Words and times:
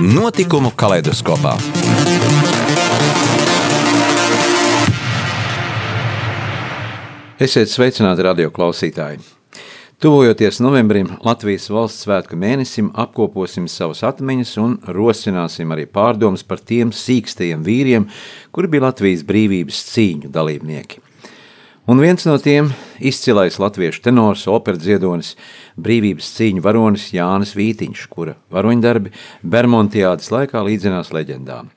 Notikumu 0.00 0.70
kaleidoskopā. 0.72 1.52
Esiet 7.42 7.68
sveicināti 7.68 8.24
radio 8.24 8.48
klausītāji! 8.54 9.20
Tuvojoties 10.00 10.62
novembrim, 10.64 11.10
Latvijas 11.26 11.68
valsts 11.68 12.06
svētku 12.06 12.38
mēnesim, 12.40 12.88
apkoposim 12.96 13.68
savas 13.68 14.00
atmiņas 14.08 14.56
un 14.62 14.78
rosināsim 14.96 15.76
arī 15.76 15.84
pārdomas 15.84 16.46
par 16.46 16.64
tiem 16.64 16.94
sīkstajiem 16.96 17.60
vīriem, 17.66 18.08
kuri 18.50 18.72
bija 18.72 18.88
Latvijas 18.88 19.26
brīvības 19.28 19.84
cīņu 19.92 20.32
dalībnieki. 20.32 21.11
Un 21.84 21.98
viens 21.98 22.22
no 22.26 22.36
tiem- 22.38 22.68
izcilais 23.10 23.56
latviešu 23.58 24.04
tenors, 24.04 24.44
operdziedonis, 24.46 25.32
brīvības 25.74 26.28
cīņu 26.36 26.62
varonis 26.62 27.08
Jānis 27.10 27.56
Vītiņš, 27.58 28.04
kura 28.06 28.36
varoņdarbi 28.54 29.10
Bermontiādas 29.42 30.30
laikā 30.30 30.62
līdzinās 30.62 31.10
leģendām. 31.10 31.72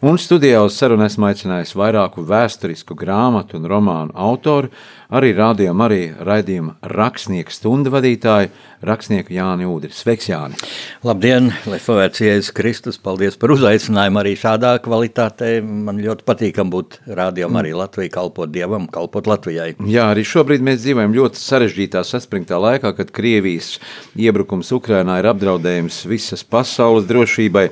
Un 0.00 0.16
studijā 0.16 0.64
uz 0.64 0.78
sarunu 0.80 1.04
esmu 1.04 1.28
aicinājis 1.28 1.74
vairāku 1.76 2.24
vēsturisku 2.24 2.96
grāmatu 2.96 3.58
un 3.60 3.68
romānu 3.68 4.16
autoru, 4.16 4.70
arī 5.14 5.32
rādījuma, 5.36 5.86
arī 5.88 6.00
raidījuma 6.26 6.76
rakstnieku 6.90 7.52
stundu 7.54 7.92
vadītāju, 7.94 8.50
rakstnieku 8.84 9.32
Jāni 9.34 9.66
Udri. 9.68 9.92
Sveiks, 9.94 10.28
Jāni! 10.28 10.58
Labdien, 11.06 11.52
lai 11.70 11.78
slavēts 11.82 12.22
Jēzus 12.24 12.52
Kristus, 12.56 12.98
paldies 13.00 13.38
par 13.40 13.54
uzaicinājumu 13.54 14.20
arī 14.20 14.34
šādā 14.40 14.74
kvalitātē. 14.84 15.56
Man 15.64 16.00
ļoti 16.04 16.26
patīkam 16.28 16.72
būt 16.72 17.00
rādījumam 17.08 17.62
arī 17.62 17.74
Latvijai, 17.78 18.12
kalpot 18.14 18.52
Dievam, 18.52 18.88
kalpot 18.92 19.30
Latvijai. 19.30 19.72
Jā, 19.88 20.08
arī 20.12 20.26
šobrīd 20.28 20.64
mēs 20.66 20.82
dzīvojam 20.84 21.14
ļoti 21.16 21.42
sarežģītā, 21.42 22.04
saspringtā 22.08 22.60
laikā, 22.60 22.94
kad 22.98 23.14
Krievijas 23.14 23.76
iebrukums 24.18 24.72
Ukrainā 24.76 25.20
ir 25.22 25.30
apdraudējums 25.32 26.04
visas 26.10 26.44
pasaules 26.44 27.08
drošībai 27.10 27.70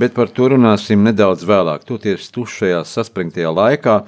bet 0.00 0.14
par 0.16 0.30
to 0.32 0.48
runāsim 0.54 1.02
nedaudz 1.04 1.44
vēlāk. 1.48 1.84
Toties 1.88 2.30
tušajā 2.34 2.82
saspringtajā 2.88 3.50
laikā 3.52 4.00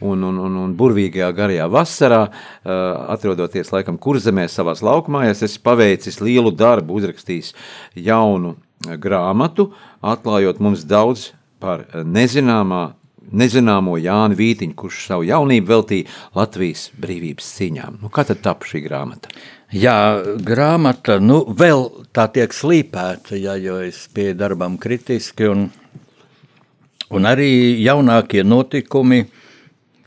un, 0.00 0.24
un, 0.26 0.38
un, 0.46 0.56
un 0.64 0.76
burvīgajā 0.76 1.30
garajā 1.36 1.66
vasarā, 1.70 2.22
atrodoties 2.64 3.72
laikam 3.74 3.98
kurzemē 4.00 4.46
savās 4.50 4.84
laukumājās, 4.86 5.44
es 5.46 5.58
paveicis 5.62 6.20
lielu 6.24 6.52
darbu, 6.52 7.00
uzrakstījis 7.00 7.52
jaunu 7.94 8.56
grāmatu, 9.00 9.70
atklājot 10.00 10.62
mums 10.64 10.86
daudz 10.88 11.30
par 11.60 11.84
nezināmā 11.92 12.90
nezināmo 13.30 13.94
Jānu 14.00 14.34
Vītiņu, 14.38 14.74
kurš 14.78 15.04
savu 15.10 15.26
jaunību 15.28 15.70
veltīja 15.70 16.08
Latvijas 16.34 16.88
brīvības 17.00 17.50
cīņām. 17.58 18.00
Nu, 18.02 18.10
kā 18.12 18.24
tad 18.26 18.42
tapu 18.44 18.66
šī 18.70 18.82
grāmata? 18.86 19.30
Jā, 19.70 19.96
grāmata 20.42 21.20
nu, 21.22 21.44
vēl 21.46 21.86
tā 22.16 22.26
tiek 22.34 22.54
slīpēta, 22.54 23.36
ja, 23.38 23.54
jo 23.60 23.78
es 23.86 24.02
pie 24.14 24.32
darbam 24.34 24.78
kritiski. 24.82 25.46
Un, 25.52 25.68
un 27.14 27.30
arī 27.30 27.52
jaunākie 27.84 28.42
notikumi, 28.46 29.22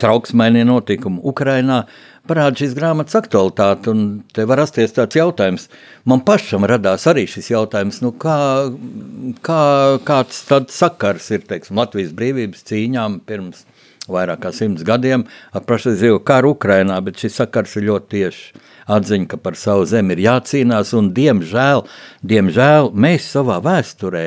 trauksmainie 0.02 0.64
notikumi 0.68 1.22
Ukrajinā 1.24 1.84
parāda 2.30 2.62
šīs 2.62 2.76
grāmatas 2.78 3.18
aktualitāti. 3.20 3.94
Te 4.36 4.46
var 4.48 4.62
rasties 4.64 4.96
tāds 4.96 5.18
jautājums. 5.20 5.68
Man 6.10 6.24
pašam 6.28 6.68
radās 6.70 7.08
arī 7.12 7.26
šis 7.30 7.52
jautājums, 7.52 8.00
nu 8.06 8.14
kā, 8.16 8.38
kā, 9.46 9.62
kāds 10.08 10.44
sakars 10.74 11.30
ir 11.36 11.46
teiksim, 11.50 11.80
Latvijas 11.82 12.14
brīvības 12.16 12.66
cīņām 12.70 13.22
pirms 13.28 13.66
vairāk 14.12 14.42
kā 14.44 14.52
simts 14.56 14.84
gadiem 14.88 15.24
ar 15.56 15.64
pašreizējo 15.68 16.20
karu 16.28 16.54
Ukrajinā, 16.58 17.00
bet 17.04 17.22
šis 17.24 17.40
sakars 17.40 17.78
ir 17.80 17.88
ļoti 17.88 18.10
tieši 18.18 18.64
atziņa, 18.94 19.28
ka 19.32 19.40
par 19.40 19.56
savu 19.56 19.86
zemi 19.88 20.18
ir 20.18 20.26
jācīnās, 20.26 20.92
un 20.98 21.14
diemžēl, 21.16 21.86
diemžēl 22.28 22.92
mēs 22.92 23.30
savā 23.36 23.62
vēsturē 23.64 24.26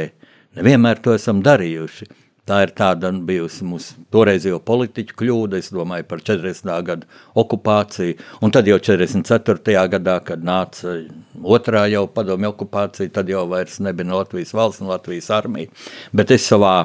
nevienmēr 0.57 1.03
to 1.05 1.17
esam 1.17 1.43
darījuši. 1.45 2.09
Tā 2.47 2.61
ir 2.63 2.73
tāda 2.79 3.11
bijusi 3.27 3.67
mūsu 3.67 4.05
toreizējo 4.15 4.61
politiķu 4.67 5.17
kļūda, 5.19 5.59
es 5.59 5.73
domāju 5.75 6.07
par 6.07 6.23
40. 6.23 6.75
gadu 6.87 7.09
okupāciju, 7.43 8.19
un 8.41 8.55
tad 8.55 8.71
jau 8.71 8.79
44. 8.79 9.87
gadā, 9.97 10.19
kad 10.27 10.45
nāca 10.47 11.01
otrā 11.43 11.87
jau 11.91 12.05
padomju 12.07 12.53
okupācija, 12.53 13.11
tad 13.19 13.33
jau 13.33 13.49
vairs 13.51 13.81
nebija 13.83 14.23
Latvijas 14.23 14.55
valsts 14.55 14.85
un 14.85 14.93
Latvijas 14.93 15.33
armija. 15.35 15.73
Bet 16.15 16.31
es 16.37 16.47
savā 16.47 16.77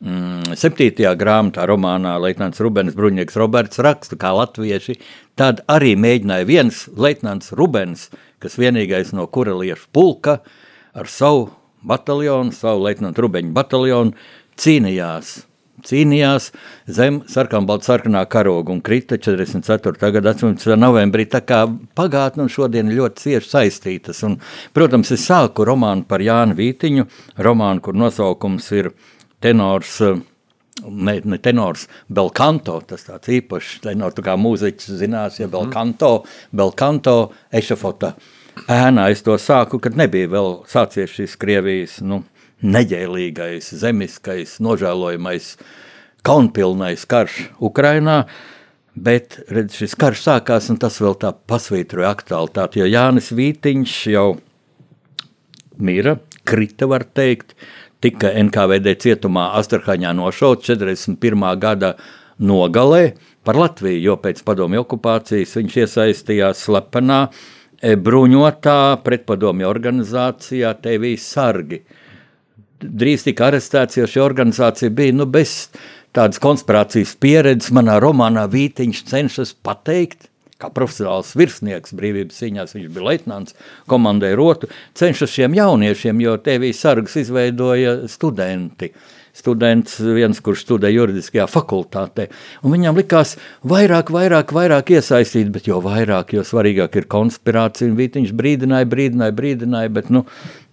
mm, 0.00 0.56
septītajā 0.56 1.12
grāmatā, 1.20 1.68
romānā 1.68 2.16
Leitnants 2.22 2.64
Rubens 2.64 2.96
Bruņieks 2.96 3.36
Roberts 3.36 3.84
raksta, 3.84 4.16
kā 4.16 4.32
latvieši 4.38 4.96
Tad 5.38 5.62
arī 5.70 5.94
mēģināja 5.96 6.44
viens 6.44 6.82
leitnants 6.92 7.54
Rubens, 7.56 8.10
kas 8.42 8.58
vienīgais 8.60 9.14
no 9.16 9.24
kureliešu 9.32 9.88
pulka 9.96 10.42
ar 10.92 11.08
savu 11.08 11.46
bataljonu, 11.88 12.52
savu 12.52 12.84
leitnantu 12.84 13.24
Rubeņu 13.24 13.54
bataljonu, 13.56 14.12
cīnījās 14.60 15.40
cīnījās 15.86 16.48
zem 16.90 17.20
sarkanbalta 17.30 17.90
sarkanā 17.90 18.24
karoga 18.30 18.72
un 18.74 18.82
krita 18.84 19.18
44. 19.18 20.10
gada 20.14 20.34
18. 20.34 20.76
novembrī. 20.78 21.26
Tā 21.30 21.42
kā 21.46 21.62
pagātne 21.98 22.46
un 22.46 22.52
šodien 22.52 22.92
ļoti 22.94 23.24
cieši 23.26 23.50
saistītas. 23.50 24.22
Un, 24.28 24.38
protams, 24.76 25.12
es 25.14 25.26
sāku 25.28 25.66
romānu 25.68 26.06
par 26.08 26.22
Jānu 26.22 26.56
Vītiņu, 26.58 27.08
romānu, 27.42 27.82
kur 27.84 27.98
nosaukums 27.98 28.68
ir 28.78 28.92
tenors 29.42 29.98
ne, 30.82 31.16
ne 31.28 31.38
tenors, 31.42 31.88
belkanto, 32.10 32.78
tas 32.88 33.04
tāds 33.06 33.32
īpašs 33.40 33.82
tenors, 33.84 34.16
tā 34.16 34.24
kā 34.26 34.36
mūziķis 34.40 34.94
zinās, 35.02 35.40
ja 35.42 35.50
belkanto, 35.50 36.14
belkanto 36.54 37.16
ešafota 37.54 38.14
ēnā 38.70 39.08
es 39.12 39.22
to 39.24 39.36
sāku, 39.40 39.80
kad 39.82 39.96
nebija 39.96 40.28
vēl 40.32 40.54
sācies 40.68 41.12
šis 41.16 41.36
Krievijas, 41.40 42.00
nu, 42.04 42.22
neģēlīgais, 42.62 43.72
zemiskais, 43.82 44.56
nožēlojamais, 44.62 45.56
kaunpilnais 46.26 47.04
karš 47.10 47.38
Ukrainā, 47.62 48.22
bet 48.94 49.40
redz, 49.50 49.76
šis 49.80 49.96
karš 49.98 50.26
sākās 50.26 50.70
un 50.70 50.78
tas 50.82 50.98
vēl 51.02 51.18
tā 51.20 51.32
pasvītroja 51.34 52.12
aktualitāti, 52.14 52.82
jo 52.82 52.90
Jānis 52.90 53.32
Vītiņš 53.34 54.00
jau 54.12 54.26
mira, 55.82 56.18
krita 56.46 56.86
var 56.90 57.06
teikt, 57.08 57.56
uh, 57.56 57.82
tika 58.02 58.32
NKVD 58.34 58.96
cietumā 58.98 59.52
Astrahaņā 59.60 60.10
nošauts 60.18 60.66
41. 60.66 61.46
gada 61.62 61.94
nogalē 62.42 63.12
par 63.46 63.58
Latviju, 63.58 64.00
jo 64.02 64.16
pēc 64.22 64.42
padomju 64.46 64.82
okupācijas 64.82 65.54
viņš 65.58 65.78
iesaistījās 65.84 66.64
slepenā 66.66 67.20
bruņotā 67.82 68.78
pretpadomju 69.06 69.70
organizācijā 69.70 70.74
TV 70.82 71.14
sargi. 71.18 71.82
Drīz 72.82 73.26
tika 73.26 73.48
arestēts, 73.50 73.98
jo 74.00 74.08
šī 74.10 74.22
organizācija 74.24 74.90
bija 74.94 75.14
nu, 75.14 75.26
bez 75.30 75.70
tādas 76.16 76.42
konspirācijas 76.42 77.14
pieredzes. 77.22 77.72
Manā 77.74 77.98
romānā 78.02 78.44
Vītiņš 78.50 79.04
cenšas 79.08 79.54
pateikt, 79.64 80.28
kā 80.62 80.70
profesionāls 80.74 81.32
virsnieks 81.38 81.94
brīvības 81.98 82.42
cīņās, 82.42 82.76
viņš 82.76 82.92
bija 82.92 83.08
leitnants, 83.08 83.56
komandēja 83.90 84.38
rotu, 84.38 84.70
cenšas 84.98 85.34
šiem 85.34 85.56
jauniešiem, 85.58 86.22
jo 86.22 86.36
TV 86.42 86.70
sargas 86.76 87.18
izveidoja 87.24 88.02
studenti. 88.10 88.92
Students, 89.32 89.94
viens, 90.12 90.42
kurš 90.44 90.66
studē 90.66 90.90
juridiskajā 90.92 91.46
fakultātē, 91.48 92.26
un 92.60 92.74
viņam 92.74 92.98
likās 93.00 93.38
vairāk, 93.64 94.10
vairāk, 94.12 94.52
vairāk 94.52 94.92
iesaistīt, 94.92 95.48
bet 95.54 95.70
jo 95.70 95.78
vairāk, 95.80 96.34
jo 96.36 96.44
svarīgāk 96.44 96.98
ir 97.00 97.08
konspirācija, 97.08 97.88
un 97.88 97.96
Vītiņš 97.96 98.34
brīdināja, 98.36 98.90
brīdināja, 98.92 99.32
brīdināja, 99.38 99.94
bet, 99.96 100.12
nu, 100.12 100.26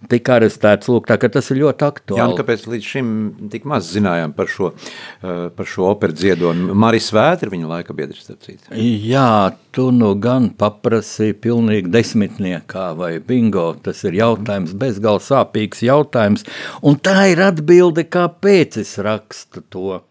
tika 0.08 0.38
arestēts. 0.38 0.88
Lūk, 0.90 1.08
tā, 1.10 1.18
tas 1.20 1.50
ir 1.52 1.60
ļoti 1.60 1.86
aktuāli. 1.86 2.20
Jā, 2.22 2.38
kāpēc 2.38 2.64
līdz 2.70 2.88
šim 2.92 3.12
tik 3.52 3.66
maz 3.68 3.90
zinājām 3.92 4.32
par 4.36 4.48
šo, 4.50 4.72
eh, 4.72 5.48
par 5.56 5.68
šo 5.68 5.90
operu 5.90 6.16
dziedonu? 6.16 6.74
Marijas 6.74 7.10
Vētra 7.12 7.48
ir 7.48 7.54
viņa 7.54 7.68
laika 7.68 7.96
biedrs, 7.96 8.24
starp 8.24 8.40
citu. 8.46 8.72
Jā, 8.72 9.54
tu 9.72 9.90
nu 9.90 10.14
gan 10.14 10.50
paprasīji 10.50 11.34
pilnīgi 11.34 11.90
desmitniekā 11.90 12.96
vai 12.96 13.18
bingo. 13.18 13.74
Tas 13.82 14.04
ir 14.04 14.12
jautājums, 14.12 14.74
bezgalīgi 14.74 15.28
sāpīgs 15.30 15.82
jautājums. 15.84 16.44
Un 16.82 16.96
tā 16.96 17.32
ir 17.32 17.38
atbilde, 17.38 18.04
kāpēc 18.04 18.78
es 18.78 18.96
rakstu 18.98 19.62
to. 19.68 20.02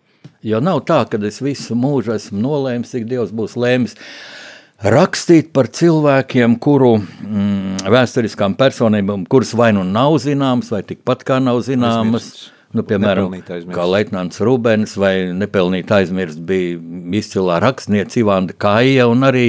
Jo 0.41 0.59
nav 0.59 0.85
tā, 0.85 1.09
ka 1.09 1.17
es 1.25 1.39
visu 1.39 1.75
mūžu 1.75 2.13
esmu 2.15 2.39
nolēmis, 2.39 2.91
cik 2.91 3.09
Dievs 3.09 3.31
būs 3.35 3.57
lēmis. 3.59 3.95
Uh, 3.95 4.38
rakstīt 4.83 5.51
par 5.55 5.67
cilvēkiem, 5.75 6.55
kuru 6.61 6.95
mm, 6.99 7.89
vēsturiskām 7.91 8.55
personībām, 8.59 9.25
kuras 9.29 9.51
vai 9.57 9.71
nu 9.75 9.83
nav 9.87 10.17
zināmas, 10.23 10.71
vai 10.73 10.83
tikpat 10.87 11.25
kā 11.27 11.39
nav 11.43 11.61
zināmas, 11.67 12.49
Nu, 12.69 12.83
piemēram, 12.85 13.33
kā 13.73 13.85
Leitnants 13.89 14.37
Rūbens 14.45 14.91
vai 15.01 15.31
nepelnīt 15.33 15.89
aizmirst 15.89 16.37
bija 16.45 16.75
izcilā 17.17 17.55
rakstniece 17.63 18.19
Ivanda 18.21 18.53
Kaija, 18.61 19.07
un 19.09 19.25
arī, 19.25 19.45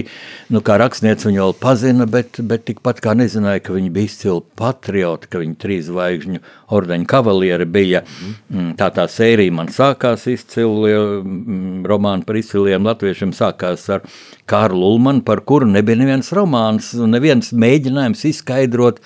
nu, 0.48 0.62
kā 0.64 0.78
rakstniece 0.80 1.28
viņu 1.28 1.42
vēl 1.42 1.52
pazina, 1.60 2.06
bet, 2.08 2.40
bet 2.48 2.64
tikpat 2.70 3.02
kā 3.04 3.12
nezināja, 3.20 3.60
ka 3.66 3.76
viņa 3.76 3.92
bija 3.92 4.08
izcila 4.08 4.40
patrioti, 4.56 5.28
ka 5.28 5.42
viņa 5.42 5.58
trīs 5.60 5.84
zvaigžņu 5.90 6.40
ordeņa 6.78 7.10
kavalieri 7.12 7.68
bija. 7.68 8.02
Mm. 8.48 8.72
Tā 8.80 8.88
tā 8.96 9.04
sērija 9.12 9.52
man 9.58 9.68
sākās 9.76 10.24
izcili, 10.32 10.96
mm, 10.96 11.84
romāni 11.92 12.24
par 12.24 12.40
izciliem 12.40 12.88
latviešiem 12.88 13.36
sākās 13.36 13.84
ar 13.92 14.08
Kārlu 14.48 14.94
Ulmanu, 14.94 15.20
par 15.28 15.44
kuru 15.44 15.68
nebija 15.68 16.00
neviens 16.00 16.32
romāns, 16.32 16.94
neviens 16.96 17.52
mēģinājums 17.52 18.24
izskaidrot, 18.32 19.04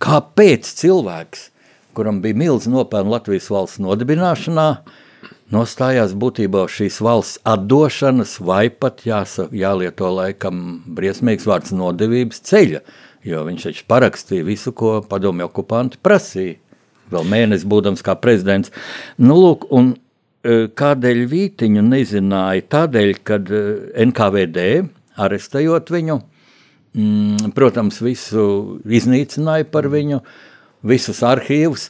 kāpēc 0.00 0.64
cilvēks 0.80 1.49
kuram 1.96 2.20
bija 2.22 2.38
milzīgs 2.38 2.70
nopelns 2.70 3.10
Latvijas 3.10 3.48
valsts 3.50 3.80
nodibināšanā, 3.82 4.66
nostājās 5.54 6.14
būtībā 6.18 6.64
šīs 6.70 7.00
valsts 7.02 7.40
atdošanas, 7.48 8.36
vai 8.44 8.68
pat 8.70 9.04
jāsa, 9.06 9.48
jālieto 9.52 10.10
laikam 10.14 10.80
briesmīgs 10.86 11.48
vārds 11.50 11.74
nodevības 11.74 12.42
ceļa, 12.46 12.82
jo 13.26 13.44
viņš 13.48 13.66
taču 13.68 13.86
parakstīja 13.90 14.46
visu, 14.46 14.72
ko 14.72 15.00
padomju 15.06 15.48
okupanti 15.48 16.00
prasīja. 16.02 16.58
Vēl 17.10 17.26
mēnesi 17.26 17.66
būdams 17.66 18.04
kā 18.06 18.14
prezidents. 18.22 18.70
Nu, 19.18 19.34
lūk, 19.34 19.64
un 19.74 19.96
e, 20.46 20.68
kādēļ 20.78 21.24
Vītiņu 21.32 21.82
nezināja? 21.82 22.62
Tādēļ, 22.70 23.10
kad 23.26 23.50
e, 23.50 23.62
NKVD 24.04 24.66
arestējot 25.18 25.90
viņu, 25.90 26.20
mm, 26.94 27.50
protams, 27.56 27.98
visu 28.06 28.44
iznīcināja 28.86 29.66
par 29.74 29.90
viņu, 29.90 30.20
uh, 30.22 30.49
visus 30.86 31.22
arhīvus. 31.26 31.88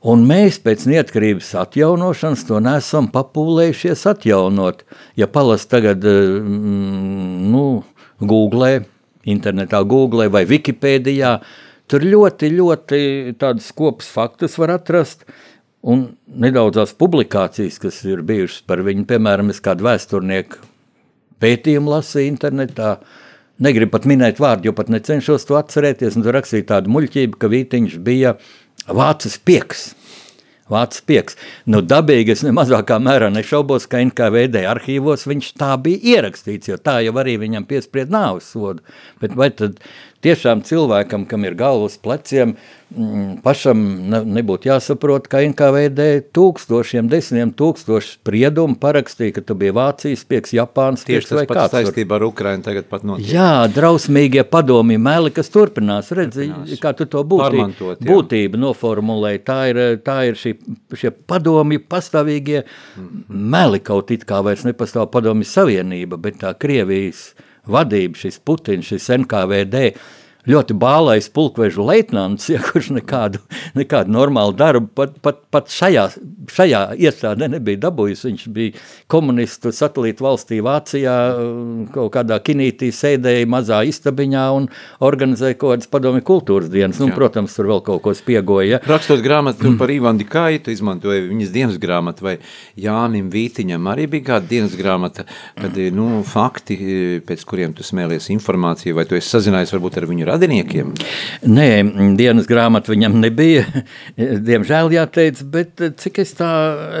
Un 0.00 0.22
mēs 0.24 0.56
pēc 0.64 0.86
neatkarības 0.88 1.50
atjaunošanas 1.60 2.46
to 2.48 2.60
nesam 2.64 3.10
papūlējušies 3.12 4.06
atjaunot. 4.14 4.80
Ja 5.20 5.28
palas 5.28 5.66
tagad, 5.68 6.00
mm, 6.00 7.50
nu, 7.52 7.64
Google, 8.20 8.86
internetā 9.28 9.82
Google 9.84 10.30
vai 10.32 10.46
Wikipēdijā, 10.48 11.34
tur 11.90 12.06
ļoti, 12.06 12.52
ļoti 12.56 13.02
tādus 13.40 13.68
kopus 13.76 14.08
faktus 14.08 14.56
var 14.58 14.78
atrast. 14.78 15.28
Un 15.80 16.10
nedaudzās 16.28 16.92
publikācijas, 16.96 17.78
kas 17.80 18.02
ir 18.04 18.24
bijušas 18.24 18.64
par 18.68 18.80
viņu, 18.84 19.06
piemēram, 19.08 19.52
es 19.52 19.60
kādu 19.64 19.84
vēsturnieku 19.84 20.60
pētījumu 21.40 21.92
lasīju 21.92 22.28
internetā, 22.28 22.96
uh, 23.00 23.19
negribu 23.64 23.94
pat 23.96 24.08
minēt 24.08 24.40
vārdu, 24.42 24.70
jo 24.70 24.76
pat 24.76 24.90
necenšos 24.92 25.46
to 25.48 25.58
atcerēties. 25.60 26.18
Tur 26.20 26.36
rakstīja 26.36 26.68
tādu 26.74 26.92
muļķību, 26.94 27.40
ka 27.40 27.50
Vītiņš 27.52 27.96
bija 28.04 28.36
vācis 28.88 29.38
pieks. 29.44 29.90
Vācis 30.70 31.02
pieks. 31.02 31.34
Nu, 31.66 31.80
dabīgi 31.82 32.30
es 32.36 32.44
nemazākā 32.46 33.00
mērā 33.02 33.26
nešaubos, 33.34 33.88
ka 33.90 33.98
NKVD 34.04 34.62
arhīvos 34.70 35.26
viņš 35.26 35.48
tā 35.58 35.72
bija 35.82 36.14
ierakstīts, 36.14 36.70
jo 36.70 36.78
tā 36.78 37.00
jau 37.02 37.16
arī 37.18 37.34
viņam 37.42 37.66
piespried 37.66 38.12
nāves 38.14 38.52
sodu. 38.54 38.84
Bet 39.22 39.34
vai 39.38 39.50
tad 39.50 39.80
tiešām 40.24 40.62
cilvēkam, 40.66 41.24
kam 41.28 41.44
ir 41.48 41.56
galvas 41.58 41.96
pleciem, 42.00 42.52
mm, 42.92 43.40
pašam 43.44 43.80
ne, 44.12 44.20
nebūtu 44.38 44.68
jāsaprot, 44.68 45.28
ka 45.30 45.40
NKVD 45.46 46.06
tūkstošiem, 46.36 47.08
desmitiem 47.10 47.52
tūkstošu 47.56 48.18
spriedumu 48.18 48.76
parakstīja, 48.80 49.38
ka 49.38 49.44
tu 49.46 49.56
biji 49.60 49.74
Vācijas 49.76 50.24
pieks, 50.28 50.54
Japāns 50.56 51.06
Tieši 51.08 51.32
tas 51.32 51.50
pats 51.50 51.74
saistībā 51.76 52.18
ar 52.20 52.26
Ukrainu 52.28 52.66
tagad 52.66 52.88
pat 52.92 53.06
notiek. 53.08 53.30
Jā, 53.32 53.66
drausmīgie 53.72 54.44
padomi 54.50 55.00
meli, 55.00 55.32
kas 55.34 55.52
turpinās. 55.52 56.12
Redzi, 56.16 56.50
turpinās. 56.50 56.82
kā 56.84 56.94
tu 56.98 57.08
to 57.10 57.24
būtību, 57.24 57.98
būtību 58.04 58.60
noformulēji. 58.60 59.44
Tā 59.46 59.60
ir, 59.72 59.82
tā 60.04 60.20
ir 60.30 60.40
šī, 60.40 60.56
šie 61.00 61.14
padomi 61.14 61.80
pastāvīgie 61.80 62.62
mm 62.62 63.04
-hmm. 63.04 63.46
meli, 63.56 63.80
kaut 63.80 64.10
it 64.10 64.26
kā 64.28 64.44
vairs 64.44 64.66
nepastāv 64.68 65.10
padomi 65.10 65.44
savienība, 65.44 66.16
bet 66.20 66.42
tā 66.42 66.54
Krievijas 66.54 67.30
vadība, 67.68 68.18
šis 68.20 68.40
Putins, 68.44 68.88
šis 68.88 69.08
NKVD, 69.18 69.90
ļoti 70.48 70.76
bālais 70.80 71.28
pulkvežu 71.32 71.84
leitnants, 71.84 72.48
ja, 72.52 72.60
kurš 72.64 72.90
nekādu, 72.96 73.40
nekādu 73.76 74.12
normālu 74.14 74.54
darbu 74.56 74.88
pat, 74.96 75.16
pat, 75.24 75.42
pat 75.52 75.72
šajā, 75.72 76.06
šajā 76.50 76.82
iestādē 77.00 77.50
nebija 77.52 77.82
dabūjis. 77.86 78.24
Viņš 78.28 78.46
bija 78.54 78.84
komunistu 79.10 79.72
satelītu 79.74 80.24
valstī 80.24 80.60
Vācijā, 80.64 81.16
kaut 81.94 82.12
kādā 82.16 82.40
kinītī 82.44 82.90
sēdēja 82.94 83.48
mazā 83.50 83.82
istabiņā 83.90 84.46
un 84.56 84.70
organizēja 85.04 85.58
kaut 85.60 85.74
kādas 85.74 85.90
padomi 85.92 86.24
kultūras 86.24 86.70
dienas. 86.72 87.00
Nu, 87.02 87.10
protams, 87.14 87.54
tur 87.56 87.70
vēl 87.70 87.84
kaut 87.86 88.02
ko 88.04 88.14
spiegoja. 88.16 88.80
Rakstot 88.88 89.22
grāmatu 89.24 89.68
mm. 89.68 89.78
par 89.80 89.92
Ivanu 89.92 90.22
Dikaitu, 90.22 90.72
izmantoja 90.72 91.24
viņas 91.26 91.52
dienas 91.54 91.78
grāmatu, 91.80 92.26
vai 92.26 92.36
Jānim 92.80 93.30
Vītiņam 93.32 93.88
arī 93.92 94.06
bija 94.10 94.32
kāda 94.32 94.50
dienas 94.50 94.76
grāmata, 94.78 95.26
kad, 95.58 95.76
nu, 95.94 96.22
fakti, 96.26 96.78
pēc 97.26 97.44
kuriem 97.48 97.74
tu 97.76 97.86
smēlies 97.86 98.30
informāciju, 98.34 98.96
vai 98.98 99.06
tu 99.08 99.18
esi 99.18 99.32
sazinājies 99.32 99.74
varbūt 99.76 100.00
ar 100.00 100.08
viņu 100.10 100.29
radiniekiem? 100.30 100.92
Nē, 101.50 101.70
dienas 102.18 102.48
grāmata 102.50 102.92
viņam 102.94 103.20
nebija, 103.22 103.64
diemžēl 104.50 104.92
jāteic, 104.96 105.42
bet 105.54 105.82
cik 106.02 106.22
es 106.24 106.36
tā 106.38 106.52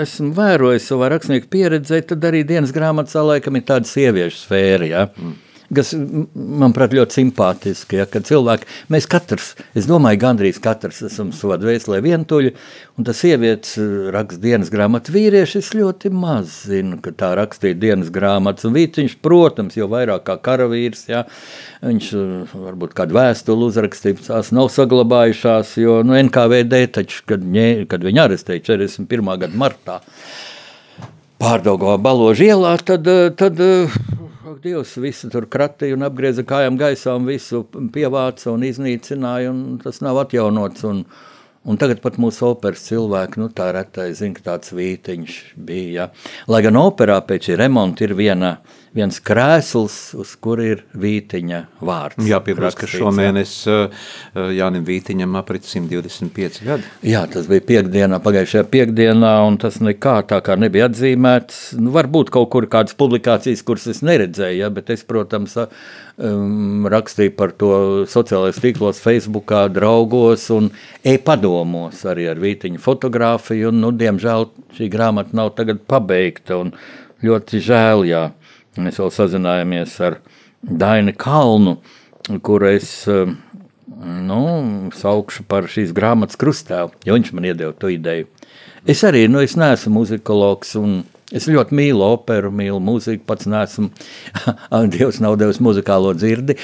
esmu 0.02 0.34
vērojis 0.38 0.90
savā 0.92 1.12
rakstnieku 1.14 1.50
pieredzē, 1.52 2.02
tad 2.12 2.26
arī 2.30 2.42
dienas 2.48 2.74
grāmatā 2.76 3.24
laikam 3.26 3.58
ir 3.58 3.68
tāda 3.70 3.90
sieviešu 3.90 4.44
sfēra. 4.44 4.90
Ja? 4.90 5.06
Mm 5.16 5.38
kas, 5.74 5.92
manuprāt, 6.34 6.94
ļoti 6.96 7.20
simpātiski. 7.20 8.00
Ja, 8.00 8.06
kad 8.10 8.26
cilvēki, 8.28 8.66
mēs 8.92 9.06
katrs, 9.10 9.52
es 9.78 9.86
domāju, 9.88 10.20
gandrīz 10.24 10.58
katrs 10.62 11.00
esam 11.06 11.30
savā 11.36 11.58
dvēselē 11.62 12.00
vientuļi, 12.04 12.52
un 12.98 13.06
tas 13.06 13.20
sievietes 13.22 13.76
eh, 13.80 14.10
raksta 14.14 14.42
dienas 14.42 14.72
grāmatu 14.72 15.14
vīrieši, 15.14 15.62
es 15.62 15.70
ļoti 15.76 16.12
maz 16.14 16.60
zinu, 16.70 16.98
ka 17.04 17.14
tā 17.16 17.32
rakstīja 17.38 17.78
dienas 17.80 18.10
grāmatas, 18.14 18.66
un 18.68 18.76
Vīciņš, 18.76 19.16
protams, 19.24 19.78
jau 19.78 19.88
vairāk 19.92 20.26
kā 20.26 20.38
karavīrs, 20.50 21.06
ja, 21.10 21.24
viņš 21.86 22.12
eh, 22.18 22.54
varbūt 22.66 22.94
kādu 22.98 23.18
vēstuli 23.20 23.70
uzrakstījis, 23.70 24.28
tās 24.28 24.54
nav 24.56 24.72
saglabājušās, 24.74 25.76
jo 25.80 26.00
nu, 26.06 26.18
NKVD 26.18 26.86
taču, 26.98 27.24
kad, 27.30 27.44
ņē, 27.46 27.68
kad 27.90 28.06
viņi 28.06 28.24
arestēja 28.26 28.66
41. 28.72 29.34
gada 29.44 29.66
martā, 29.66 30.00
pārdaugā 31.40 31.94
Baložu 32.02 32.50
ielā, 32.50 32.74
tad, 32.84 33.06
eh, 33.06 33.30
tad 33.38 33.62
ak, 34.50 34.60
Dievs, 34.64 34.96
visu 34.98 35.28
tur 35.30 35.46
kratīja 35.50 35.94
un 35.94 36.02
apgrieza 36.06 36.42
kājām 36.46 36.78
gaisā 36.80 37.14
un 37.18 37.26
visu 37.28 37.62
pievāca 37.94 38.50
un 38.50 38.64
iznīcināja, 38.66 39.52
un 39.52 39.78
tas 39.82 40.02
nav 40.04 40.24
atjaunots. 40.26 40.86
Un, 40.90 41.04
Un 41.60 41.76
tagad 41.76 41.98
pat 42.00 42.14
mūsu 42.16 42.46
operas 42.46 42.86
cilvēki, 42.86 43.36
nu 43.36 43.50
tā 43.52 43.66
retai 43.76 44.06
zina, 44.16 44.32
ka 44.32 44.40
tāds 44.46 44.70
vītiņš 44.72 45.34
bija. 45.60 46.06
Ja. 46.06 46.06
Lai 46.48 46.62
gan 46.64 46.78
operā 46.80 47.18
pēc 47.20 47.50
remonta 47.60 48.06
ir 48.06 48.14
viena 48.16 48.54
viens 48.96 49.20
krēsls, 49.22 49.96
uz 50.18 50.32
kur 50.42 50.60
ir 50.62 50.82
Vītiņa 50.98 51.60
vārds. 51.86 52.26
Jā, 52.26 52.40
piebilst, 52.42 52.78
ka 52.80 52.88
šomēnes 52.90 53.52
uh, 53.70 54.06
Jānim 54.56 54.82
Vītiņam 54.86 55.36
aprit 55.38 55.66
125 55.68 56.60
gadi. 56.66 56.88
Jā, 57.06 57.22
tas 57.30 57.46
bija 57.50 57.62
piekdienā, 57.68 58.18
pagājušajā 58.24 58.66
piekdienā, 58.72 59.32
un 59.46 59.60
tas 59.62 59.78
nekā 59.84 60.16
tā 60.30 60.40
kā 60.46 60.56
nebija 60.58 60.88
atzīmēts. 60.90 61.60
Nu, 61.78 61.94
varbūt 61.94 62.32
kaut 62.34 62.50
kur 62.54 62.66
kādas 62.72 62.96
publikācijas, 62.98 63.62
kuras 63.66 63.86
es 63.92 64.02
neredzēju, 64.06 64.58
ja, 64.64 64.72
bet 64.74 64.90
es, 64.90 65.06
protams, 65.06 65.54
um, 66.18 66.88
rakstīju 66.90 67.36
par 67.38 67.54
to 67.60 67.72
sociālajos 68.10 68.58
tīklos, 68.64 69.02
Facebookā, 69.04 69.68
draugos 69.70 70.48
un 70.56 70.72
e-padomos 71.06 72.02
arī 72.10 72.26
ar 72.32 72.42
Vītiņa 72.42 72.82
fotografiju, 72.82 73.70
un, 73.70 73.84
nu, 73.84 73.94
diemžēl 73.94 74.50
šī 74.80 74.90
grāmata 74.90 75.38
nav 75.38 75.54
tagad 75.58 75.86
pabeigta, 75.86 76.58
un 76.58 76.74
ļoti 77.22 77.62
žēl, 77.62 78.06
jā. 78.10 78.26
Mēs 78.80 79.00
vēl 79.00 79.12
sazinājāmies 79.14 79.96
ar 80.06 80.18
Dainu 80.60 81.14
Kalnu, 81.16 81.78
kur 82.44 82.64
es 82.68 82.90
eh, 83.08 83.30
nu, 84.00 84.42
saukšu 84.96 85.46
par 85.48 85.68
šīs 85.70 85.94
grāmatas 85.96 86.38
krustēlu, 86.40 86.92
jo 87.06 87.16
viņš 87.16 87.32
man 87.36 87.48
iedeva 87.48 87.72
to 87.76 87.90
ideju. 87.92 88.28
Es 88.88 89.02
arī 89.04 89.26
nu, 89.28 89.42
es 89.44 89.56
neesmu 89.60 90.00
muzikologs. 90.00 90.76
Es 91.30 91.46
ļoti 91.46 91.76
mīlu 91.78 92.02
operu, 92.02 92.50
mīlu 92.50 92.80
mūziku, 92.82 93.22
pats 93.28 93.46
nesmu. 93.46 93.90
Dievs 94.94 95.20
nav 95.22 95.36
devis 95.38 95.60
muzikālo 95.62 96.10
dzirdi, 96.16 96.56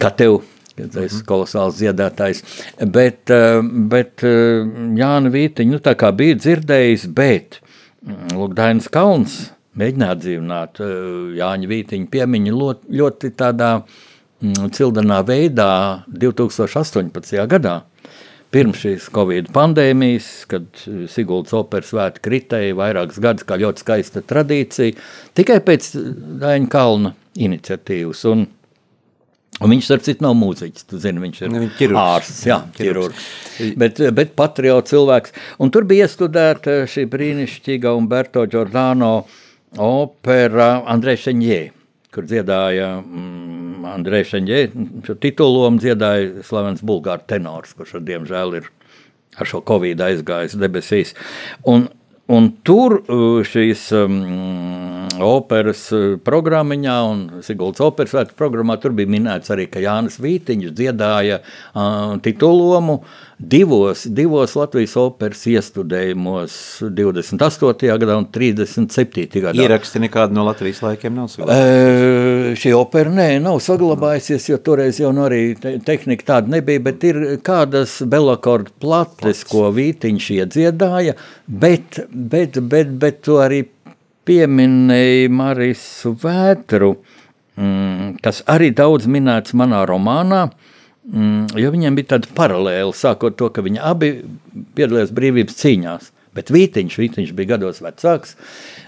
kā 0.00 0.10
tev, 0.18 0.40
kad 0.74 0.96
esi 1.04 1.20
mhm. 1.20 1.26
kolosāls 1.28 1.78
dziedātājs. 1.78 2.42
Bet, 2.80 3.30
eh, 3.30 3.60
bet 3.92 4.24
eh, 4.26 4.64
Jāna 4.98 5.30
Vītiņa, 5.34 5.76
nu 5.76 5.82
tā 5.84 5.94
kā 6.00 6.10
bija 6.16 6.40
dzirdējis, 6.40 7.06
bet 7.14 7.60
mm, 8.02 8.34
Lūk, 8.34 8.56
Dainis 8.58 8.90
Kalns 8.92 9.38
mēģināja 9.80 10.16
atdzīvināt 10.16 10.80
eh, 10.84 10.92
Jāņa 11.40 11.70
Vītiņa 11.70 12.10
piemiņu 12.12 12.54
ļoti, 12.58 12.94
ļoti 13.00 13.32
tādā 13.40 13.70
mm, 13.80 14.70
cildenā 14.76 15.20
veidā 15.26 15.70
2018. 16.08 17.42
gadā. 17.50 17.80
Pirms 18.54 18.84
šīs 18.84 19.08
Covid 19.14 19.48
pandēmijas, 19.54 20.28
kad 20.50 20.66
eh, 20.86 21.04
Siguldas 21.10 21.54
operas 21.58 21.90
svētki 21.90 22.22
kritēja 22.28 22.76
vairākus 22.78 23.22
gadus, 23.22 23.46
kā 23.48 23.58
ļoti 23.62 23.82
skaista 23.82 24.22
tradīcija, 24.22 24.98
tikai 25.34 25.58
pēc 25.66 25.90
Daņa 26.44 26.70
Kalna 26.74 27.14
iniciatīvas. 27.48 28.26
Un 28.34 28.46
Un 29.62 29.70
viņš, 29.70 29.84
starp 29.86 30.02
citu, 30.02 30.24
nav 30.24 30.32
mūziķis. 30.34 30.86
Zini, 30.98 31.20
viņš 31.22 31.36
ir 31.44 31.50
Nu, 31.52 31.60
ķirurgs. 31.78 32.00
ārsts, 32.00 32.40
jā, 32.48 32.56
Ķirurgs. 32.74 33.26
Bet, 33.78 34.00
bet 34.16 34.32
patriots 34.34 34.90
cilvēks. 34.90 35.30
Un 35.62 35.70
tur 35.70 35.86
bija 35.86 36.08
iestudēta 36.08 36.80
šī 36.90 37.04
brīnišķīga 37.12 37.92
Umberto 37.94 38.42
Giordano 38.50 39.12
opera 39.80 40.68
Andrei 40.90 41.18
Šeņģē, 41.20 41.60
kur 42.14 42.28
dziedāja 42.28 42.90
mm, 43.00 43.84
Andrei 43.94 44.24
Šeņģē, 44.28 44.60
šo 45.06 45.16
titulumu 45.22 45.82
dziedāja 45.82 46.44
slavens 46.46 46.84
bulgāru 46.86 47.26
tenors, 47.30 47.74
kurš, 47.76 47.98
ar, 47.98 48.06
diemžēl, 48.08 48.58
ir 48.60 48.70
ar 49.40 49.50
šo 49.50 49.62
covid 49.66 50.02
aizgājis 50.06 50.56
debesīs. 50.60 51.14
Un, 51.70 51.88
un 52.30 52.50
tur 52.66 53.00
uh, 53.02 53.40
šīs 53.46 53.88
um, 53.98 54.20
operas 55.26 55.86
uh, 55.94 56.14
programmiņā 56.24 56.96
un 57.10 57.22
Siguldas 57.44 57.82
operas 57.84 58.14
svētku 58.14 58.38
programmā 58.38 58.78
tur 58.82 58.94
bija 58.96 59.10
minēts 59.10 59.52
arī, 59.54 59.68
ka 59.70 59.82
Jānis 59.82 60.20
Vītiņš 60.22 60.74
dziedāja 60.76 61.40
uh, 61.42 62.16
titulomu 62.24 63.00
divos, 63.38 64.04
divos 64.06 64.54
Latvijas 64.56 64.96
operas 64.96 65.42
iestudējumos 65.50 66.56
28. 66.94 67.90
gadā 68.00 68.16
un 68.18 68.26
37. 68.32 69.26
gadā. 69.42 69.54
Ieraksti 69.58 70.02
nekādu 70.04 70.36
no 70.36 70.46
Latvijas 70.48 70.82
laikiem 70.84 71.16
nav 71.18 71.30
saglabājušies. 71.32 72.54
E, 72.54 72.54
šī 72.60 72.74
opera 72.78 73.12
nē, 73.14 73.28
nav 73.44 73.60
saglabājusies, 73.64 74.48
jo 74.52 74.60
toreiz 74.64 75.00
jau 75.02 75.12
nu 75.16 75.26
arī 75.26 75.42
te, 75.60 75.76
tehnika 75.84 76.28
tāda 76.34 76.56
nebija, 76.56 76.82
bet 76.88 77.06
ir 77.10 77.22
kādas 77.44 78.00
belakordu 78.10 78.74
plates, 78.82 79.44
ko 79.48 79.68
Vītiņš 79.74 80.30
iedziedāja, 80.38 81.16
bet, 81.46 82.04
bet, 82.10 82.60
bet, 82.62 82.94
bet 83.00 83.24
to 83.26 83.40
arī 83.42 83.64
pieminēja 84.28 85.30
Marisu 85.32 86.14
Vētru, 86.20 86.94
mm, 87.58 88.16
kas 88.24 88.42
arī 88.50 88.70
daudz 88.76 89.08
minēts 89.10 89.54
manā 89.56 89.84
romānā, 89.88 90.46
mm, 91.08 91.54
jo 91.60 91.72
viņiem 91.74 91.98
bija 91.98 92.14
tāda 92.16 92.32
paralēla, 92.36 92.94
sākot 92.96 93.38
to, 93.38 93.50
ka 93.54 93.64
viņi 93.64 93.82
abi 93.84 94.16
piedalījās 94.76 95.14
brīvības 95.14 95.62
cīņās. 95.62 96.10
Bet 96.34 96.50
Vītiņš, 96.50 96.96
Vītiņš 96.98 97.28
bija 97.38 97.52
gados 97.52 97.78
vecāks. 97.78 98.32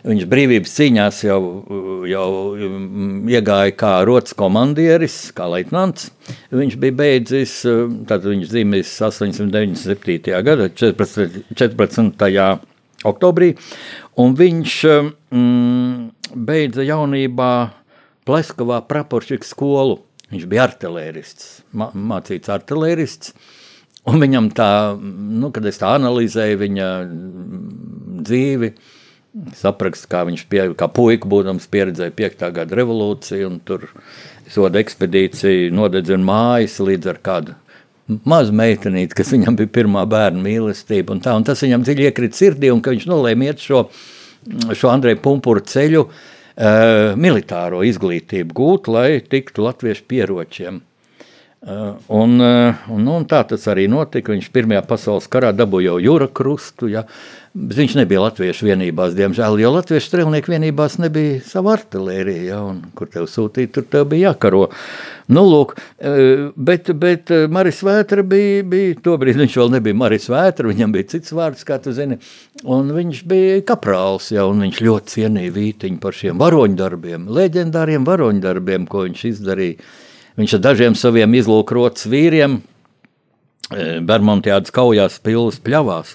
Viņš 0.02 0.24
brīvības 0.30 0.72
cīņās 0.80 1.20
jau, 1.28 1.40
jau 2.10 2.28
mm, 2.58 3.20
iegāja 3.30 3.74
kā 3.78 3.92
rotas 4.06 4.34
komandieris, 4.38 5.20
kā 5.36 5.46
leitnants. 5.52 6.10
Viņš 6.50 6.74
bija 6.82 6.96
beidzis, 6.98 7.60
tad 8.10 8.26
viņš 8.26 8.50
dzīvējis 8.50 8.94
897. 9.10 10.34
gada 10.46 10.66
14. 10.74 11.44
14. 11.54 12.74
Oktobrī, 13.08 13.52
un 14.20 14.36
viņš 14.38 14.76
mm, 15.32 16.36
beidza 16.48 16.86
jaunībā 16.86 17.50
Pleskavā 18.26 18.80
praporšķiku 18.82 19.46
skolu. 19.46 20.00
Viņš 20.32 20.46
bija 20.50 20.64
artilērists, 20.66 21.50
mā, 21.78 21.92
mācīts 21.94 22.50
artilērists. 22.50 23.36
Un 24.10 24.18
viņam 24.22 24.48
tā, 24.54 24.70
nu, 24.98 25.52
kad 25.54 25.66
es 25.66 25.78
tā 25.78 25.92
analizēju 25.94 26.58
viņa 26.58 26.88
dzīvi, 28.26 28.72
saprakstu, 29.58 30.10
kā 30.10 30.24
viņš 30.26 30.44
pie, 30.50 30.60
kā 30.78 30.88
puika 30.90 31.30
būdams 31.30 31.66
pieredzēja 31.70 32.14
5. 32.18 32.44
gada 32.58 32.78
revolūciju, 32.78 33.50
un 33.50 33.60
tur 33.66 33.86
soda 34.50 34.82
ekspedīcija 34.82 35.74
nodedzina 35.74 36.22
mājas 36.26 36.78
līdz 36.82 37.12
ar 37.14 37.22
kādu 37.22 37.56
mazu 38.06 38.54
meitenīti, 38.56 39.16
kas 39.18 39.32
viņam 39.34 39.58
bija 39.58 39.72
pirmā 39.80 40.04
bērna 40.10 40.42
mīlestība, 40.42 41.16
un 41.16 41.22
tā, 41.24 41.34
un 41.38 41.46
tas 41.46 41.62
viņam 41.64 41.84
dziļi 41.86 42.08
iekrita 42.08 42.38
sirdī, 42.38 42.70
un 42.72 42.82
viņš 42.84 43.06
nolēma 43.10 43.50
iet 43.50 43.62
šo, 43.62 43.86
šo 44.72 44.90
Andreju 44.92 45.20
Pumpuru 45.24 45.62
ceļu, 45.66 46.04
uh, 46.06 47.16
militāro 47.18 47.82
izglītību 47.86 48.56
gūt, 48.56 48.92
lai 48.92 49.08
tiktu 49.24 49.66
latviešu 49.66 50.06
pieročiem. 50.10 50.82
Uh, 51.66 51.96
un, 52.14 52.36
uh, 52.38 52.86
un, 52.92 53.00
nu, 53.02 53.16
un 53.18 53.24
tā 53.26 53.40
tas 53.48 53.64
arī 53.72 53.88
notika. 53.90 54.30
Viņš 54.30 54.52
Pirmajā 54.54 54.84
pasaules 54.86 55.26
karā 55.26 55.50
dabūja 55.56 55.96
jūra 56.04 56.28
krustu, 56.30 56.86
ja, 56.92 57.02
bet 57.56 57.78
viņš 57.80 57.94
nebija 57.96 58.20
latviešu 58.26 58.66
vienībās, 58.68 59.14
diemžēl, 59.16 59.56
jo 59.62 59.70
latviešu 59.72 60.10
strēlnieku 60.10 60.52
vienībās 60.52 60.98
nebija 61.00 61.38
sava 61.46 61.72
artilērija, 61.78 62.42
ja, 62.50 62.58
un 62.68 62.82
kur 62.98 63.08
tev 63.12 63.26
sūtīt, 63.32 63.72
tur 63.74 63.86
tev 63.88 64.04
bija 64.10 64.30
jākaro. 64.30 64.66
Nu, 65.32 65.42
lūk, 65.48 65.72
uh, 65.76 66.52
bet, 66.68 66.92
bet 67.00 67.32
Maris 67.50 67.80
Vētra 67.86 68.22
bija, 68.26 68.60
bija, 68.68 69.00
tobrīd 69.08 69.40
viņš 69.40 69.58
vēl 69.62 69.74
nebija 69.78 70.00
Maris 70.04 70.28
Vētra, 70.30 70.68
viņam 70.70 70.94
bija 70.94 71.10
cits 71.16 71.34
vārds, 71.34 71.64
kā 71.66 71.80
tu 71.82 71.96
zini, 71.96 72.20
un 72.62 72.92
viņš 72.94 73.24
bija 73.26 73.58
kaprāls, 73.72 74.30
ja, 74.36 74.46
un 74.46 74.62
viņš 74.66 74.84
ļoti 74.86 75.16
cienīja 75.16 75.56
Vītiņu 75.56 76.00
par 76.04 76.16
šiem 76.16 76.38
varoņdarbiem, 76.44 77.26
leģendāriem 77.40 78.06
varoņdarbiem, 78.06 78.86
ko 78.90 79.08
viņš 79.08 79.26
izdarīja. 79.32 79.92
Viņš 80.36 80.58
ar 80.58 80.66
dažiem 80.68 80.96
saviem 80.98 81.32
izlūkrotas 81.38 82.04
vīriem 82.12 82.60
Bermudas 84.06 84.70
kaujās 84.74 85.16
pilsētas 85.24 85.62
pļavās. 85.64 86.12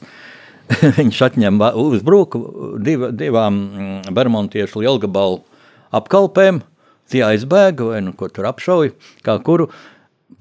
viņš 0.99 1.21
atņem 1.27 1.61
uzbruku 1.81 2.41
div, 2.83 3.09
divām 3.17 3.61
bermuntiešu 4.11 4.83
lielgabalu 4.83 5.41
apkalpēm, 5.95 6.61
tie 7.11 7.25
aizbēga 7.27 7.91
vai 7.91 8.03
nu 8.05 8.15
ko 8.17 8.29
tur 8.31 8.47
apšauja, 8.51 8.95
kā 9.25 9.35
kuru 9.43 9.69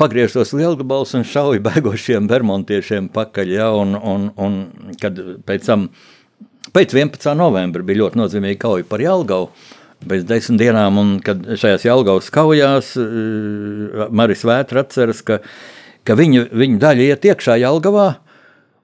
pagriež 0.00 0.36
tos 0.36 0.54
lielgabalus 0.56 1.16
un 1.18 1.26
šauja 1.26 1.62
bēgošiem 1.66 2.30
bermuntiešiem 2.30 3.10
pakaļ, 3.12 3.52
ja, 3.56 3.68
un, 3.74 3.96
un, 3.98 4.30
un 4.38 4.62
kad 5.02 5.18
pēc 5.46 5.66
tam, 5.66 5.90
pēc 6.70 6.94
11. 6.94 7.26
novembra 7.38 7.84
bija 7.84 8.04
ļoti 8.04 8.20
nozīmīga 8.22 8.62
kauja 8.68 8.88
par 8.88 9.02
Jelgavu, 9.04 9.50
Pēc 10.00 10.22
desmit 10.24 10.62
dienām, 10.62 10.96
un 10.96 11.08
kad 11.20 11.42
šajās 11.60 11.82
Jālgavas 11.84 12.30
kaujās, 12.32 12.94
Maris 14.16 14.46
Vētra 14.48 14.80
atceras, 14.80 15.20
ka, 15.20 15.42
ka 16.08 16.16
viņa, 16.16 16.46
viņa 16.56 16.78
daļa 16.80 17.08
iet 17.10 17.26
iekšā 17.28 17.58
Jālgavā, 17.60 18.06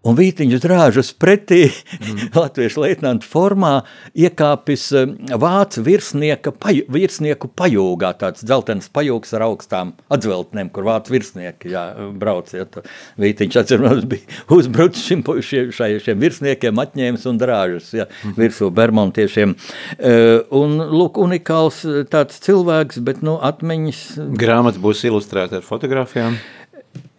un 0.06 0.16
Vītiņš 0.18 0.62
drāžas 0.62 1.10
pretī 1.18 1.66
mm. 1.66 2.30
latviešu 2.40 2.82
leitnantu 2.84 3.28
formā 3.28 3.72
iekāpis 4.16 4.88
vācu 5.42 5.84
virsnieka, 5.86 6.52
paj, 6.54 6.84
virsnieku 6.92 7.50
pajūgā, 7.58 8.12
tāds 8.20 8.44
dzeltens 8.46 8.88
pajūgs 8.94 9.34
ar 9.36 9.46
augstām 9.48 9.94
atzveltnēm, 10.12 10.70
kur 10.74 10.86
vācu 10.88 11.16
virsnieki 11.16 11.72
jā, 11.74 11.86
brauc. 12.18 12.52
Ja, 12.54 12.66
Vītiņš 13.20 13.60
atceros 13.62 14.04
bija 14.08 14.44
uzbrucis 14.56 15.06
šim, 15.06 15.24
šie, 15.44 15.66
šai, 15.74 15.90
šiem 16.04 16.20
virsniekiem, 16.22 16.82
atņēmis 16.86 17.26
un 17.30 17.40
drāžas 17.40 17.92
ja, 17.96 18.08
mm. 18.08 18.36
virsū 18.38 18.70
bermontiešiem. 18.74 19.56
Un, 20.56 20.76
lūk, 20.92 21.20
unikāls 21.22 21.82
tāds 22.12 22.38
cilvēks, 22.44 23.00
bet, 23.06 23.24
nu, 23.26 23.38
atmiņas... 23.42 24.04
Grāmata 24.38 24.82
būs 24.82 25.04
ilustrēta 25.08 25.60
ar 25.60 25.66
fotografijām. 25.66 26.38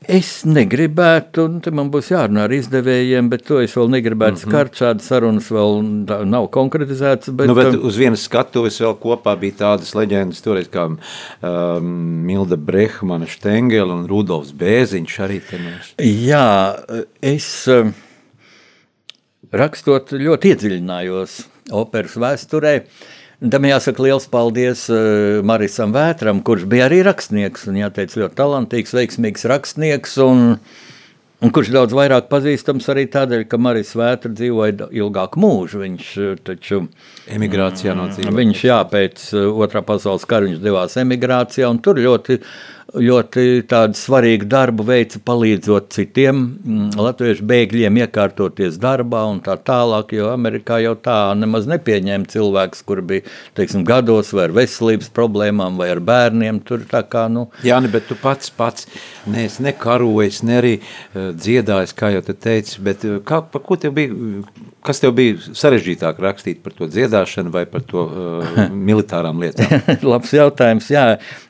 Es 0.07 0.45
negribētu, 0.47 1.43
un 1.49 1.55
te 1.59 1.71
man 1.75 1.89
būs 1.91 2.13
jārunā 2.13 2.45
ar 2.47 2.53
izdevējiem, 2.55 3.27
bet 3.27 3.41
to 3.49 3.57
es 3.59 3.73
vēl 3.75 3.89
negribētu 3.91 4.37
mm 4.37 4.43
-hmm. 4.45 4.53
skart. 4.53 4.77
Šādas 4.79 5.09
sarunas 5.11 5.49
vēl 5.51 5.81
nav 6.31 6.47
konkretizētas. 6.55 7.33
Bet, 7.35 7.47
nu, 7.51 7.55
bet 7.55 7.75
uz 7.75 7.99
vienas 7.99 8.23
skatuves 8.23 8.79
vēl 8.79 8.95
kopā 9.03 9.35
bija 9.39 9.57
tādas 9.65 9.91
leģendas, 9.99 10.39
toreiz 10.41 10.71
kā 10.71 10.87
um, 10.87 11.91
Milda 12.23 12.55
Brehmana 12.55 13.27
Štengela 13.27 13.99
un 13.99 14.07
Rudolfs 14.07 14.55
Bēziņš 14.55 15.19
arī 15.27 15.41
tenēs. 15.43 15.91
Jā, 15.99 16.79
es 17.21 17.67
um, 17.67 17.91
rakstot 19.51 20.15
ļoti 20.15 20.55
iedziļinājos 20.55 21.41
operas 21.75 22.15
vēsturē. 22.15 22.77
Tam 23.37 23.67
jāsaka 23.69 24.01
liels 24.01 24.25
paldies 24.33 24.87
uh, 24.89 25.43
Marisam 25.45 25.91
Vētram, 25.93 26.39
kurš 26.41 26.63
bija 26.69 26.87
arī 26.87 27.03
rakstnieks. 27.05 27.67
Un, 27.69 27.75
jāteic, 27.77 28.15
ļoti 28.17 28.33
talantīgs, 28.39 28.95
veiksmīgs 28.97 29.45
rakstnieks. 29.51 30.15
Un, 30.25 30.41
un 31.45 31.53
kurš 31.53 31.69
daudz 31.75 31.93
vairāk 31.93 32.31
pazīstams 32.31 32.89
arī 32.89 33.03
tādēļ, 33.13 33.43
ka 33.45 33.59
Maris 33.61 33.93
Vētra 33.99 34.31
dzīvoja 34.33 34.89
ilgāku 34.89 35.43
mūžu. 35.43 35.83
Viņš 35.83 36.09
taču 36.49 36.87
emigrācijā 37.29 37.93
no 37.99 38.07
dzīvības. 38.09 38.39
Viņš 38.41 38.63
jā, 38.71 38.79
pēc 38.89 39.27
otrā 39.53 39.85
pasaules 39.85 40.25
kara 40.25 40.49
viņš 40.49 40.63
devās 40.65 40.97
emigrācijā 40.97 41.69
un 41.69 41.77
tur 41.85 42.01
ļoti 42.01 42.39
ļoti 42.95 43.65
svarīgu 43.97 44.47
darbu 44.47 44.85
veica 44.87 45.19
palīdzot 45.25 45.89
citiem 45.91 46.39
mm, 46.39 46.95
latviešu 47.01 47.43
bēgļiem 47.47 47.99
iekārtoties 48.03 48.77
darbā 48.79 49.25
un 49.27 49.41
tā 49.43 49.57
tālāk, 49.59 50.13
jo 50.15 50.29
Amerikā 50.31 50.79
jau 50.83 50.93
tā 50.95 51.17
nemaz 51.35 51.67
nepieņēma 51.67 52.29
cilvēks, 52.31 52.83
kur 52.87 53.01
bija, 53.05 53.25
teiksim, 53.59 53.83
gados 53.87 54.31
vai 54.35 54.47
ar 54.47 54.55
veselības 54.55 55.11
problēmām 55.15 55.79
vai 55.81 55.89
ar 55.91 56.01
bērniem, 56.03 56.61
tur 56.67 56.85
tā 56.87 57.03
kā, 57.07 57.27
nu... 57.31 57.47
Jāni, 57.67 57.91
bet 57.91 58.07
tu 58.07 58.15
pats 58.19 58.53
pats 58.55 58.87
neesi 59.27 59.65
ne 59.65 59.73
karojis, 59.75 60.41
ne 60.47 60.57
arī 60.61 60.73
uh, 60.79 61.31
dziedājis, 61.35 61.95
kā 61.97 62.13
jau 62.15 62.23
te 62.23 62.37
teici, 62.37 62.79
bet 62.83 63.03
uh, 63.07 63.19
kā, 63.25 63.41
par 63.51 63.65
ko 63.67 63.77
tev 63.79 63.97
bija, 63.97 64.15
kas 64.87 65.03
tev 65.03 65.15
bija 65.17 65.35
sarežģītāk 65.57 66.21
rakstīt 66.23 66.63
par 66.63 66.75
to 66.77 66.87
dziedāšanu 66.91 67.51
vai 67.53 67.65
par 67.69 67.83
to 67.87 68.07
uh, 68.07 68.63
militārām 68.89 69.43
lietām? 69.43 69.75
Labs 70.07 70.31
jautājums, 70.35 70.87
jā, 70.93 71.07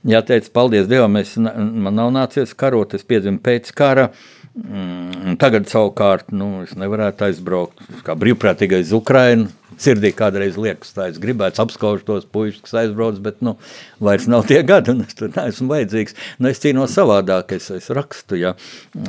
jāteic, 0.08 0.50
paldies 0.56 0.90
Dievam, 0.90 1.20
es, 1.22 1.27
man 1.38 1.98
nav 1.98 2.14
nācies 2.16 2.56
karot, 2.58 2.96
es 2.96 3.04
piedzimu 3.08 3.42
pēc 3.44 3.74
kara, 3.76 4.08
mm, 4.56 5.36
tagad 5.42 5.68
savukārt, 5.70 6.32
nu, 6.32 6.64
es 6.64 6.76
nevarētu 6.80 7.28
aizbraukt. 7.28 7.84
Kā 8.06 8.16
brīvprātīgais 8.20 8.88
uz 8.88 8.96
Ukrainu, 8.98 9.50
sirdī 9.82 10.14
kādreiz 10.16 10.58
liekas, 10.58 10.94
tā 10.96 11.10
es 11.12 11.20
gribētu 11.22 11.62
apskaužu 11.64 12.06
tos 12.08 12.28
puišus, 12.32 12.64
kas 12.66 12.78
aizbrauc, 12.84 13.20
bet, 13.24 13.42
nu, 13.46 13.58
vairs 14.04 14.30
nav 14.32 14.48
tie 14.50 14.62
gadi, 14.66 14.94
un 14.96 15.04
es 15.06 15.18
tur 15.18 15.32
neesmu 15.36 15.70
vajadzīgs. 15.74 16.18
Nu, 16.40 16.52
es 16.52 16.62
cīnos 16.64 16.96
savādāk, 16.98 17.54
es, 17.58 17.70
es 17.76 17.90
rakstu, 17.94 18.40
ja, 18.42 18.56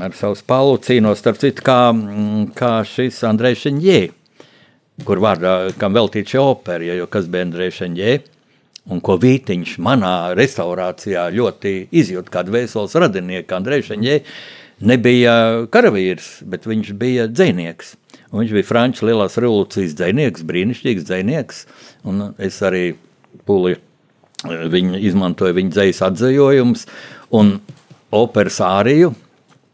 ar 0.02 0.16
savu 0.18 0.38
spālu 0.38 0.80
cīnos, 0.84 1.22
starp 1.22 1.40
citu, 1.40 1.64
kā, 1.66 1.80
mm, 1.94 2.50
kā 2.58 2.78
šis 2.88 3.22
Andrejs 3.28 3.64
Šeņģē, 3.66 4.00
kur 5.06 5.22
vārdā, 5.22 5.54
kam 5.78 5.94
veltīt 5.94 6.34
šī 6.34 6.42
opera, 6.42 6.84
ja, 6.90 6.98
jo 6.98 7.06
kas 7.10 7.30
bija 7.30 7.46
Andrejs 7.48 7.80
Šeņģē, 7.82 8.18
un 8.88 9.02
ko 9.04 9.18
Vītiņš 9.20 9.76
manā 9.84 10.14
restaurācijā 10.38 11.28
ļoti 11.34 11.74
izjūt 12.00 12.30
kā 12.32 12.44
dvēseles 12.46 12.96
radinieki, 12.98 13.54
Andrejs 13.56 13.90
Šeņģē, 13.90 14.16
nebija 14.88 15.34
karavīrs, 15.72 16.38
bet 16.48 16.68
viņš 16.68 16.92
bija 16.98 17.28
dzēnieks. 17.30 17.94
Un 18.28 18.42
viņš 18.42 18.54
bija 18.58 18.68
Frančijas 18.68 19.06
Lielās 19.08 19.38
revolūcijas 19.40 19.96
dzinieks, 19.96 20.44
brīnišķīgs 20.48 21.06
dzinieks. 21.08 21.62
Es 22.44 22.58
arī 22.64 22.84
pūli 23.48 23.76
eh, 23.76 24.66
viņa, 24.72 25.00
izmantoju 25.10 25.56
viņa 25.56 25.74
dzīslas 25.76 26.12
atzījumus 26.12 26.84
un 27.36 27.56
operas 28.14 28.60
āriju, 28.64 29.12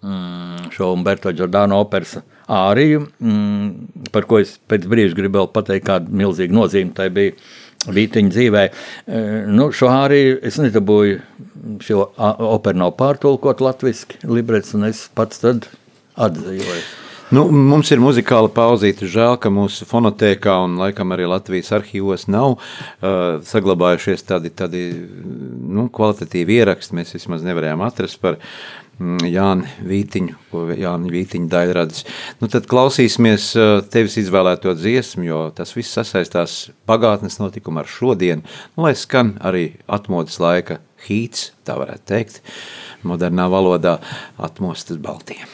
mm, 0.05 0.71
šo 0.75 0.93
Umberto 0.95 1.33
Giordano 1.33 1.81
operas 1.83 2.19
āriju, 2.51 3.07
mm, 3.19 4.09
par 4.13 4.29
ko 4.29 4.41
es 4.43 4.57
pēc 4.69 4.87
brīža 4.91 5.17
gribēju 5.19 5.53
pateikt, 5.55 5.89
kāda 5.89 6.19
milzīga 6.23 6.61
nozīme 6.63 6.97
tai 6.97 7.11
bija. 7.15 7.37
Vītiņa 7.85 8.33
dzīvē. 8.33 8.61
Eh, 8.65 9.25
nu, 9.53 9.67
šo 9.77 9.91
arī 9.93 10.23
es 10.41 10.57
nedabūju. 10.57 11.21
Šo 11.85 12.07
operu 12.17 12.81
nav 12.81 12.95
pārtulkot 12.97 13.61
latviešu 13.61 14.25
librets, 14.25 14.73
un 14.73 14.89
es 14.89 15.05
pats 15.13 15.43
tad 15.43 15.69
atzīvoju. 16.17 16.85
Nu, 17.35 17.47
mums 17.51 17.89
ir 17.91 18.03
muzikāla 18.05 18.51
pauzīte. 18.53 19.09
Žēl, 19.11 19.39
ka 19.41 19.51
mūsu 19.53 19.87
fonotēkā 19.89 20.55
un 20.67 20.77
laikam 20.79 21.15
arī 21.15 21.25
Latvijas 21.31 21.73
arhīvos 21.75 22.27
nav 22.31 22.59
uh, 22.59 23.41
saglabājušies 23.49 24.27
tādi, 24.29 24.53
tādi 24.55 24.83
nu, 24.95 25.89
kvalitatīvi 25.95 26.61
ieraksti. 26.61 26.99
Mēs 27.01 27.15
vismaz 27.17 27.43
nevarējām 27.47 27.83
atrast 27.87 28.21
par 28.23 28.37
mm, 28.99 29.27
Jānu 29.31 29.69
Vītiņu, 29.89 30.37
Jānis 30.81 31.15
Vītiņa 31.15 31.51
daļradis. 31.53 32.05
Nu, 32.41 32.51
tad 32.53 32.69
klausīsimies 32.71 33.51
uh, 33.59 33.75
tevis 33.91 34.19
izvēlēto 34.23 34.75
dziesmu, 34.79 35.27
jo 35.29 35.43
tas 35.57 35.75
viss 35.77 35.97
sasaistās 35.99 36.57
pagātnes 36.89 37.41
notikumu 37.43 37.83
ar 37.83 37.91
šodienu, 37.91 38.45
nu, 38.77 38.87
lai 38.87 38.95
skan 38.99 39.37
arī 39.45 39.67
atmodas 39.87 40.41
laika 40.43 40.81
hīts, 41.09 41.53
tā 41.67 41.77
varētu 41.81 42.09
teikt, 42.15 42.41
modernā 43.05 43.51
valodā 43.53 43.99
atmostas 44.39 45.01
Baltijā. 45.03 45.49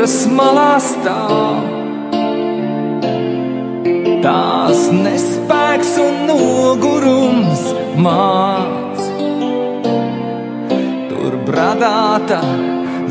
Jūras 0.00 0.22
malā 0.32 0.78
stāv. 0.80 1.60
Tās 4.24 4.86
nespēks 4.96 5.90
un 6.00 6.22
nogurums 6.28 7.64
māc. 8.00 9.02
Tur 11.10 11.36
bradāta 11.44 12.40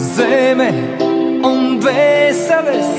zeme 0.02 0.72
un 1.46 1.78
vēseles, 1.86 2.92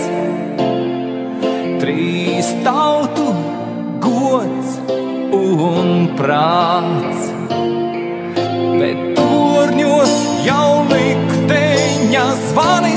trīs 1.82 2.52
tautu 2.62 3.26
gods 4.06 4.78
un 5.35 6.12
prāts. 6.14 7.26
Bet 8.78 9.02
turņos 9.18 10.14
jau 10.47 10.87
likteņa 10.94 12.26
zvanis 12.47 12.89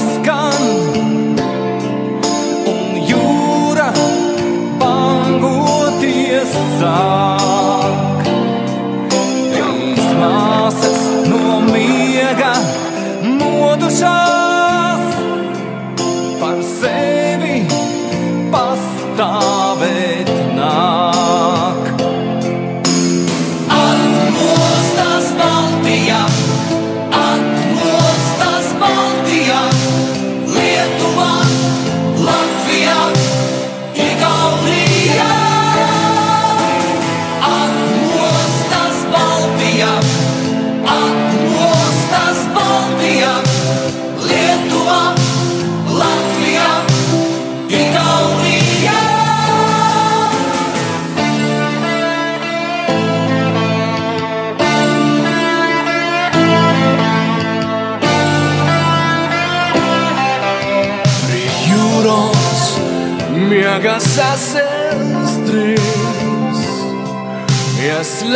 sāk. 6.84 8.28
Trīs 9.14 10.10
māsas 10.20 11.02
no 11.30 11.62
miega 11.70 12.54
modušās 13.40 15.04
par 16.44 16.64
sevi 16.76 17.13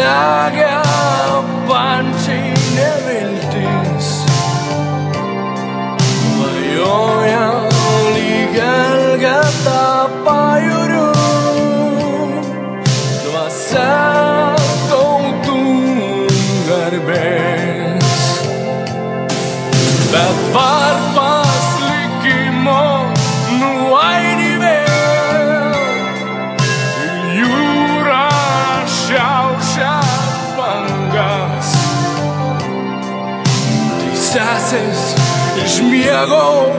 I 0.07 0.56
go. 36.25 36.76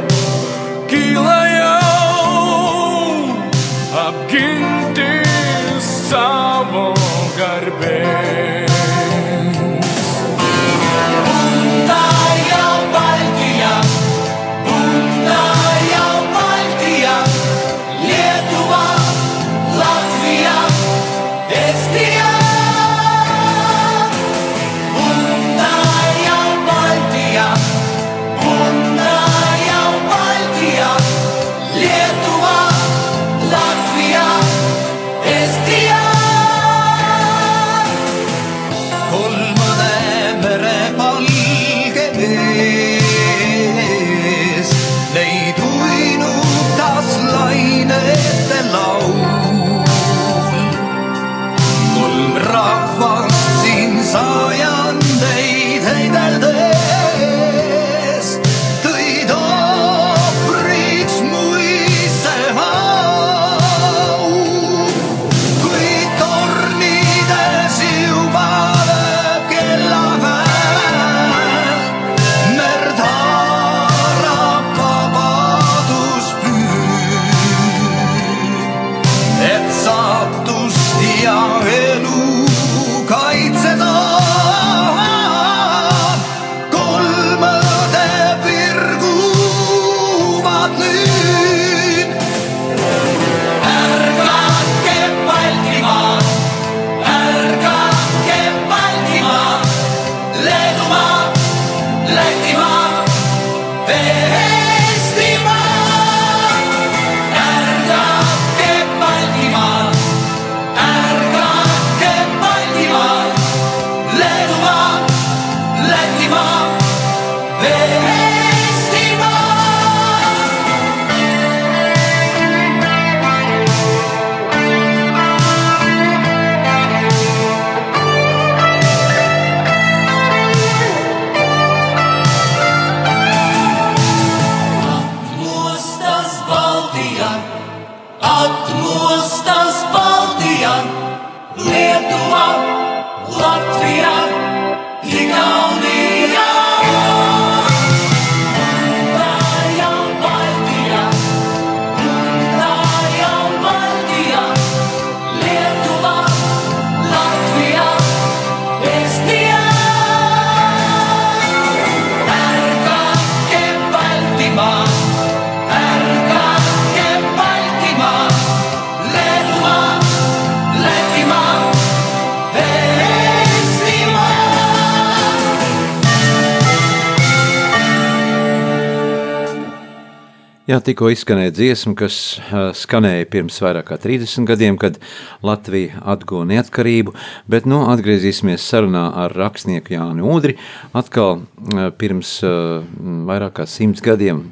Tikko 180.88 181.10
izskanēja 181.12 181.52
dziesma, 181.52 181.92
kas 181.98 182.16
uh, 182.38 182.70
skanēja 182.76 183.26
pirms 183.28 183.58
vairāk 183.60 183.90
kā 183.90 183.98
30 184.00 184.48
gadiem, 184.48 184.78
kad 184.80 184.96
Latvija 185.44 186.00
atguva 186.08 186.46
neatkarību, 186.48 187.12
bet 187.50 187.68
nu, 187.68 187.82
atgriezīsimies 187.92 188.64
sarunā 188.64 189.04
ar 189.24 189.36
rakstnieku 189.36 189.92
Jānu 189.96 190.30
Udri. 190.32 190.56
Atkal 190.96 191.42
uh, 191.42 191.88
pirms 192.00 192.38
uh, 192.46 192.80
vairāk 193.28 193.58
kā 193.60 193.68
100 193.68 194.04
gadiem, 194.04 194.46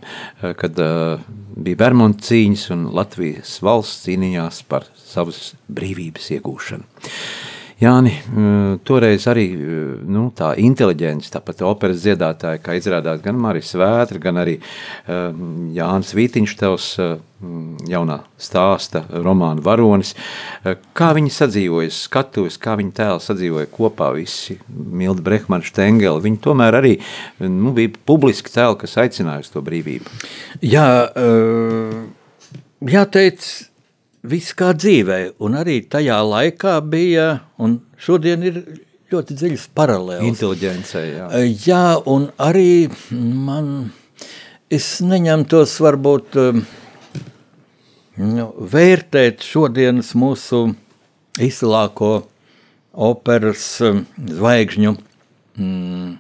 kad 0.61 0.77
bija 0.77 1.81
Bermuda 1.81 2.21
cīņas 2.27 2.69
un 2.75 2.87
Latvijas 2.97 3.57
valsts 3.65 4.05
cīnījās 4.05 4.63
par 4.69 4.89
savas 5.01 5.55
brīvības 5.73 6.33
iegūšanu. 6.37 6.85
Jāni, 7.77 8.15
toreiz 8.89 9.27
arī 9.29 9.51
nu, 10.09 10.31
tā 10.33 10.55
inteliģence, 10.57 11.29
tāpat 11.35 11.61
operas 11.69 12.01
dziedātāja, 12.01 12.63
kā 12.65 12.79
izrādās 12.79 13.21
gan 13.25 13.37
Marijas 13.37 13.75
Vētra, 13.77 14.23
gan 14.23 14.41
arī 14.41 14.57
Jānis 15.77 16.15
Vītiņš, 16.17 16.57
tevs 16.57 16.89
jaunā 17.87 18.23
stāsta 18.41 19.05
romāna 19.21 19.61
varonis. 19.61 20.15
Uh, 20.17 20.47
Kā 20.97 21.11
viņi 21.17 21.31
sadzīvoja 21.31 21.93
skatuves, 21.93 22.57
kā 22.61 22.75
viņi 22.79 22.95
tēli 22.97 23.23
sadzīvoja 23.23 23.69
kopā 23.73 24.09
visi, 24.17 24.57
Milda 24.67 25.23
Brehmana 25.25 25.67
Štengela, 25.67 26.23
viņi 26.25 26.41
tomēr 26.43 26.79
arī 26.81 26.95
nu, 27.43 27.75
bija 27.77 27.93
publiski 28.09 28.53
tēli, 28.55 28.79
kas 28.81 28.97
aicināja 29.05 29.45
uz 29.45 29.53
to 29.53 29.63
brīvību. 29.67 30.15
Jā, 30.65 30.89
uh, 31.13 32.01
jāteic, 32.89 33.45
viss 34.31 34.55
kā 34.57 34.73
dzīvē, 34.77 35.19
un 35.45 35.57
arī 35.59 35.81
tajā 35.91 36.19
laikā 36.27 36.77
bija, 36.91 37.29
un 37.63 37.79
šodien 38.01 38.45
ir 38.47 38.61
ļoti 39.13 39.37
dziļas 39.39 39.69
paralēlas. 39.77 40.27
Inteliģencei, 40.27 41.05
jā. 41.15 41.29
Jā, 41.67 41.85
un 42.11 42.29
arī 42.43 42.89
man, 43.11 43.93
es 44.73 44.97
neņemtos 45.05 45.77
varbūt 45.85 46.39
um, 46.43 46.65
nu, 48.23 48.49
vērtēt 48.75 49.47
šodienas 49.47 50.15
mūsu 50.19 50.67
izcilāko 51.43 52.13
operas 53.07 53.69
um, 53.85 54.05
zvaigžņu 54.17 54.97
mm, 54.97 56.15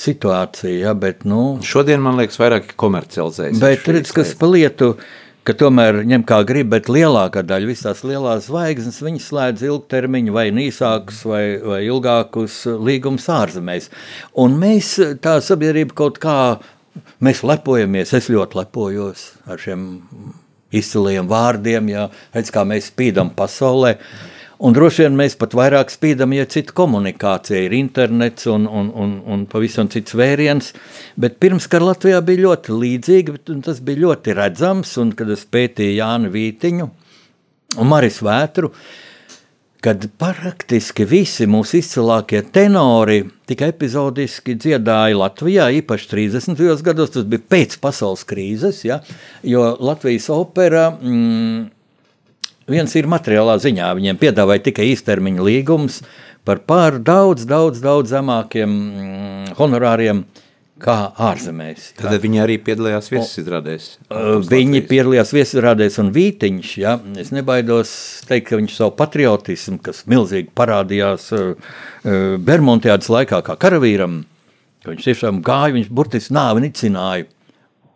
situāciju, 0.00 0.76
ja, 0.82 0.94
bet, 0.96 1.24
nu, 1.28 1.58
Šodien, 1.66 2.02
man 2.04 2.20
liekas, 2.20 2.38
vairāk 2.40 2.74
komercializējas. 2.80 3.60
Bet 3.62 3.88
redz, 3.88 4.12
kas 4.16 4.32
pa 4.38 4.48
lietu, 4.50 4.94
ka 5.50 5.56
tomēr 5.64 6.02
ņem 6.06 6.24
kā 6.28 6.40
grib, 6.46 6.68
bet 6.70 6.88
lielākā 6.92 7.42
daļa 7.46 7.68
visas 7.68 7.86
tās 7.88 8.02
lielās 8.06 8.46
zvaigznes, 8.46 9.00
viņas 9.02 9.28
slēdz 9.30 9.64
ilgtermiņu 9.66 10.34
vai 10.36 10.46
īsākus 10.62 11.24
vai, 11.26 11.44
vai 11.64 11.80
ilgākus 11.88 12.62
līgumus 12.78 13.26
ārzemēs. 13.34 13.90
Un 14.38 14.54
mēs, 14.60 14.94
tā 15.24 15.38
sabiedrība 15.42 15.96
kaut 15.98 16.20
kā, 16.22 16.36
mēs 17.24 17.42
lepojamies, 17.46 18.14
es 18.14 18.30
ļoti 18.30 18.60
lepojos 18.60 19.26
ar 19.50 19.58
šiem 19.62 19.88
izciliem 20.70 21.26
vārdiem, 21.30 21.90
ja 21.90 22.06
redz, 22.34 22.52
kā 22.54 22.62
mēs 22.68 22.92
spīdam 22.92 23.32
pasaulē. 23.34 23.96
Un 24.60 24.74
droši 24.76 25.06
vien 25.06 25.14
mēs 25.16 25.38
pat 25.40 25.54
vairāk 25.56 25.88
spīdam, 25.88 26.34
ja 26.36 26.44
cita 26.44 26.74
komunikācija 26.76 27.62
ir 27.64 27.72
internets 27.78 28.44
un, 28.52 28.66
un, 28.68 28.90
un, 28.92 29.14
un 29.24 29.46
pavisam 29.48 29.88
cits 29.88 30.12
vēriens. 30.20 30.74
Bet 31.16 31.38
pirms 31.40 31.64
kara 31.72 31.94
Latvijā 31.94 32.18
bija 32.24 32.44
ļoti 32.44 32.76
līdzīga, 32.76 33.38
un 33.54 33.62
tas 33.64 33.80
bija 33.84 34.02
ļoti 34.02 34.36
redzams. 34.36 34.92
Un, 35.00 35.14
kad 35.16 35.32
es 35.32 35.46
pētīju 35.48 35.96
Jānu 36.02 36.32
Vītiņu 36.34 36.90
un 37.80 37.88
Maris 37.88 38.20
Vētru, 38.26 38.68
kad 39.80 40.04
praktiski 40.20 41.08
visi 41.08 41.48
mūsu 41.48 41.78
izcilākie 41.80 42.42
tenori 42.52 43.22
tikai 43.48 43.72
epizodiski 43.72 44.58
dziedāja 44.60 45.16
Latvijā, 45.22 45.70
īpaši 45.80 46.12
30. 46.12 46.84
gados, 46.84 47.16
tas 47.16 47.24
bija 47.24 47.48
pēc 47.56 47.80
pasaules 47.80 48.28
krīzes, 48.28 48.84
ja, 48.84 49.00
jo 49.40 49.70
Latvijas 49.80 50.28
opera. 50.36 50.90
Mm, 51.00 51.70
Viens 52.70 52.92
ir 52.98 53.08
materiālā 53.10 53.56
ziņā. 53.62 53.94
Viņiem 53.98 54.20
piedāvāja 54.20 54.66
tikai 54.68 54.90
īstermiņa 54.92 55.46
līgums 55.46 56.02
par 56.44 56.62
pār 56.66 56.98
daudz, 57.04 57.46
daudz, 57.48 57.80
daudz 57.84 58.12
zemākiem 58.12 58.70
mm, 58.70 59.50
honorāriem 59.58 60.24
kā 60.80 60.96
ārzemēs. 61.20 61.90
Tad 61.98 62.16
viņi 62.22 62.40
arī 62.40 62.56
piedalījās 62.64 63.10
viesizrādēs. 63.12 63.88
Uh, 64.08 64.38
Viņi 64.48 64.82
piedalījās 64.88 65.32
viesizrādēs 65.36 65.98
un 66.02 66.12
Vītiņš. 66.14 66.70
Ja? 66.80 66.96
Es 67.20 67.32
nebaidos 67.36 67.92
teikt, 68.28 68.48
ka 68.48 68.60
viņš 68.60 68.78
savu 68.78 68.94
patriotismu, 68.98 69.80
kas 69.84 70.06
milzīgi 70.10 70.48
parādījās 70.56 71.28
uh, 71.36 71.52
uh, 71.52 72.38
Bermudas 72.40 73.10
laikā, 73.12 73.42
kā 73.46 73.58
karavīram, 73.60 74.22
ka 74.84 74.94
viņš 74.94 75.10
tiešām 75.10 75.44
gāja, 75.44 75.76
viņš 75.76 75.92
burtiski 75.92 76.36
nāvi 76.36 76.64
nicināja. 76.64 77.28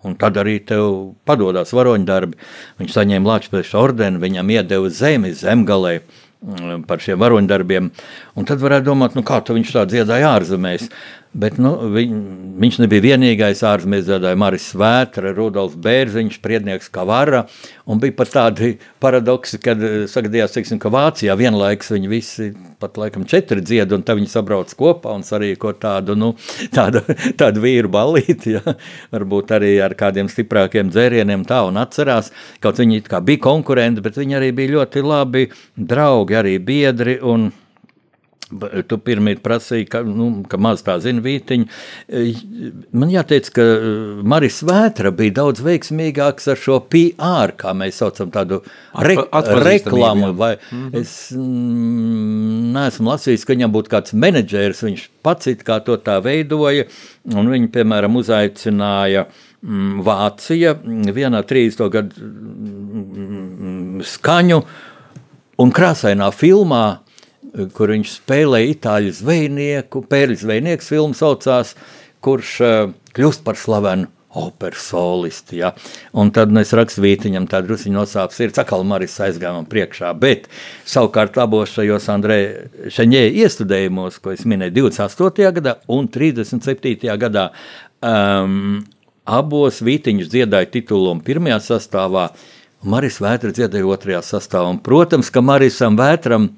Un 0.05 0.19
tad 0.21 0.37
arī 0.41 0.59
tev 0.69 1.15
padodas 1.29 1.73
varoņdarbi. 1.77 2.39
Viņš 2.83 2.95
saņēma 2.99 3.31
Latvijas 3.31 3.73
ordeni, 3.79 4.21
viņam 4.23 4.53
iedeva 4.53 4.91
zemi 4.93 5.33
zemgalē 5.37 5.95
mm, 6.01 6.85
par 6.89 7.01
šiem 7.01 7.21
varoņdarbiem. 7.23 7.91
Un 8.37 8.49
tad 8.49 8.61
varētu 8.65 8.91
domāt, 8.91 9.17
nu 9.17 9.25
kā 9.27 9.41
viņš 9.49 9.77
tā 9.79 9.87
dziedāja 9.89 10.35
ārzemēs. 10.37 10.91
Bet 11.35 11.57
nu, 11.59 11.73
viņ, 11.91 12.11
viņš 12.63 12.77
nebija 12.85 13.03
vienīgais 13.09 13.65
ārzemēs 13.67 14.05
dziedāja 14.07 14.39
Maris 14.39 14.69
Vētra, 14.79 15.33
Rudolfs 15.35 15.75
Bērziņš, 15.83 16.37
Priednieks 16.45 16.93
Kavara. 16.95 17.41
Un 17.91 17.99
bija 17.99 18.15
pat 18.21 18.31
tādi 18.31 18.69
paradoksi, 19.03 19.59
kad 19.63 19.83
eh, 19.83 19.97
sagadījās, 20.11 20.55
teiksim, 20.55 20.79
ka 20.79 20.93
Vācijā 20.95 21.35
vienlaiks 21.41 21.91
viņi 21.91 22.11
visi 22.13 22.47
pat 22.79 23.01
laikam 23.03 23.27
četri 23.27 23.65
dzied, 23.67 23.97
un 23.97 24.05
tad 24.07 24.21
viņi 24.21 24.31
sabrauc 24.31 24.71
kopā 24.79 25.17
un 25.19 25.27
sarīko 25.27 25.75
tādu, 25.83 26.15
nu, 26.15 26.31
tādu, 26.77 27.03
tādu 27.41 27.65
vīru 27.67 27.91
ballīti, 27.91 28.55
ja? 28.55 28.77
varbūt 29.11 29.57
arī 29.59 29.75
ar 29.83 29.97
kādiem 29.99 30.31
stiprākiem 30.31 30.95
dzērieniem 30.95 31.43
tā 31.51 31.65
un 31.67 31.83
atcerās, 31.83 32.31
kaut 32.63 32.79
viņi 32.79 33.03
kā 33.11 33.19
bija 33.27 33.43
konkurenti, 33.51 34.07
bet 34.07 34.23
viņi 34.23 34.39
arī 34.39 34.55
bija 34.55 34.77
ļoti 34.79 35.03
labi 35.03 35.49
draugi, 35.75 36.39
arī 36.39 36.57
biedri 36.63 37.19
un 37.19 37.51
B- 37.51 37.64
Tu 38.89 38.99
pirmie 39.03 39.35
prasīji, 39.43 39.87
ka, 39.91 40.03
nu, 40.07 40.29
ka 40.51 40.59
maz 40.61 40.83
tā 40.87 40.97
zina 41.03 41.23
vītiņu. 41.25 41.69
E, 42.09 42.25
Man 42.95 43.11
jāteic, 43.13 43.51
ka 43.55 43.65
e, 43.65 43.93
Maris 44.27 44.61
Vētra 44.67 45.11
bija 45.15 45.39
daudz 45.41 45.63
veiksmīgāks 45.65 46.51
ar 46.53 46.61
šo 46.61 46.79
PR, 46.93 47.55
kā 47.59 47.75
mēs 47.77 47.99
saucam 48.03 48.31
tādu 48.35 48.61
re 49.03 49.17
reklāmu. 49.65 50.33
Vai 50.37 50.55
mm 50.57 50.85
-hmm. 50.85 51.01
Es 51.01 51.33
mm, 51.33 52.73
neesmu 52.75 53.11
lasījis, 53.11 53.45
ka 53.45 53.53
viņam 53.55 53.73
būtu 53.73 53.91
kāds 53.91 54.15
menedžers, 54.15 54.83
viņš 54.83 55.09
pats 55.23 55.47
it 55.47 55.65
kā 55.65 55.81
to 55.85 55.97
tā 55.97 56.21
veidoja, 56.23 56.85
un 57.35 57.49
viņi, 57.49 57.69
piemēram, 57.69 58.17
uzaicināja 58.17 59.27
mm, 59.63 60.03
Vācija 60.05 60.75
mm, 60.75 61.15
vienā 61.17 61.43
30. 61.43 61.89
gadu 61.91 62.15
mm, 62.21 64.03
skaņu 64.03 64.63
un 65.59 65.73
krāsainā 65.75 66.31
filmā, 66.35 67.04
kur 67.77 67.93
viņš 67.95 68.17
spēlēja 68.19 68.73
itāļu 68.75 69.15
zvejnieku, 69.21 70.05
pērļu 70.11 70.41
zvejnieks 70.43 70.91
filmu 70.91 71.17
saucās, 71.19 71.75
kurš 72.25 72.53
uh, 72.65 72.93
kļūst 73.15 73.45
par 73.47 73.59
slavenu 73.61 74.11
operas 74.35 74.79
solisti. 74.79 75.57
Ja? 75.57 75.73
Un 76.13 76.31
tad 76.35 76.53
nu, 76.53 76.61
es 76.65 76.73
rakstu 76.75 77.05
vītiņam, 77.05 77.47
tā 77.51 77.61
druskuļi 77.65 77.95
nosāpes 77.95 78.41
ir. 78.43 78.55
Cakal 78.57 78.83
Maris 78.87 79.15
aizgāja 79.23 79.55
man 79.55 79.69
priekšā, 79.71 80.11
bet 80.19 80.49
savukārt 80.91 81.39
abos 81.43 81.75
šajos 81.77 82.09
Andrē 82.13 82.39
Šaņē 82.93 83.23
iestudējumos, 83.45 84.19
ko 84.23 84.35
es 84.35 84.43
minēju 84.49 84.75
28. 84.81 85.53
gadā 85.61 85.77
un 85.95 86.11
37. 86.11 87.07
gadā, 87.23 87.47
um, 88.03 88.83
abos 89.25 89.81
vītiņus 89.85 90.33
dziedāja 90.35 90.73
titulu 90.73 91.15
un 91.15 91.23
pirmajā 91.25 91.63
sastāvā, 91.71 92.29
Maris 92.85 93.17
Vētra 93.23 93.49
dziedāja 93.55 93.87
otrajā 93.89 94.21
sastāvā. 94.27 94.75
Un, 94.75 94.83
protams, 94.85 95.31
ka 95.33 95.41
Marisam 95.41 95.97
Vētram 95.97 96.51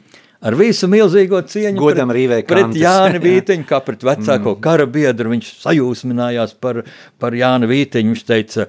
ar 0.47 0.57
visu 0.59 0.89
milzīgo 0.91 1.41
cieņu 1.51 1.81
Godam 1.81 2.13
pret 2.15 2.47
kantus. 2.49 2.81
Jāni 2.83 3.19
Jā. 3.21 3.25
Vīteņu, 3.27 3.69
kā 3.69 3.81
pret 3.85 4.05
vecāko 4.07 4.55
mm. 4.55 4.61
kara 4.65 4.87
biedru. 4.91 5.33
Viņš 5.35 5.53
sajūsminājās 5.65 6.57
par, 6.63 6.83
par 7.23 7.37
Jānu 7.37 7.71
Vīteņu. 7.71 8.15
Viņš 8.15 8.27
teica, 8.29 8.69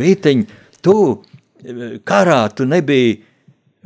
Vīteņ, 0.00 0.46
tu 0.84 0.96
eh, 1.10 1.98
karā 2.08 2.44
tu 2.56 2.68
nebija 2.68 3.18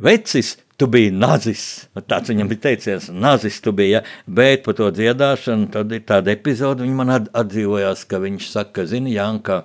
vecis, 0.05 0.55
tu 0.77 0.87
biji 0.91 1.11
nazis. 1.15 1.65
Nu, 1.95 2.03
Tāds 2.03 2.31
viņam 2.31 2.49
bija 2.51 2.63
teiciens, 2.67 3.09
nazis 3.11 3.61
tu 3.63 3.73
biji, 3.75 3.95
ja? 3.95 4.01
bet 4.27 4.65
par 4.65 4.77
to 4.77 4.89
dziedāšanu 4.95 5.69
tad 5.73 5.93
ir 5.95 6.03
tāda 6.07 6.33
epizode, 6.35 6.83
viņa 6.83 6.97
man 6.99 7.13
at- 7.15 7.29
atdzīvojās, 7.31 8.03
ka 8.11 8.19
viņš 8.23 8.49
saka, 8.51 8.85
zini, 8.89 9.15
Janka, 9.15 9.63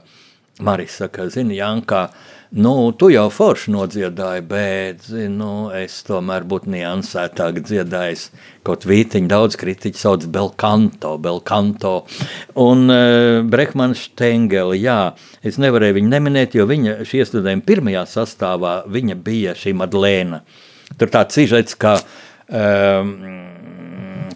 Maris 0.60 1.00
saka, 1.02 1.26
zini, 1.32 1.58
Janka, 1.58 2.08
nu, 2.50 2.72
tu 2.98 3.10
jau 3.12 3.26
forši 3.30 3.72
nodziedāji, 3.74 4.44
bet, 4.50 5.04
nu, 5.30 5.70
es 5.76 6.00
tomēr 6.06 6.46
būtu 6.50 6.72
niansētāk 6.74 7.60
dziedājis. 7.62 8.28
Kaut 8.66 8.86
vītiņi 8.88 9.30
daudz 9.30 9.58
kritiķi 9.60 10.00
sauc 10.00 10.26
Belkanto, 10.34 11.14
Belkanto. 11.22 11.94
Un 12.60 12.90
uh, 12.90 13.42
Brehmans 13.46 14.08
Stengeli, 14.08 14.80
jā, 14.82 15.12
es 15.46 15.60
nevarēju 15.62 16.00
viņu 16.00 16.12
neminēt, 16.14 16.58
jo 16.58 16.66
viņa 16.70 17.00
šī 17.06 17.22
iestudējuma 17.22 17.66
pirmajā 17.68 18.04
sastāvā, 18.10 18.80
viņa 18.90 19.20
bija 19.24 19.54
šī 19.58 19.76
Madlēna. 19.78 20.42
Tur 20.98 21.14
tāds 21.14 21.38
sižets, 21.38 21.78
ka 21.78 22.00
um, 22.50 23.14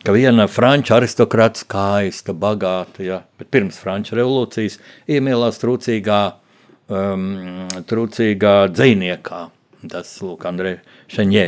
ka 0.05 0.12
viena 0.12 0.44
franču 0.50 0.94
aristokrāta 0.98 1.62
skaista, 1.64 2.35
bagāta, 2.37 3.03
ja, 3.05 3.20
bet 3.40 3.48
pirms 3.55 3.79
franču 3.81 4.18
revolūcijas 4.18 4.77
iemīlās 5.11 5.61
trūcīgā, 5.62 6.20
um, 6.88 7.29
trūcīgā 7.88 8.57
dziniekā. 8.73 9.42
Tas 9.90 10.14
lūk, 10.25 10.44
Andrei 10.49 10.79
Šeņē. 11.12 11.44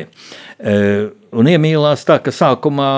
E, 0.61 0.73
un 1.41 1.49
iemīlās 1.49 2.03
tā, 2.05 2.19
ka 2.21 2.35
sākumā 2.35 2.89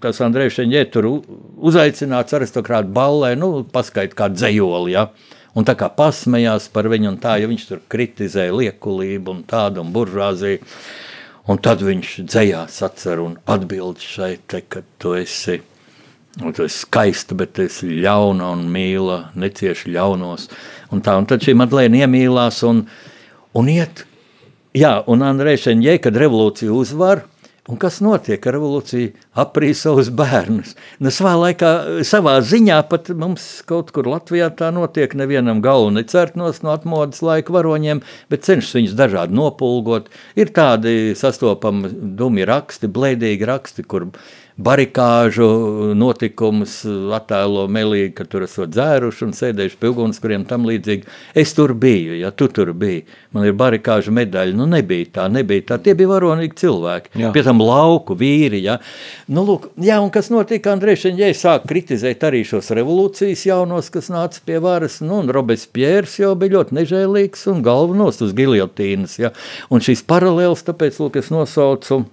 tas 0.00 0.20
Andrei 0.24 0.48
Šeņē 0.52 0.86
tur 0.94 1.08
uzaicināts 1.10 2.36
aristokrāta 2.38 2.88
ballē, 2.88 3.34
nu, 3.36 3.50
paskait 3.68 4.16
kā 4.16 4.30
dzējoli, 4.32 4.94
ja. 4.96 5.10
Un 5.58 5.66
tā 5.66 5.74
kā 5.76 5.90
pasmējās 5.92 6.70
par 6.72 6.88
viņu 6.88 7.10
un 7.10 7.20
tā, 7.20 7.36
ja 7.42 7.50
viņš 7.50 7.66
tur 7.68 7.82
kritizēja 7.90 8.54
liekulību 8.54 9.34
un 9.34 9.42
tādu 9.50 9.82
un 9.84 9.90
buržāziju. 9.94 10.62
Un 11.50 11.58
tad 11.58 11.82
viņš 11.82 12.14
dzējās 12.30 12.76
atcer 12.86 13.20
un 13.24 13.34
atbild 13.50 13.98
šai 14.04 14.36
te, 14.46 14.62
ka 14.70 14.84
tu 15.02 15.16
esi, 15.18 15.58
nu, 16.38 16.52
tu 16.52 16.66
esi 16.66 16.84
skaista, 16.84 17.34
bet 17.38 17.58
esi 17.62 17.88
ļauna 18.04 18.52
un 18.54 18.66
mīla, 18.70 19.18
necieši 19.34 19.94
ļaunos. 19.96 20.46
Un 20.94 21.02
tā, 21.06 21.16
un 21.18 21.26
tad 21.30 21.42
šī 21.44 21.56
Madlēna 21.58 22.04
iemīlās 22.04 22.62
un, 22.68 22.84
un 23.58 23.72
iet, 23.72 24.04
jā, 24.76 25.00
un 25.10 25.26
Andrejs 25.26 25.66
Šenjē, 25.66 25.98
kad 26.04 26.18
revolūcija 26.20 26.74
uzvar, 26.74 27.24
Un 27.70 27.78
kas 27.78 28.00
notiek 28.02 28.42
ar 28.48 28.56
revolūciju? 28.56 29.12
Aprīja 29.38 29.76
savus 29.78 30.08
bērnus. 30.16 30.72
Nu, 30.98 31.12
savā 31.14 31.36
laikā, 31.38 31.68
savā 32.08 32.32
ziņā 32.42 32.80
pat 32.90 33.12
mums 33.14 33.44
kaut 33.68 33.92
kur 33.94 34.08
Latvijā 34.10 34.48
tā 34.58 34.72
notiek. 34.74 35.12
Nevienam 35.14 35.60
galvu 35.62 35.92
necert 35.94 36.34
no 36.40 36.50
atmodas 36.72 37.22
laika 37.22 37.54
varoņiem, 37.54 38.02
bet 38.32 38.48
cenšas 38.48 38.74
viņus 38.78 38.96
dažādi 38.98 39.38
nopulgot. 39.38 40.10
Ir 40.34 40.50
tādi 40.56 41.14
sastopami 41.18 41.92
dumi 42.18 42.48
raksti, 42.48 42.90
blēdīgi 42.90 43.46
raksti, 43.52 43.86
kur 43.86 44.08
barikāžu 44.60 45.46
notikumus 45.96 46.80
attēlo 47.16 47.64
melīgi, 47.72 48.12
ka 48.18 48.26
tur 48.28 48.44
esot 48.44 48.72
dzēruši 48.74 49.24
un 49.26 49.32
sēdējuši 49.36 49.78
pie 49.80 49.90
ugunskuriem 49.92 50.44
tam 50.48 50.66
līdzīgi. 50.68 51.08
Es 51.38 51.54
tur 51.56 51.72
biju, 51.78 52.18
ja 52.20 52.32
tu 52.34 52.50
tur 52.52 52.72
biji. 52.76 53.06
Man 53.34 53.46
ir 53.48 53.56
barikāžu 53.58 54.12
medaļa. 54.14 54.56
Nu, 54.58 54.66
nebija 54.70 55.08
tā, 55.16 55.26
nebija 55.32 55.64
tā. 55.70 55.80
Tie 55.82 55.94
bija 55.98 56.12
varonīgi 56.12 56.58
cilvēki. 56.60 57.14
Jā. 57.22 57.32
Pie 57.34 57.44
tam 57.46 57.62
lauku 57.64 58.16
vīri. 58.18 58.62
Ja. 58.66 58.78
Nu, 59.30 59.46
lūk, 59.48 59.70
jā, 59.80 60.00
un 60.02 60.12
kas 60.14 60.30
notika? 60.34 60.74
Andrejs 60.74 61.06
Šeņģē 61.06 61.32
sāk 61.38 61.66
kritizēt 61.70 62.26
arī 62.26 62.42
šos 62.46 62.72
revolūcijas 62.76 63.46
jaunos, 63.48 63.90
kas 63.94 64.10
nāca 64.12 64.44
pie 64.44 64.60
varas. 64.62 65.00
Nu, 65.04 65.22
un 65.22 65.32
Robes 65.32 65.66
Pjērs 65.70 66.20
jau 66.20 66.34
bija 66.38 66.58
ļoti 66.58 66.80
nežēlīgs 66.80 67.46
un 67.54 67.64
galvenos 67.66 68.20
uz 68.26 68.36
giljotīnas. 68.36 69.18
Ja. 69.22 69.34
Un 69.70 69.84
šīs 69.84 70.04
paralēles, 70.10 70.66
tāpēc, 70.66 71.00
lūk, 71.00 71.22
es 71.22 71.30
nosaucu 71.32 72.04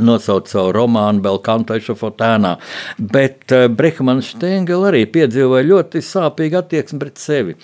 nosaukt 0.00 0.50
savu 0.52 0.72
romānu 0.74 1.22
Belkantošu 1.24 1.96
fotēnā. 1.98 2.56
Bet 2.98 3.52
uh, 3.54 3.66
Brehmans 3.70 4.34
Stengela 4.34 4.90
arī 4.90 5.04
piedzīvoja 5.10 5.68
ļoti 5.70 6.04
sāpīgu 6.04 6.60
attieksmi 6.60 7.00
pret 7.02 7.20
sevi, 7.22 7.56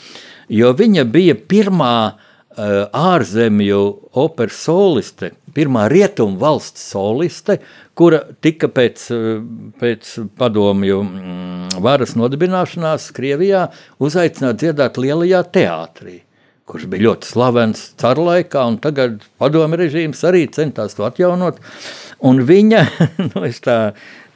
jo 0.52 0.72
viņa 0.76 1.06
bija 1.10 1.36
pirmā 1.50 1.94
uh, 2.10 2.86
ārzemju 2.86 3.82
operas 4.22 4.62
soliste, 4.66 5.32
pirmā 5.56 5.88
rietumu 5.90 6.38
valsts 6.40 6.90
soliste, 6.92 7.60
kura 7.98 8.22
tika 8.42 8.70
pēc, 8.72 9.06
uh, 9.16 9.44
pēc 9.82 10.16
padomju 10.40 11.04
mm, 11.04 11.78
varas 11.84 12.16
nodibināšanās 12.18 13.10
Krievijā 13.16 13.68
uzaicināta 14.02 14.64
dziedāt 14.64 15.00
lielajā 15.00 15.44
teātrī 15.54 16.20
kurš 16.70 16.86
bija 16.90 17.08
ļoti 17.08 17.26
slavens 17.26 17.82
caru 17.98 18.28
laikā, 18.28 18.62
un 18.70 18.78
tagad 18.82 19.24
padomu 19.42 19.78
režīms 19.80 20.22
arī 20.28 20.44
centās 20.54 20.94
to 20.94 21.06
atjaunot. 21.06 21.58
Un 22.26 22.42
viņa, 22.46 22.84
nu 23.30 23.44
es 23.48 23.60
tā, 23.64 23.78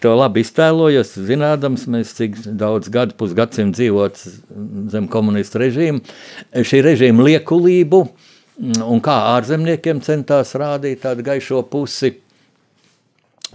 to 0.05 0.15
labi 0.17 0.45
iztēlojos, 0.45 1.15
zinādams, 1.29 1.87
mēs 1.91 2.15
cik 2.19 2.41
daudz 2.61 2.91
gadu, 2.93 3.17
pusgadsimtu 3.21 3.79
dzīvot 3.81 4.21
zem 4.93 5.09
komunistu 5.13 5.63
režīmu, 5.63 6.03
šī 6.55 6.83
režīma 6.85 7.29
liekulību, 7.29 8.05
un 8.85 9.01
kā 9.05 9.17
ārzemniekiem 9.35 10.03
centās 10.05 10.55
rādīt 10.61 11.03
tādu 11.05 11.27
gaišo 11.27 11.65
pusi, 11.71 12.15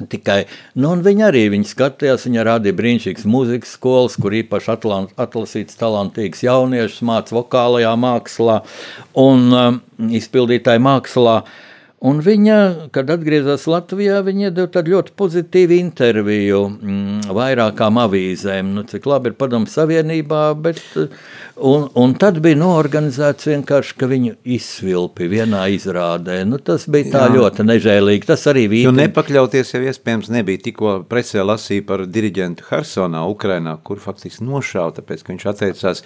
Tikai 0.08 0.46
nu, 0.80 0.94
viņi 1.04 1.24
arī 1.28 1.42
viņi 1.52 1.68
skatījās, 1.68 2.24
viņa 2.30 2.46
rādīja 2.48 2.76
brīnišķīgas 2.78 3.26
mūzikas 3.28 3.74
skolas, 3.76 4.16
kur 4.22 4.36
īpaši 4.38 4.72
atlan, 4.72 5.10
atlasīts 5.20 5.76
talantīgs 5.80 6.46
jauniešus 6.46 7.02
mācīja 7.10 7.36
vokālajā 7.36 7.92
mākslā. 8.00 8.60
Un 9.20 9.50
um, 9.52 9.82
izpildītāju 10.22 10.86
mākslā. 10.86 11.42
Un 12.00 12.22
viņa, 12.24 12.58
kad 12.96 13.10
atgriezās 13.12 13.66
Latvijā, 13.68 14.22
viņa 14.24 14.54
tādu 14.72 14.94
ļoti 14.94 15.12
pozitīvu 15.20 15.76
interviju 15.82 16.62
mm, 16.70 17.34
vairākām 17.36 18.00
avīzēm. 18.00 18.70
Nu, 18.78 18.86
cik 18.88 19.08
labi 19.10 19.34
ir 19.34 19.36
padomu 19.40 19.68
savienībā, 19.68 20.44
bet 20.64 20.80
un, 21.62 21.88
un 22.00 22.14
tad 22.20 22.40
bija 22.44 22.58
noorganizēts 22.60 23.48
vienkārši, 23.52 23.96
ka 24.00 24.08
viņu 24.12 24.34
izsvilpi 24.44 25.28
vienā 25.32 25.66
izrādē. 25.76 26.42
Nu, 26.48 26.58
tas 26.58 26.86
bija 26.92 27.12
tā 27.14 27.24
Jā. 27.28 27.34
ļoti 27.36 27.66
nežēlīgi. 27.68 28.26
Tas 28.30 28.46
arī 28.52 28.64
Jo 28.68 28.72
bija. 28.74 28.92
nepakļauties 29.04 29.74
jau 29.76 29.82
iespējams 29.90 30.30
nebija. 30.34 30.64
Tikko 30.70 31.00
presē 31.10 31.44
lasīja 31.46 31.86
par 31.90 32.06
diriģentu 32.08 32.68
Hersonā, 32.70 33.26
Ukrainā, 33.32 33.78
kur 33.84 34.00
faktiski 34.00 34.44
nošāva, 34.48 34.96
tāpēc, 35.00 35.24
ka 35.26 35.34
viņš 35.36 35.46
atteicās 35.54 36.04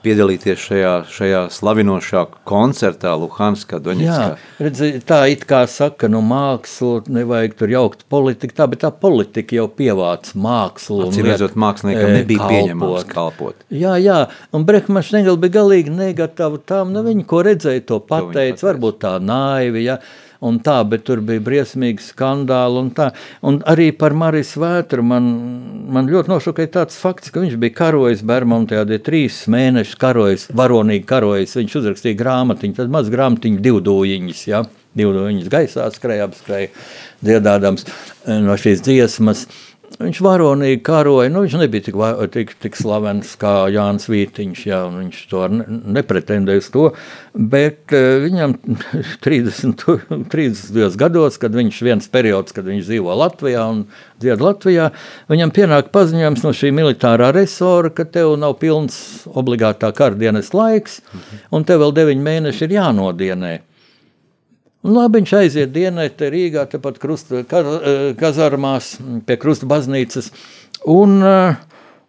piedalīties 0.00 0.56
šajā, 0.64 0.92
šajā 1.12 1.40
slavinošā 1.52 2.22
koncertā 2.48 3.10
Luhanskā, 3.20 3.76
Jā, 3.76 3.82
Doņetskā. 3.84 4.36
redzi, 4.64 4.88
tā 5.04 5.18
it 5.30 5.44
kā 5.44 5.66
saka, 5.68 6.08
nu 6.08 6.22
mākslu 6.24 7.02
nevajag 7.12 7.56
tur 7.58 7.68
jaukt 7.68 8.06
politiku, 8.08 8.54
tā, 8.56 8.66
bet 8.72 8.80
tā 8.80 8.90
politika 8.96 9.58
jau 9.58 9.66
pievāc 9.68 10.32
mākslu. 10.34 11.02
un 11.04 11.12
Acīm 11.12 11.26
liek, 11.28 11.34
redzot, 11.34 11.52
māksliniekam 11.60 12.08
e, 12.08 12.14
nebija 12.16 12.48
pieņemams 12.48 13.04
kalpot. 13.04 13.12
kalpot. 13.12 13.66
Jā, 13.68 13.98
jā, 14.00 14.22
un 14.56 14.64
Brehmans 14.64 14.88
Negels 14.90 15.38
bija 15.42 15.58
galīgi 15.60 15.92
negatava 15.94 16.58
tam, 16.66 16.90
nu 16.94 17.04
viņi 17.06 17.26
ko 17.28 17.44
redzēja, 17.46 17.84
to 17.88 18.00
pateica, 18.06 18.66
varbūt 18.68 19.00
tā 19.04 19.14
naivi, 19.22 19.84
ja. 19.86 19.98
un 20.40 20.56
tā, 20.64 20.78
bet 20.88 21.04
tur 21.04 21.20
bija 21.24 21.42
briesmīgi 21.44 22.04
skandāli. 22.04 22.80
Un, 22.80 22.90
tā. 22.96 23.10
un 23.46 23.60
arī 23.68 23.90
par 23.96 24.16
Marijas 24.16 24.54
vētru 24.60 25.04
man, 25.04 25.28
man 25.92 26.08
ļoti 26.10 26.32
nošokēja 26.32 26.72
tāds 26.78 26.98
fakts, 27.00 27.32
ka 27.32 27.44
viņš 27.44 27.58
bija 27.60 27.76
karojis 27.82 28.24
Bermudā, 28.26 28.86
tie 28.88 29.00
trīs 29.04 29.42
mēnešus 29.52 30.00
karojis, 30.00 30.48
varonīgi 30.56 31.06
karojis. 31.08 31.56
Viņš 31.60 31.78
uzrakstīja 31.82 32.20
grāmatiņu, 32.20 32.78
tad 32.80 32.92
maz 32.92 33.12
grāmatiņu 33.12 33.60
divdūjiņas. 33.68 34.44
Ja? 34.50 34.64
Divdūjiņas 34.98 35.50
gaisā 35.52 35.86
skrēja, 35.94 36.26
apskrēja 36.26 36.72
dziedādams 37.22 37.84
eh, 37.86 38.40
no 38.42 38.56
šīs 38.58 38.82
dziesmas. 38.86 39.44
Viņš 40.00 40.18
varonīgi 40.24 40.78
karoja. 40.80 41.28
Nu, 41.28 41.42
viņš 41.44 41.54
nebija 41.60 41.84
tik, 41.84 41.96
tik, 42.32 42.54
tik 42.62 42.76
slavens 42.78 43.34
kā 43.40 43.66
Jānis 43.68 44.08
Vītiņš. 44.08 44.62
Jā, 44.70 44.78
viņš 44.94 45.18
to 45.28 45.42
ne, 45.52 45.66
nepretendēja 45.98 46.62
uz 46.62 46.70
to. 46.72 46.86
Bet 47.36 47.92
uh, 47.92 48.16
viņam 48.24 48.56
30, 49.26 49.76
tu- 49.82 49.98
30 50.32 50.96
gados, 51.00 51.36
kad 51.42 51.52
viņš 51.56 51.82
viens 51.84 52.08
periods, 52.08 52.56
kad 52.56 52.64
viņš 52.70 52.88
dzīvo 52.88 53.20
Latvijā 53.20 53.66
un 53.74 53.84
dzied 54.22 54.40
Latvijā, 54.40 54.88
viņam 55.28 55.52
pienāk 55.60 55.92
paziņojums 55.92 56.48
no 56.48 56.56
šī 56.56 56.72
militārā 56.80 57.28
resora, 57.36 57.92
ka 57.92 58.08
tev 58.08 58.38
nav 58.40 58.56
pilns 58.62 59.26
obligātā 59.28 59.92
kārdienas 59.96 60.54
laiks, 60.56 61.02
un 61.52 61.68
tev 61.68 61.84
vēl 61.84 61.98
9 62.06 62.24
mēneši 62.24 62.70
ir 62.70 62.80
jānodienē. 62.80 63.58
Un 64.80 64.96
labi, 64.96 65.20
viņš 65.20 65.32
aiziet 65.36 65.72
dienēt 65.74 66.22
Rīgā, 66.32 66.64
tepat 66.72 66.96
krusta, 67.02 67.42
kar, 67.48 67.66
eh, 67.84 68.04
kazarmās 68.16 68.94
pie 69.28 69.36
krusta 69.36 69.68
baznīcas. 69.68 70.30
Un 70.88 71.18
uh, 71.20 71.58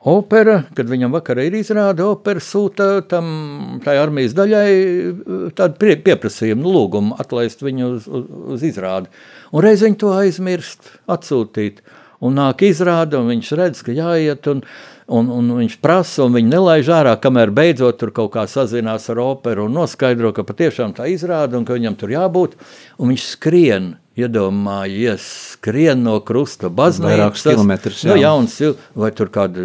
opera, 0.07 0.61
kad 0.77 0.87
viņam 0.87 1.11
vakarā 1.11 1.43
ir 1.49 1.57
izrāda, 1.59 2.07
opera 2.07 2.39
sūta 2.39 3.01
tam 3.11 3.81
tai 3.83 3.97
armijas 3.99 4.37
daļai 4.37 4.69
eh, 4.71 5.49
tādu 5.57 5.75
prie, 5.81 5.97
pieprasījumu, 6.05 6.63
nu, 6.63 6.71
lūgumu 6.77 7.17
atlaist 7.19 7.59
viņu 7.65 7.89
uz, 7.89 8.07
uz, 8.07 8.29
uz 8.55 8.63
izrādi. 8.71 9.11
Un 9.51 9.67
reiz 9.67 9.83
viņi 9.83 9.99
to 9.99 10.15
aizmirst, 10.15 10.93
atsūtīt. 11.11 11.83
Un 12.23 12.35
nāk 12.37 12.63
izrāda, 12.63 13.19
un 13.19 13.33
viņš 13.33 13.51
redz, 13.57 13.83
ka 13.83 13.91
jāiet, 13.97 14.47
un, 14.47 14.63
un, 15.07 15.29
un 15.31 15.53
viņš 15.57 15.77
prasa, 15.83 16.25
un 16.25 16.35
viņi 16.37 16.51
nelaiž 16.51 16.91
ārā, 16.91 17.15
kamēr 17.21 17.53
beidzot 17.55 17.99
tur 18.01 18.11
kaut 18.15 18.33
kā 18.35 18.45
sazinās 18.49 19.09
ar 19.13 19.21
operu 19.23 19.65
un 19.69 19.77
noskaidro, 19.79 20.33
ka 20.35 20.45
patiešām 20.47 20.95
tā 20.97 21.09
izrāda 21.11 21.57
un 21.57 21.65
ka 21.65 21.77
viņam 21.77 21.97
tur 21.99 22.13
jābūt. 22.13 22.57
Un 22.99 23.13
viņš 23.13 23.27
skrien, 23.35 23.93
iedomājies, 24.19 25.23
skrien 25.55 26.01
no 26.03 26.17
krusta 26.25 26.67
baznīcas. 26.73 27.05
Vairākus 27.13 27.43
kilometrus, 27.45 28.01
Nu, 28.03 28.15
jā. 28.17 28.25
jauns, 28.27 28.55
cil- 28.59 28.75
vai 28.95 29.11
tur 29.15 29.29
kāda, 29.31 29.63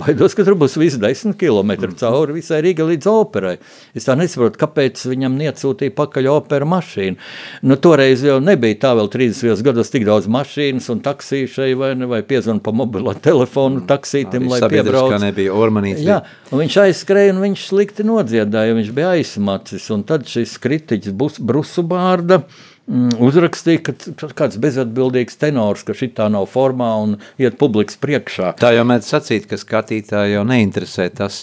baidos, 0.00 0.34
ka 0.34 0.44
tur 0.44 0.56
būs 0.58 0.76
visi 0.80 0.98
desmit 0.98 1.38
kilometri 1.38 1.94
cauri 1.94 2.34
visai 2.34 2.60
Rīgai 2.64 2.88
līdz 2.90 3.06
operai. 3.06 3.58
Es 3.94 4.04
tā 4.08 4.16
nesaprotu, 4.18 4.58
kāpēc 4.58 5.04
viņam 5.06 5.36
niecūtīja 5.38 5.94
pakaļ 5.94 6.28
opera 6.32 6.66
mašīnu. 6.66 7.16
Nu, 7.62 7.76
toreiz 7.76 8.24
jau 8.26 8.40
nebija 8.42 8.74
tā 8.82 8.94
vēl 8.98 9.08
30 9.12 9.62
gados 9.62 9.90
tik 9.94 10.04
daudz 10.04 10.26
mašīnas 10.26 10.90
un 10.90 11.00
taksīšai 11.00 11.70
vai, 11.78 11.94
ne, 11.94 12.06
vai 12.10 12.22
piezvan 12.22 12.60
pa 12.60 12.72
mobilo 12.72 13.14
telefonu 13.14 13.86
taksītim, 13.86 14.48
lai 14.50 14.60
Sabiedriskā 14.60 14.90
piebrauc. 14.90 15.20
nebija 15.22 15.54
ormanīts. 15.54 16.02
Jā, 16.02 16.22
un 16.50 16.58
viņš 16.64 16.80
aizskrēja, 16.88 17.34
un 17.36 17.42
viņš 17.46 17.68
slikti 17.70 18.02
nodziedāja. 18.02 18.74
Viņš 18.74 18.92
bija 18.92 19.14
aizsmacis. 19.14 19.90
Un 19.94 20.02
tad 20.02 20.26
šis 20.26 20.58
kritiķis 20.58 21.14
Brusubārda 21.38 22.40
mm, 22.42 22.73
uzrakstīja, 22.84 23.80
ka 23.86 24.28
kāds 24.36 24.58
bezatbildīgs 24.60 25.38
tenors, 25.40 25.84
ka 25.86 25.94
šī 25.96 26.10
tā 26.18 26.26
nav 26.32 26.50
formā 26.52 26.90
un 27.00 27.14
iet 27.40 27.56
publikas 27.60 27.96
priekšā. 28.00 28.52
Tā 28.60 28.74
jau 28.76 28.84
mēdz 28.88 29.08
sacīt, 29.08 29.46
ka 29.48 29.56
skatītāji 29.60 30.34
jau 30.34 30.42
neinteresē 30.48 31.06
tas. 31.16 31.42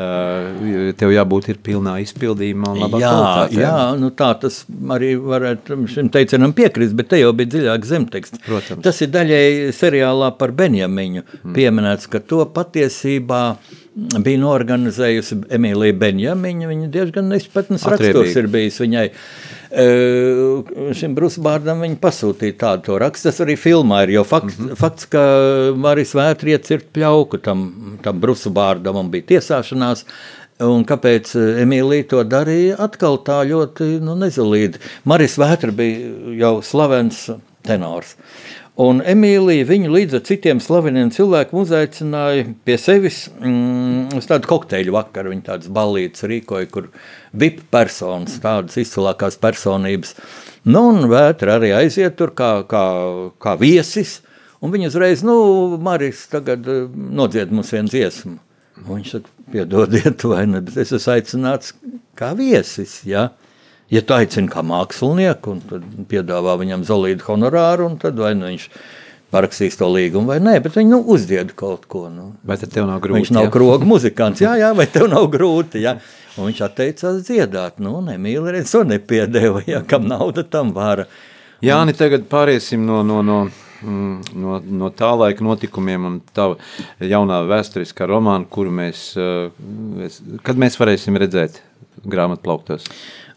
Uh, 0.00 0.94
tev 0.96 1.12
jābūt 1.12 1.50
ir 1.52 1.60
pilnā 1.64 1.98
izpildījumā 2.06 2.72
un 2.72 2.80
labā 2.86 3.02
Jā, 3.02 3.10
kvalitātē. 3.12 3.60
jā 3.60 3.74
nu 4.00 4.12
tā 4.16 4.30
tas 4.40 4.62
arī 4.96 5.12
varētu 5.20 5.78
šim 5.92 6.08
teicienam 6.14 6.56
piekrist, 6.56 6.96
bet 6.96 7.12
te 7.12 7.20
jau 7.20 7.34
bija 7.36 7.52
dziļāk 7.56 7.86
zemteksts. 7.90 8.40
Protams. 8.46 8.84
Tas 8.86 9.02
ir 9.04 9.12
daļēji 9.12 9.76
seriālā 9.76 10.32
par 10.40 10.54
Benjamiņu 10.56 11.26
mm. 11.26 11.52
pieminēts, 11.56 12.08
ka 12.08 12.22
to 12.24 12.46
patiesībā 12.56 13.42
bija 13.94 14.38
norganizējusi 14.40 15.38
Emīlija 15.56 15.96
Benjamiņa. 15.98 16.68
Viņa 16.70 16.90
diezgan 16.94 17.30
Atriebīga. 17.90 18.20
raksturs 18.22 18.36
ir 18.38 18.48
bijis 18.52 18.78
viņai. 18.82 19.06
E, 19.70 19.86
Šim 20.98 21.14
Brusbārdam 21.18 21.82
viņa 21.84 21.98
pasūtīja 22.02 22.58
tādu 22.60 22.98
rakstu. 23.02 23.30
Tas 23.30 23.40
arī 23.44 23.56
filmā 23.58 24.04
ir. 24.06 24.14
Jo 24.18 24.24
fakts, 24.24 24.58
mm 24.58 24.68
-hmm. 24.68 24.76
fakts 24.78 25.06
ka 25.10 25.22
Marijas 25.76 26.14
Vētriets 26.14 26.70
ir 26.70 26.84
pļauku 26.94 27.42
tam, 27.42 27.98
tam 28.02 28.20
Brusbārdam 28.20 28.96
un 28.96 29.10
bija 29.10 29.34
tiesāšanās. 29.34 30.04
Un 30.60 30.84
kāpēc 30.84 31.34
Emīlija 31.62 32.08
to 32.08 32.24
darīja? 32.24 32.76
Atkal 32.78 33.18
tā 33.24 33.40
ļoti 33.48 34.00
nu, 34.00 34.14
nezalīdi. 34.14 34.78
Marijas 35.04 35.38
Vētra 35.38 35.72
bija 35.72 36.36
jau 36.36 36.62
slavens 36.62 37.30
tenors. 37.62 38.16
Un 38.80 39.02
Emīlija 39.04 39.66
viņu 39.68 39.90
līdz 39.92 40.16
ar 40.16 40.22
citiem 40.24 40.60
slaveniem 40.62 41.10
cilvēkiem 41.12 41.58
uzaicināja 41.60 42.46
pie 42.64 42.76
sevis 42.80 43.24
mm, 43.34 44.14
uz 44.16 44.28
tādu 44.30 44.48
kokteļu 44.48 44.94
vakaru. 44.94 45.32
Viņa 45.34 45.46
tādas 45.50 45.72
ballītes 45.74 46.24
rīkoja, 46.30 46.68
kur 46.72 46.88
VIP 47.36 47.64
personas, 47.74 48.38
tādas 48.40 48.78
izcilākās 48.80 49.36
personības. 49.42 50.14
Nu, 50.64 50.86
un 50.94 51.10
vētra 51.12 51.58
arī 51.58 51.74
aiziet 51.76 52.16
tur 52.20 52.32
kā, 52.36 52.52
kā, 52.70 52.84
kā 53.42 53.56
viesis. 53.60 54.20
Un 54.64 54.72
viņa 54.72 54.92
uzreiz, 54.92 55.24
nu, 55.24 55.36
Marijas, 55.80 56.26
tagad 56.32 56.66
eh, 56.68 56.86
nodzied 57.20 57.52
mums 57.52 57.72
vienu 57.74 57.92
dziesmu. 57.92 58.36
Un 58.86 58.90
viņš 58.94 59.12
saka, 59.16 59.36
piedodiet, 59.52 60.24
vai 60.30 60.46
ne, 60.48 60.60
bet 60.64 60.78
es 60.80 60.92
esmu 60.96 61.16
aicināts 61.16 61.74
kā 62.16 62.32
viesis. 62.38 63.00
Ja? 63.08 63.30
Ja 63.90 64.02
tu 64.06 64.14
aicini 64.14 64.50
kā 64.52 64.62
mākslinieku, 64.62 65.56
un 65.56 65.60
tad 65.66 65.86
piedāvā 66.10 66.54
viņam 66.60 66.84
zelītu 66.86 67.26
honorāru, 67.26 67.88
un 67.90 67.96
tad 67.98 68.18
vai 68.22 68.32
nu 68.38 68.46
viņš 68.52 68.66
parakstīs 69.30 69.78
to 69.78 69.86
līgumu, 69.90 70.30
vai 70.30 70.38
nē, 70.42 70.56
bet 70.62 70.76
viņi 70.78 70.90
nu, 70.90 71.00
uzdied 71.14 71.52
kaut 71.58 71.86
ko. 71.90 72.04
Nu. 72.10 72.32
Vai 72.46 72.56
tad 72.60 72.72
tev 72.74 72.86
nav 72.90 73.00
grūti? 73.02 73.20
Viņš 73.22 73.32
nav 73.34 73.48
jā? 73.48 73.52
kroga 73.54 73.86
muzikants, 73.86 74.42
jā, 74.42 74.56
jā, 74.58 74.70
vai 74.78 74.86
tev 74.90 75.08
nav 75.10 75.26
grūti. 75.32 75.82
Jā. 75.84 75.96
Un 76.38 76.46
viņš 76.48 76.60
atteicās 76.66 77.18
dziedāt, 77.26 77.80
nu, 77.82 77.96
nemīlēties, 78.06 78.70
to 78.74 78.84
nepiedēva, 78.86 79.64
ja 79.66 79.82
kam 79.86 80.06
nauda 80.10 80.44
tam 80.46 80.70
vara. 80.76 81.08
Jāni, 81.62 81.92
tagad 81.98 82.28
pāriesim 82.30 82.86
no, 82.86 83.00
no, 83.06 83.18
no, 83.26 83.40
mm, 83.82 84.30
no, 84.40 84.60
no 84.82 84.90
tā 84.96 85.10
laika 85.18 85.44
notikumiem 85.44 86.06
un 86.08 86.20
tā 86.34 86.46
jaunā 87.02 87.42
vēsturiskā 87.50 88.06
romāna, 88.08 88.46
kuru 88.48 88.72
mēs, 88.78 89.02
uh, 89.18 89.50
es- 90.06 90.22
kad 90.46 90.56
mēs 90.62 90.78
varēsim 90.80 91.18
redzēt 91.20 91.58
grāmatplauktos. 92.06 92.86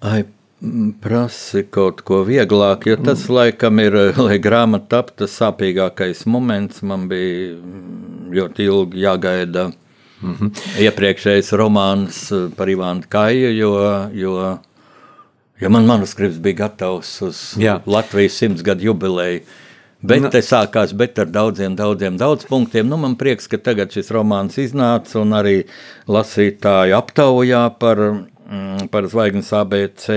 Ai, 0.05 0.23
mm, 0.63 0.89
prasi 1.03 1.65
kaut 1.69 2.01
ko 2.07 2.23
vieglāk, 2.27 2.87
jo 2.87 2.95
tas 3.03 3.27
laikam 3.29 3.79
ir, 3.83 3.95
eh, 3.95 4.19
lai 4.23 4.39
grāmata 4.39 4.87
taptu, 4.97 5.27
sāpīgākais 5.29 6.25
moments. 6.25 6.81
Man 6.81 7.07
bija 7.11 7.53
mm, 7.57 8.29
ļoti 8.33 8.69
ilgi 8.71 9.03
jāgaida 9.03 9.71
iepriekšējais 10.79 11.51
romāns 11.59 12.29
eh, 12.31 12.47
par 12.57 12.71
Ivānu 12.71 13.07
Kaju, 13.11 13.51
jo, 13.57 13.73
jo, 14.15 14.37
jo 15.61 15.69
man 15.73 15.85
manuskripts 15.89 16.39
bija 16.43 16.63
gatavs 16.65 17.11
uz 17.27 17.43
Jā. 17.59 17.81
Latvijas 17.85 18.39
simts 18.39 18.63
gadu 18.65 18.89
jubileju. 18.91 19.43
Bet 20.03 20.19
Nu- 20.19 20.29
te 20.29 20.41
sākās 20.43 20.91
bet 20.99 21.15
ar 21.19 21.29
daudziem, 21.31 21.77
daudziem 21.79 22.17
daudz 22.19 22.43
punktiem. 22.49 22.89
Nu, 22.91 22.97
man 22.99 23.13
prieks, 23.15 23.47
ka 23.47 23.55
tagad 23.57 23.87
šis 23.95 24.09
romāns 24.11 24.57
iznāca 24.59 25.21
un 25.21 25.31
arī 25.31 25.61
lasītāju 26.11 26.97
aptaujā 26.97 27.61
par, 27.79 27.95
mm, 27.97 28.25
par 28.91 29.07
zvaigznes 29.09 29.51
ABC. 29.55 30.09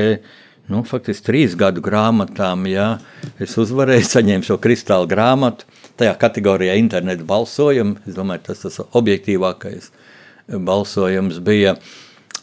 Nu, 0.67 0.83
faktiski 0.83 1.29
trīs 1.29 1.55
gadu 1.59 1.83
grāmatām, 1.85 2.65
ja 2.67 2.97
es 3.43 3.55
uzvarēju, 3.61 4.09
saņēmu 4.15 4.47
šo 4.49 4.59
kristāla 4.63 5.07
grāmatu. 5.11 5.69
Tajā 5.97 6.17
kategorijā 6.21 6.75
internetu 6.77 7.25
balsojumu. 7.29 8.01
Es 8.05 8.17
domāju, 8.19 8.43
tas 8.51 8.65
tas 8.67 8.81
objektīvākais 8.85 9.93
balsojums 10.67 11.39
bija. 11.45 11.77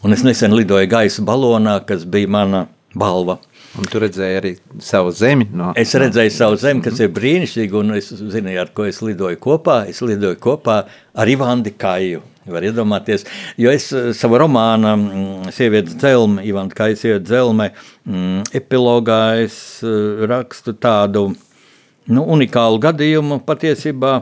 Un 0.04 0.16
es 0.16 0.24
nesen 0.26 0.56
lidoju 0.56 0.90
gaisa 0.92 1.24
balonā, 1.24 1.78
kas 1.88 2.08
bija 2.10 2.32
mana 2.32 2.66
balva. 2.96 3.38
Un 3.74 3.88
tu 3.90 3.98
redzēji 4.02 4.38
arī 4.38 4.52
savu 4.86 5.10
zemi. 5.18 5.48
No, 5.50 5.72
Es 5.80 5.96
redzēju 5.98 6.34
savu 6.36 6.60
zemi, 6.62 6.84
kas 6.86 7.00
ir 7.02 7.10
brīnišķīga, 7.16 7.80
un 7.80 7.96
es 7.98 8.12
zinu, 8.14 8.54
ar 8.62 8.70
ko 8.76 8.86
es 8.86 9.02
lidoju 9.02 9.40
kopā. 9.42 9.80
Es 9.90 10.04
lidoju 10.06 10.38
kopā 10.44 10.84
ar 11.14 11.32
Ivānu 11.32 11.74
Kaju. 11.78 12.22
Var 12.44 12.66
iedomāties, 12.68 13.24
jo 13.56 13.72
es 13.72 13.86
eh, 13.96 14.10
savu 14.12 14.36
romānu 14.42 14.90
mm, 14.92 15.52
Sievietes 15.56 15.96
dzelme, 15.96 16.44
Ivāna 16.44 16.76
Kaja 16.76 16.98
sievietes 17.00 17.30
dzelme, 17.30 17.70
mm, 18.04 18.50
epilogā 18.60 19.20
es 19.46 19.56
eh, 19.80 20.26
rakstu 20.28 20.74
tādu 20.76 21.30
nu, 21.32 22.26
unikālu 22.36 22.82
gadījumu 22.84 23.40
patiesībā, 23.48 24.18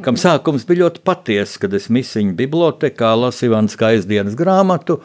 kam 0.00 0.16
sākums 0.20 0.64
bija 0.64 0.86
ļoti 0.86 1.04
patiesa, 1.04 1.60
kad 1.66 1.76
es 1.76 1.90
misiņu 1.92 2.32
bibliotekā 2.40 3.12
lasu 3.20 3.50
Ivānas 3.50 3.76
Kajas 3.76 4.08
dienas 4.08 4.38
grāmatu, 4.38 5.02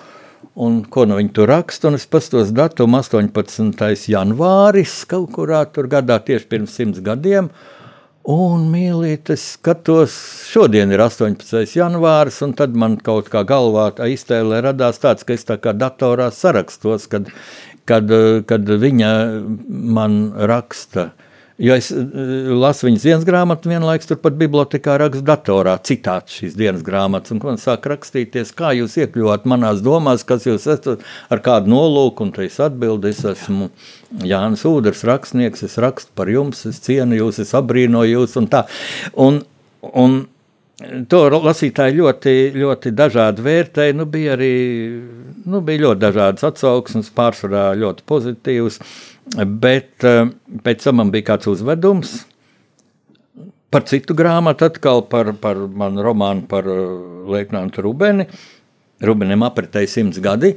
un 0.56 0.82
ko 0.92 1.06
nu 1.08 1.20
viņi 1.20 1.34
tur 1.36 1.52
raksta, 1.52 1.89
un 1.89 2.00
es 2.00 2.08
pastos 2.10 2.54
datumu 2.56 3.02
18. 3.02 4.08
janvāris, 4.12 5.02
kaut 5.10 5.32
kurā 5.36 5.64
tur 5.74 5.89
gadā 5.92 6.20
tieši 6.24 6.50
pirms 6.52 6.76
simts 6.78 7.02
gadiem, 7.06 7.50
un 8.32 8.68
mīlīt, 8.70 9.32
es 9.34 9.48
skatos, 9.56 10.14
šodien 10.52 10.94
ir 10.94 11.02
18. 11.02 11.66
janvāris, 11.78 12.42
un 12.46 12.54
tad 12.58 12.78
man 12.78 13.00
kaut 13.02 13.32
kā 13.34 13.46
galvā 13.48 13.89
tā 13.98 14.12
iztēle 14.12 14.62
radās 14.68 15.02
tāds, 15.02 15.26
ka 15.26 15.34
es 15.34 15.48
tā 15.48 15.58
kā 15.62 15.74
datorā 15.74 16.30
sarakstos, 16.36 17.10
kad 17.12 17.32
kad, 17.86 18.12
kad 18.48 18.70
viņa 18.82 19.12
man 19.70 20.22
raksta. 20.52 21.12
Jo 21.62 21.76
es 21.78 21.91
eh, 21.93 22.49
lasu 22.57 22.88
viņas 22.88 23.05
dienas 23.05 23.26
grāmatu, 23.28 23.70
vienlaikus 23.70 24.09
turpat 24.09 24.38
bibliotekā 24.39 24.95
rakstu 25.01 25.22
datorā, 25.28 25.76
citāts 25.86 26.39
šīs 26.39 26.57
dienas 26.57 26.82
grāmatas. 26.86 27.36
Un 27.36 27.41
man 27.43 27.62
sāk 27.62 27.86
rakstīties, 27.91 28.53
kā 28.57 28.74
jūs 28.78 28.97
iekļuvāt 29.03 29.45
manās 29.49 29.84
domās, 29.86 30.26
kas 30.26 30.47
jūs 30.49 30.66
esat 30.66 31.05
ar 31.30 31.43
kādu 31.45 31.70
nolūku. 31.76 32.26
Un 32.26 32.34
es 32.41 32.57
atbildu, 32.64 33.12
es 33.12 33.22
esmu 33.36 33.70
Jānis 34.26 34.66
Udrs, 34.66 35.05
rakstnieks, 35.07 35.62
es 35.70 35.78
rakstu 35.82 36.14
par 36.18 36.34
jums, 36.34 36.66
es 36.66 36.82
cienu 36.82 37.22
jūs, 37.22 37.43
es 37.45 37.53
abrīnoju 37.57 38.18
jūs 38.18 38.38
un 38.41 38.49
tā. 38.51 38.66
Un, 39.14 39.43
un 39.93 40.22
To 40.82 41.20
lasītāji 41.30 41.93
ļoti, 41.99 42.32
ļoti 42.57 42.91
dažādi 42.97 43.43
vērtēja. 43.45 43.93
Nu, 43.93 44.07
bija 44.09 44.34
arī 44.34 44.53
nu, 45.45 45.62
bija 45.66 45.84
ļoti 45.86 46.01
dažādas 46.01 46.47
atsauksmes, 46.47 47.12
pārsvarā 47.14 47.68
ļoti 47.78 48.05
pozitīvas. 48.09 48.80
Bet 49.32 50.03
eh, 50.07 50.28
pēc 50.65 50.86
tam 50.88 51.01
man 51.01 51.11
bija 51.13 51.32
kāds 51.34 51.49
uzvedums 51.51 52.22
par 53.72 53.86
citu 53.88 54.15
grāmatu, 54.17 54.67
atkal 54.67 55.05
par, 55.07 55.32
par 55.39 55.55
manu 55.55 56.03
romānu 56.03 56.47
par 56.49 56.67
eh, 56.67 56.80
Lietuvānu 57.32 57.86
Rubeni. 57.86 58.28
Rubenim 59.01 59.45
apritēja 59.47 59.89
simts 59.89 60.19
gadi. 60.22 60.55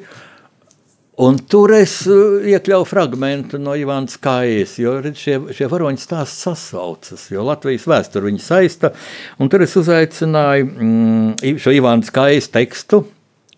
Un 1.24 1.36
tur 1.46 1.70
es 1.76 1.92
uh, 2.10 2.42
iekļauju 2.42 2.86
fragment 2.90 3.52
no 3.62 3.76
Ivānas 3.78 4.18
Kājas, 4.18 4.72
jo 4.82 4.96
šie, 5.14 5.36
šie 5.54 5.68
varoņi 5.70 6.02
stāsti 6.02 6.42
sasaucas, 6.42 7.28
jo 7.30 7.44
Latvijas 7.46 7.86
vēsturi 7.86 8.32
viņi 8.32 8.42
saista. 8.42 8.90
Tur 9.38 9.62
es 9.62 9.76
uzaicināju 9.78 10.66
mm, 10.72 11.54
šo 11.62 11.76
Ivānas 11.78 12.10
Kājas 12.12 12.50
tekstu, 12.50 13.04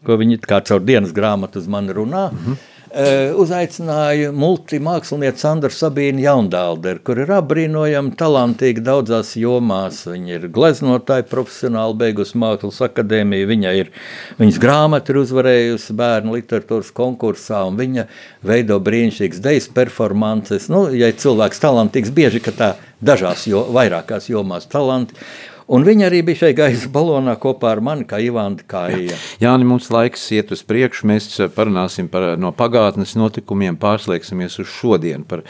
ko 0.04 0.20
viņi 0.20 0.42
kā 0.44 0.60
caur 0.68 0.84
dienas 0.84 1.16
grāmatu 1.16 1.64
uz 1.64 1.70
mani 1.72 1.96
runā. 1.96 2.28
Mm 2.28 2.44
-hmm 2.44 2.75
Eh, 2.96 3.34
uzaicināju 3.36 4.30
multimākslinieci 4.32 5.42
Sandru 5.42 5.68
Sabīnu 5.68 6.22
Jaundālderu, 6.22 7.02
kur 7.04 7.18
ir 7.20 7.28
apbrīnojami 7.36 8.14
talantīga 8.16 8.80
daudzās 8.86 9.34
jomās. 9.36 9.98
Viņa 10.08 10.38
ir 10.38 10.46
gleznotāja 10.54 11.26
profesionāli 11.28 11.98
beigusi 12.00 12.40
mākslas 12.40 12.78
akadēmiju, 12.86 13.50
viņa 13.50 13.74
ir, 13.82 13.90
viņas 14.38 14.60
grāmata 14.62 15.12
ir 15.12 15.18
uzvarējusi 15.26 15.96
bērnu 15.98 16.38
literatūras 16.38 16.94
konkursā, 16.96 17.66
un 17.68 17.76
viņa 17.82 18.06
veido 18.48 18.78
brīnišķīgas 18.88 19.44
dejas 19.44 19.68
performances. 19.76 20.70
Nu, 20.72 20.86
ja 20.96 21.12
cilvēks 21.12 21.60
talantīgs, 21.66 22.14
bieži, 22.16 22.40
ka 22.48 22.56
tā 22.56 22.70
dažās, 23.04 23.44
jo, 23.50 23.66
vairākās 23.76 24.30
jomās 24.32 24.72
talanti. 24.72 25.20
Un 25.66 25.82
viņa 25.82 26.06
arī 26.06 26.20
bija 26.22 26.44
šeit 26.44 26.56
gaisa 26.60 26.88
balonā 26.94 27.34
kopā 27.42 27.72
ar 27.74 27.80
mani, 27.82 28.04
kā 28.06 28.20
Ivāna 28.22 28.62
Kāja. 28.70 29.16
Jā, 29.42 29.54
mums 29.66 29.88
laiks 29.90 30.28
iet 30.36 30.52
uz 30.54 30.62
priekšu. 30.66 31.08
Mēs 31.10 31.26
parunāsim 31.56 32.06
par 32.12 32.36
no 32.38 32.52
pagātnes 32.54 33.16
notikumiem, 33.18 33.78
pārslēgsimies 33.82 34.60
uz 34.62 34.70
šodienu. 34.70 35.26
Par 35.26 35.42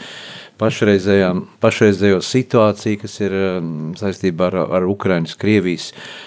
pašreizējo 0.57 2.23
situāciju, 2.25 3.01
kas 3.03 3.19
ir 3.21 3.37
um, 3.37 3.93
saistībā 3.99 4.49
ar, 4.49 4.57
ar 4.79 4.89
Ukraiņas, 4.89 5.37
Krievijas 5.37 5.91
uh, 5.93 6.26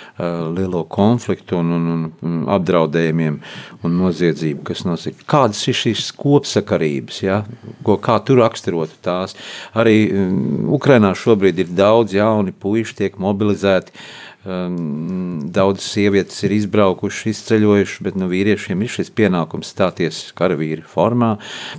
lielo 0.56 0.84
konfliktu 0.90 1.58
un, 1.60 1.72
un, 1.76 2.06
un 2.26 2.38
apdraudējumiem 2.52 3.40
un 3.86 3.98
noziedzību, 4.00 4.64
kas 4.70 4.84
nosaka. 4.86 5.26
Kādas 5.30 5.62
ir 5.70 5.78
šīs 5.80 6.10
kopsakarības, 6.18 7.22
ja? 7.24 7.42
Ko, 7.86 7.96
kā 8.02 8.18
tu 8.24 8.38
raksturotu 8.38 8.98
tās? 9.04 9.36
Arī 9.74 9.98
um, 10.12 10.72
Ukrainā 10.76 11.14
šobrīd 11.16 11.64
ir 11.64 11.76
daudz 11.76 12.16
jauni 12.16 12.52
puiši, 12.52 12.98
tiek 13.02 13.20
mobilizēti, 13.22 13.94
uh, 13.94 14.30
Um, 14.44 15.50
Daudzas 15.52 15.84
sievietes 15.92 16.38
ir 16.46 16.54
izbraukušas, 16.56 17.26
izceļojušas, 17.28 17.98
bet 18.06 18.14
nu, 18.16 18.24
vīriešiem 18.30 18.80
ir 18.80 18.88
šis 18.88 19.10
pienākums 19.12 19.68
stāties 19.74 20.20
karavīri 20.38 20.80
formā, 20.88 21.34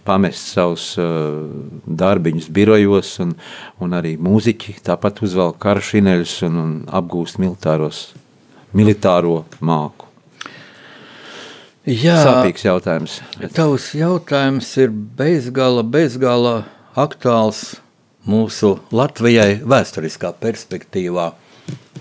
pamest 0.06 0.52
savus 0.54 0.92
uh, 1.02 1.42
darbiņus 1.90 2.52
birojos, 2.54 3.16
un, 3.26 3.34
un 3.82 3.98
arī 3.98 4.14
mūziķi 4.22 4.78
tāpat 4.86 5.24
uzvelk 5.26 5.58
karašineļus 5.64 6.36
un, 6.52 6.62
un 6.62 6.76
apgūst 7.02 7.42
militāros, 7.42 8.12
militāro 8.78 9.44
māku. 9.60 10.08
Jā, 11.88 12.20
Sāpīgs 12.22 12.66
jautājums. 12.68 13.20
Bet... 13.40 13.56
Tavs 13.58 13.92
jautājums 13.98 14.70
ir 14.78 14.92
bezgala, 14.92 15.82
bezgala 15.82 16.60
aktuāls 17.00 17.80
mūsu 18.30 18.76
Latvijai 18.94 19.56
vēsturiskā 19.66 20.36
perspektīvā 20.44 21.32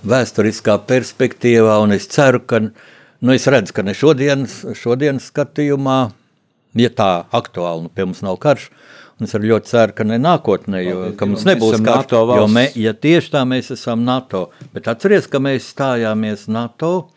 vēsturiskā 0.07 0.77
perspektīvā, 0.89 1.77
un 1.85 1.95
es 1.97 2.09
ceru, 2.11 2.41
ka, 2.41 2.61
nu, 2.63 3.35
es 3.35 3.47
redzu, 3.51 3.75
ka 3.77 3.85
ne 3.85 3.95
šodienas, 3.97 4.61
šodienas 4.79 5.29
skatījumā, 5.33 5.99
ja 6.81 6.93
tā 6.97 7.11
aktuāli, 7.37 7.87
nu, 7.87 7.93
pie 7.93 8.07
mums 8.07 8.23
nav 8.25 8.39
karš, 8.43 8.71
es 9.27 9.35
ļoti 9.37 9.71
ceru, 9.71 9.95
ka 9.97 10.07
ne 10.09 10.19
nākotnē, 10.21 10.83
jo, 10.85 10.99
ka 11.19 11.29
mums 11.29 11.47
nebūs 11.49 11.81
jo 11.81 12.47
me, 12.51 12.67
ja 12.79 12.95
tieši 12.97 13.35
tā 13.35 13.45
mēs 13.49 13.73
esam 13.75 14.05
NATO, 14.07 14.49
bet 14.75 14.89
atceries, 14.91 15.29
ka 15.31 15.43
mēs 15.43 15.71
stājāmies 15.75 16.47
NATO, 16.53 17.11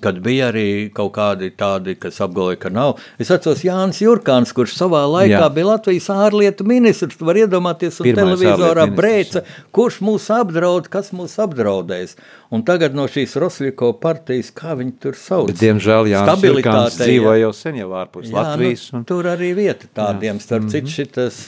kad 0.00 0.18
bija 0.22 0.48
arī 0.52 0.90
kaut 0.94 1.12
kādi 1.16 1.50
tādi, 1.58 1.96
kas 1.98 2.20
apgalvoja, 2.24 2.58
ka 2.62 2.70
nav. 2.72 3.00
Es 3.20 3.30
atceros 3.34 3.64
Jānis 3.66 3.98
Jurkāns, 4.04 4.54
kurš 4.54 4.76
savā 4.78 5.02
laikā 5.10 5.40
Jā. 5.42 5.50
bija 5.52 5.72
Latvijas 5.72 6.06
ārlietu 6.14 6.66
ministrs. 6.68 7.18
Tu 7.18 7.26
vari 7.26 7.42
iedomāties, 7.44 7.98
un 8.00 8.08
Pirmais 8.08 8.38
televizorā 8.38 8.86
brēca, 8.94 9.42
kurš 9.74 10.00
mūs 10.06 10.30
apdraud, 10.34 10.88
kas 10.92 11.10
mūs 11.16 11.36
apdraudēs. 11.42 12.14
Un 12.54 12.62
tagad 12.62 12.94
no 12.94 13.08
šīs 13.10 13.34
Rosļiko 13.40 13.88
partijas, 13.98 14.52
kā 14.54 14.76
viņi 14.78 14.92
tur 15.02 15.16
sauc? 15.18 15.48
Bet, 15.50 15.58
diemžēl 15.58 16.10
Jānis 16.12 16.44
Jurkāns 16.46 16.98
dzīvo 17.00 17.32
jau 17.40 17.50
sen 17.56 17.80
jau 17.80 17.88
ārpus 17.98 18.28
Jā, 18.28 18.36
Latvijas. 18.36 18.84
Nu, 18.92 19.00
un... 19.00 19.06
Tur 19.10 19.26
arī 19.26 19.50
vieta 19.58 19.90
tādiem, 19.90 20.38
starp 20.42 20.68
mm 20.68 20.68
-hmm. 20.68 20.86
citu 20.86 20.94
šitas, 20.94 21.40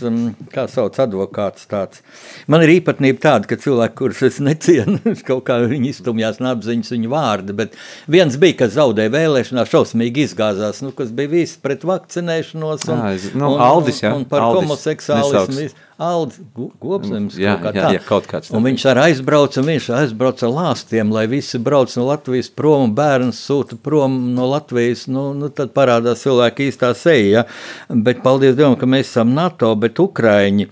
kā 0.51 0.67
sauc 0.73 0.99
advokāts 0.99 1.69
tāds. 1.71 2.03
Man 2.51 2.65
ir 2.67 2.75
īpatnība 2.81 3.23
tāda, 3.23 3.47
ka 3.47 3.57
cilvēki, 3.57 3.95
kurus 3.95 4.23
es 4.27 4.41
necienu, 4.43 4.99
kaut 5.31 5.45
kā 5.47 5.61
viņi 5.63 5.93
iztumjās 5.95 6.43
neapziņas 6.43 6.91
viņu 6.97 7.13
vārdi, 7.15 7.55
bet 7.55 7.79
viens 8.17 8.37
bija, 8.41 8.57
kas 8.63 8.75
zaudēja 8.77 9.13
vēlēšanās, 9.13 9.73
šausmīgi 9.73 10.27
izgāzās, 10.27 10.81
nu, 10.85 10.93
kas 10.97 11.13
bija 11.15 11.33
viss 11.33 11.59
pret 11.63 11.85
vakcinēšanos 11.87 12.87
un, 12.91 13.03
jā, 13.03 13.33
nu, 13.37 13.51
un, 13.55 13.65
Aldis, 13.67 14.01
jā, 14.05 14.13
un, 14.17 14.25
par 14.29 14.47
Aldis, 14.47 14.65
homoseksuālismu. 14.65 15.67
Aldis, 15.97 16.41
Gobsams, 16.83 17.39
jā, 17.41 17.55
kaut 17.57 17.73
kā 17.73 17.81
jā. 17.81 17.91
Jā, 17.97 18.01
kaut 18.05 18.27
kāds 18.29 18.51
un 18.53 18.67
viņš 18.67 18.83
ar 18.91 18.99
aizbrauca, 19.07 19.63
un 19.63 19.71
viņš 19.71 19.87
aizbrauca 19.97 20.45
ar 20.45 20.53
lāstiem, 20.53 21.13
lai 21.15 21.25
visi 21.33 21.61
brauc 21.63 21.95
no 21.97 22.05
Latvijas 22.11 22.51
prom, 22.53 22.91
un 22.91 22.97
bērns 22.97 23.41
sūta 23.49 23.79
prom 23.81 24.19
no 24.37 24.51
Latvijas, 24.51 25.07
nu, 25.09 25.31
nu 25.37 25.49
tad 25.49 25.73
parādās 25.77 26.27
cilvēki 26.27 26.69
īstā 26.69 26.93
seja, 26.99 27.47
ja? 27.47 27.47
bet 27.89 28.21
paldies 28.27 28.59
Dievam, 28.59 28.77
ka 28.77 28.89
mēs 28.89 29.09
esam 29.09 29.33
NATO, 29.37 29.73
bet 29.81 30.03
Ukraiņi, 30.05 30.69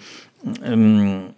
um, 0.69 1.31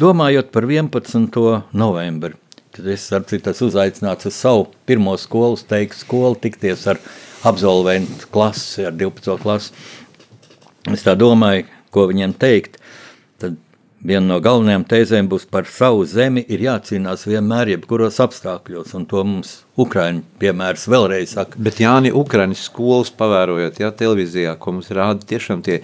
domājot 0.00 0.48
par 0.54 0.68
11. 0.68 1.36
novembri, 1.76 2.40
es 2.88 3.06
ar 3.12 3.24
citu 3.28 3.52
uzaicināts 3.66 4.28
uz 4.30 4.36
savu 4.36 4.68
pirmo 4.88 5.16
skolu, 5.20 5.58
teikt, 5.68 5.98
skolu, 6.00 6.38
tikties 6.40 6.86
ar 6.90 7.00
absolventu 7.46 8.28
klasi, 8.32 8.86
ar 8.88 8.94
12. 8.96 9.36
klasi. 9.42 9.72
Es 10.90 11.04
tā 11.04 11.16
domāju, 11.18 11.66
ko 11.92 12.06
viņiem 12.10 12.34
teikt. 12.40 12.78
Tad 13.40 13.58
viena 14.06 14.24
no 14.24 14.38
galvenajām 14.42 14.84
tēzēm 14.88 15.28
būs 15.30 15.44
par 15.50 15.66
savu 15.68 16.04
zemi 16.08 16.42
ir 16.48 16.62
jācīnās 16.64 17.26
vienmēr, 17.28 17.74
jebkuros 17.74 18.20
apstākļos, 18.24 18.94
un 18.96 19.04
to 19.10 19.22
mums 19.26 19.52
Ukraiņu 19.80 20.22
piemērs 20.40 20.86
vēlreiz 20.90 21.34
saka. 21.36 21.60
Bet 21.60 21.80
Jāni, 21.82 22.12
Ukraiņas 22.16 22.64
skolas 22.70 23.12
pavērojot, 23.16 23.80
jā, 23.82 23.90
televīzijā, 24.00 24.56
ko 24.60 24.74
mums 24.76 24.90
rāda, 24.96 25.24
tiešām 25.32 25.64
tie, 25.66 25.80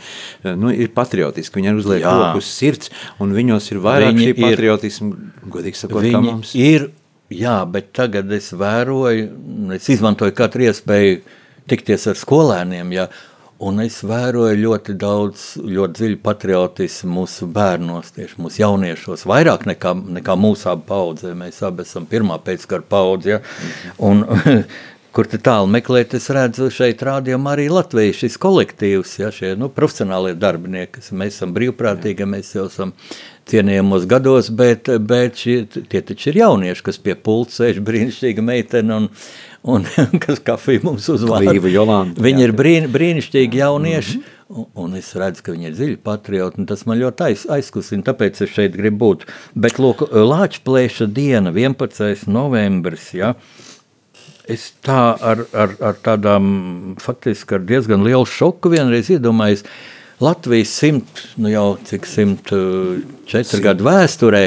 nu, 0.48 0.72
ir 0.72 0.92
patriotiski, 0.96 1.60
viņi 1.60 1.76
uzliek 1.76 2.04
jā. 2.04 2.14
roku 2.16 2.42
uz 2.44 2.50
sirds, 2.50 2.92
un 3.22 3.36
viņos 3.36 3.70
ir 3.72 3.82
vairāk 3.84 4.16
viņi 4.16 4.32
šī 4.32 4.36
patriotismu, 4.40 5.12
godīgi 5.52 5.82
sakot, 5.82 6.08
kā 6.08 6.24
mums. 6.24 6.56
ir, 6.56 6.90
jā, 7.32 7.58
bet 7.68 7.92
tagad 7.96 8.32
es 8.36 8.52
vēroju, 8.56 9.30
es 9.76 9.88
izmantoju 9.92 10.36
katru 10.36 10.70
iespēju 10.70 11.20
tikties 11.68 12.08
ar 12.12 12.20
skolēniem, 12.20 12.92
jā, 12.96 13.10
Un 13.64 13.80
es 13.80 14.02
vēroju 14.04 14.57
ļoti 14.61 14.94
daudz, 15.00 15.44
ļoti 15.64 15.96
dziļu 15.96 16.18
patriotismu 16.24 17.22
mūsu 17.22 17.46
bērnos, 17.48 18.11
tieši 18.12 18.36
mūsu 18.44 18.61
jauniešos, 18.61 19.24
vairāk 19.30 19.64
nekā, 19.70 19.94
nekā 20.18 20.34
mūsu 20.36 20.68
abu 20.74 20.84
paudzē. 20.90 21.32
Mēs 21.38 21.62
abi 21.64 21.86
esam 21.86 22.04
pirmā 22.11 22.36
pēckara 22.44 22.84
paudze. 22.84 23.38
Ja? 23.38 23.40
Un, 24.04 24.20
kur 25.16 25.30
tālu 25.32 25.70
meklēt, 25.72 26.12
es 26.18 26.28
redzu 26.28 26.68
šeit 26.68 27.00
rādījumā 27.09 27.54
arī 27.57 27.70
Latvijas 27.72 28.20
šis 28.20 28.36
kolektīvs, 28.42 29.14
ja, 29.22 29.32
šie 29.32 29.54
nu, 29.57 29.70
profesionālie 29.72 30.34
darbinieki, 30.36 30.98
kas 30.98 31.09
mēs 31.16 31.38
esam 31.38 31.57
brīvprātīgi, 31.57 32.28
mēs 32.28 32.52
jau 32.59 32.66
esam 32.68 32.92
cienījamos 33.51 34.07
gados, 34.11 34.51
bet, 34.55 34.90
bet 35.07 35.38
šie, 35.42 35.59
tie 35.90 36.03
taču 36.03 36.30
ir 36.32 36.40
jaunieši, 36.42 36.86
kas 36.86 36.99
pie 37.03 37.14
pults 37.14 37.61
sēž 37.61 37.82
brīnišķīga 37.86 38.44
meitene 38.44 38.97
un, 38.97 39.11
un 39.66 39.86
kas 40.24 40.42
kafiju 40.47 40.86
mums 40.88 41.07
uzvāra. 41.12 41.55
Viņi 42.26 42.47
ir 42.49 42.55
brīn, 42.57 42.88
brīnišķīgi 42.94 43.62
jaunieši, 43.62 44.18
mm 44.18 44.24
-hmm. 44.24 44.64
un, 44.64 44.66
un 44.86 44.99
es 44.99 45.12
redzu, 45.14 45.44
ka 45.47 45.55
viņi 45.55 45.70
ir 45.70 45.78
dziļi 45.78 46.01
patrioti, 46.11 46.61
un 46.62 46.66
tas 46.66 46.86
man 46.86 47.01
ļoti 47.03 47.28
aiz, 47.28 47.47
aizkusina, 47.59 48.07
tāpēc 48.11 48.42
es 48.42 48.55
šeit 48.55 48.76
gribu 48.78 49.03
būt. 49.05 49.26
Bet, 49.55 49.78
lūk, 49.82 50.09
Lāčplēša 50.11 51.07
diena, 51.07 51.55
11. 51.55 52.26
novembris, 52.26 53.12
ja, 53.14 53.34
es 54.47 54.72
tā 54.82 55.16
ar, 55.20 55.44
ar, 55.53 55.74
ar 55.80 55.99
tādām 56.03 56.97
faktiski 57.03 57.59
ar 57.59 57.66
diezgan 57.66 58.03
lielu 58.07 58.26
šoku 58.26 58.70
vienreiz 58.74 59.11
iedomājos. 59.11 59.66
Latvijas 60.20 60.70
simt, 60.72 61.18
nu 61.36 61.50
jau 61.52 61.74
cik 61.84 62.06
simt 62.08 62.48
uh, 62.56 62.96
četru 63.28 63.60
gadu 63.60 63.84
vēsturē, 63.84 64.46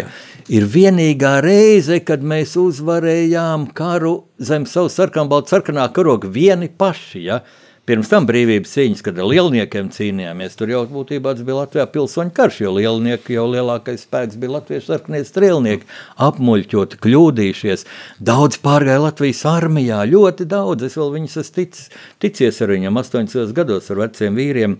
ir 0.49 0.63
vienīgā 0.65 1.35
reize, 1.45 1.99
kad 2.01 2.23
mēs 2.25 2.55
uzvarējām 2.57 3.67
karu 3.77 4.15
zem 4.41 4.65
savu 4.65 4.89
sarkanbaltu 4.89 5.53
sarkanā 5.53 5.85
karoga 5.93 6.31
vieni 6.33 6.71
paši. 6.73 7.21
Ja? 7.27 7.43
Pirms 7.89 8.11
tam 8.11 8.27
brīvības 8.29 8.75
cīņas, 8.75 9.03
kad 9.05 9.17
ar 9.17 9.29
lielniekiem 9.31 9.89
cīnījāmies, 9.95 10.57
tur 10.59 10.69
jau 10.69 10.83
būtībā 10.91 11.33
tas 11.33 11.45
bija 11.47 11.63
Latvijā 11.63 11.87
pilsoņu 11.89 12.35
karš, 12.37 12.61
jo 12.61 12.75
lielnieki 12.77 13.37
jau 13.37 13.47
lielākais 13.49 14.05
spēks 14.05 14.37
bija 14.39 14.59
latviešu 14.59 14.91
sarkanie 14.91 15.23
strēlnieki, 15.25 15.89
apmuļķoti, 16.27 17.01
kļūdījušies. 17.01 17.87
Daudz 18.29 18.61
pārgāja 18.61 19.01
Latvijas 19.07 19.41
armijā, 19.49 20.03
ļoti 20.11 20.45
daudz, 20.49 20.85
es 20.85 20.99
vēl 20.99 21.15
viņus 21.17 21.39
esmu 21.41 21.57
ticis, 21.59 21.89
ticies 22.21 22.61
ar 22.61 22.75
viņiem 22.75 23.01
18 23.01 23.57
gados 23.57 23.89
ar 23.89 24.03
veciem 24.05 24.37
vīriem, 24.37 24.77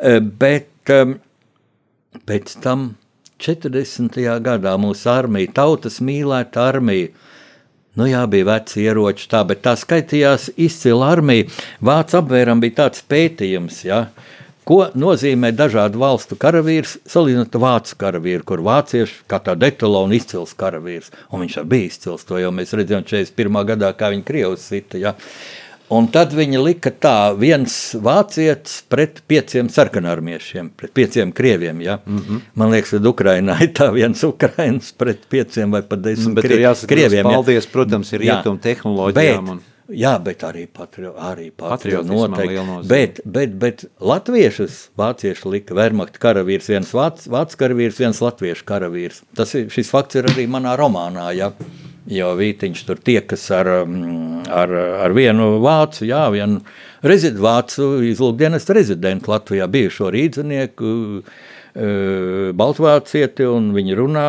Eh, 0.00 0.20
bet 0.20 0.90
em, 0.90 1.18
pēc 2.28 2.54
tam 2.64 2.94
40. 3.40 4.16
gadā 4.44 4.72
mūsu 4.80 5.10
armija, 5.12 5.52
tautas 5.60 6.00
mīlēta 6.04 6.64
armija, 6.70 7.10
Nu, 7.98 8.06
jā, 8.06 8.22
bija 8.30 8.46
veci 8.46 8.84
ieroči, 8.84 9.26
tā, 9.30 9.40
bet 9.46 9.64
tā 9.64 9.74
skaitījās 9.78 10.52
izcila 10.60 11.08
armija. 11.10 11.48
Vācu 11.82 12.20
apvēram 12.20 12.60
bija 12.62 12.84
tāds 12.84 13.02
pētījums, 13.10 13.80
ja, 13.82 14.04
ko 14.68 14.84
nozīmē 14.94 15.50
dažādu 15.58 15.98
valstu 15.98 16.38
karavīrs, 16.38 17.00
salīdzinot 17.10 17.56
ar 17.58 17.64
vācu 17.64 17.96
karavīru, 17.98 18.46
kur 18.46 18.62
vācieši 18.62 19.24
kā 19.30 19.40
tāda 19.42 19.72
etalona 19.72 20.14
izcils 20.14 20.54
karavīrs. 20.60 21.10
Un 21.34 21.42
viņš 21.42 21.56
arī 21.58 21.72
bija 21.72 21.88
izcils, 21.90 22.26
to 22.28 22.38
jau 22.38 22.52
mēs 22.54 22.76
redzējām 22.78 23.08
41. 23.10 23.60
gadā, 23.72 23.90
kā 23.98 24.12
viņa 24.14 24.26
Krievijas 24.28 24.68
sita. 24.70 25.00
Ja. 25.02 25.16
Un 25.90 26.06
tad 26.14 26.30
viņi 26.38 26.60
lika 26.62 26.92
tā, 26.94 27.32
viens 27.34 27.74
vācietis 27.98 28.76
pret 28.86 29.22
pieciem 29.26 29.66
sarkanarmiešiem, 29.74 30.68
pret 30.78 30.92
pieciem 30.94 31.32
krieviem. 31.34 31.80
Ja? 31.82 31.98
Mm. 32.06 32.18
-hmm. 32.18 32.40
Man 32.54 32.70
liekas, 32.70 32.90
ka 32.90 33.08
Ukrainā 33.10 33.56
ir 33.62 33.72
tā 33.74 33.90
viens 33.92 34.22
ukrainis 34.24 34.92
pret 34.92 35.26
pieciem 35.28 35.70
vai 35.70 35.82
pat 35.82 36.02
desmit 36.02 36.44
ir 36.44 36.50
krie- 36.50 36.60
jāsaka, 36.62 36.94
krieviem. 36.94 37.26
ja. 37.26 37.32
paldies, 37.32 37.66
protams, 37.66 38.12
ir 38.12 38.20
rietumu 38.20 38.58
tehnoloģijām. 38.58 39.44
Bet, 39.44 39.50
Un... 39.50 39.60
Jā, 39.90 40.12
bet 40.22 40.44
arī, 40.46 40.68
patrio, 40.70 41.14
arī 41.18 41.50
patriotismam 41.50 42.30
Patriotismam 42.30 42.48
liela 42.48 42.64
noteikti. 42.66 42.88
Bet, 42.88 43.20
bet, 43.24 43.54
bet 43.58 43.84
latviešus, 43.98 44.90
vācieši 44.98 45.50
lika 45.50 45.74
Wehrmacht 45.74 46.18
karavīrs, 46.22 46.68
viens 46.70 46.92
vāc, 46.94 47.24
vācu 47.26 47.58
karavīrs, 47.58 47.98
viens 47.98 48.20
latviešu 48.22 48.64
karavīrs. 48.68 49.22
Tas 49.34 49.54
ir, 49.58 49.66
šis 49.74 49.90
fakts 49.90 50.20
ir 50.20 50.30
arī 50.30 50.46
manā 50.46 50.76
romānā, 50.78 51.32
ja, 51.34 51.50
jo 52.10 52.32
Vītiņš 52.38 52.82
tur 52.88 53.00
tiekas 53.04 53.44
ar, 53.54 53.70
mm, 53.84 54.42
ar, 54.50 54.74
ar 55.06 55.14
vienu 55.16 55.52
vācu, 55.62 56.04
jā, 56.08 56.24
vienu 56.34 56.60
rezid, 57.06 57.38
vācu 57.40 58.00
izlūkdienas 58.10 58.68
rezidentu 58.74 59.32
Latvijā, 59.32 59.68
bijušo 59.70 60.10
rīdzinieku, 60.14 60.90
e, 61.20 61.92
Baltvācieti, 62.56 63.46
un 63.48 63.70
viņi 63.76 63.98
runā, 63.98 64.28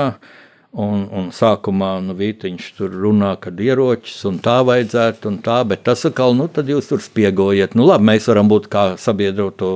Un, 0.71 1.01
un 1.11 1.25
sākumā 1.35 1.97
nu, 1.99 2.13
Vītiņš 2.15 2.67
tur 2.77 2.93
runā, 2.95 3.33
ka 3.43 3.51
ieročis 3.51 4.21
un 4.29 4.37
tā 4.39 4.61
vajadzētu, 4.63 5.27
un 5.27 5.39
tā, 5.43 5.57
bet 5.67 5.81
tas 5.83 6.05
atkal, 6.07 6.31
nu, 6.39 6.45
tad 6.47 6.71
jūs 6.71 6.87
tur 6.87 7.01
spiegojiet. 7.03 7.75
Nu, 7.75 7.83
labi, 7.89 8.07
mēs 8.07 8.29
varam 8.31 8.47
būt 8.47 8.69
kā 8.71 8.85
sabiedroto 8.95 9.71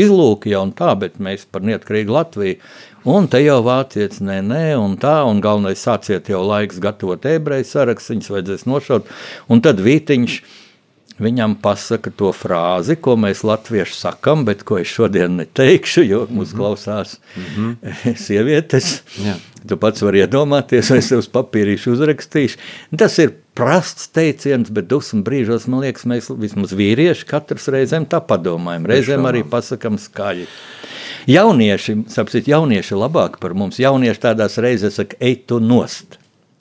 izlūki 0.00 0.56
un 0.56 0.72
tā, 0.72 0.94
bet 0.96 1.20
mēs 1.20 1.44
par 1.44 1.66
neatkarīgu 1.68 2.16
Latviju. 2.16 2.56
Un 3.12 3.28
te 3.32 3.42
jau 3.44 3.58
vācietis, 3.64 4.22
nē, 4.24 4.38
nē, 4.48 4.64
un 4.80 4.96
tā, 5.00 5.18
un 5.28 5.44
galvenais 5.44 5.84
sāciet 5.84 6.32
jau 6.32 6.40
laiks 6.48 6.80
gatavot 6.80 7.28
ebreju 7.28 7.68
sarakstu, 7.68 8.14
viņus 8.14 8.32
vajadzēs 8.32 8.66
nošaut. 8.68 9.12
Un 9.52 9.60
tad 9.64 9.84
Vītiņš 9.84 10.40
viņam 11.20 11.56
pasaka 11.62 12.12
to 12.16 12.32
frāzi, 12.36 12.96
ko 13.00 13.16
mēs 13.20 13.44
latvieši 13.46 13.96
sakam, 13.96 14.44
bet 14.48 14.64
ko 14.68 14.80
es 14.80 14.90
šodien 14.90 15.36
neteikšu, 15.40 16.04
jo 16.06 16.24
mūs 16.32 16.54
klausās 16.56 17.18
mm 17.36 17.46
-hmm. 17.56 18.16
sievietes. 18.26 19.02
Jā. 19.20 19.36
Tu 19.68 19.76
pats 19.76 20.02
vari 20.02 20.22
iedomāties, 20.24 20.90
vai 20.90 20.98
es 20.98 21.10
uz 21.12 21.28
papīrīšu 21.28 21.92
uzrakstīšu. 21.92 22.58
Tas 22.96 23.18
ir 23.18 23.34
prasts 23.54 24.08
teiciens, 24.08 24.70
bet 24.70 24.88
dusmu 24.88 25.22
brīžos, 25.26 25.66
man 25.68 25.84
liekas, 25.84 26.06
mēs 26.08 26.30
vismaz 26.40 26.72
vīrieši 26.72 27.26
katrs 27.28 27.68
reizēm 27.68 28.06
tā 28.08 28.22
padomājam. 28.24 28.86
Reizēm 28.86 29.26
arī 29.28 29.42
pasakam 29.44 29.98
skaļi. 29.98 30.46
Jaunieši, 31.28 31.96
sapsit, 32.08 32.48
jaunieši 32.48 32.96
labāk 32.96 33.36
par 33.42 33.52
mums. 33.54 33.78
Jaunieši 33.82 34.20
tādās 34.20 34.56
reizēs 34.62 34.96
saka, 35.02 35.20
ej 35.20 35.42
tu 35.50 35.60
nost. 35.60 36.19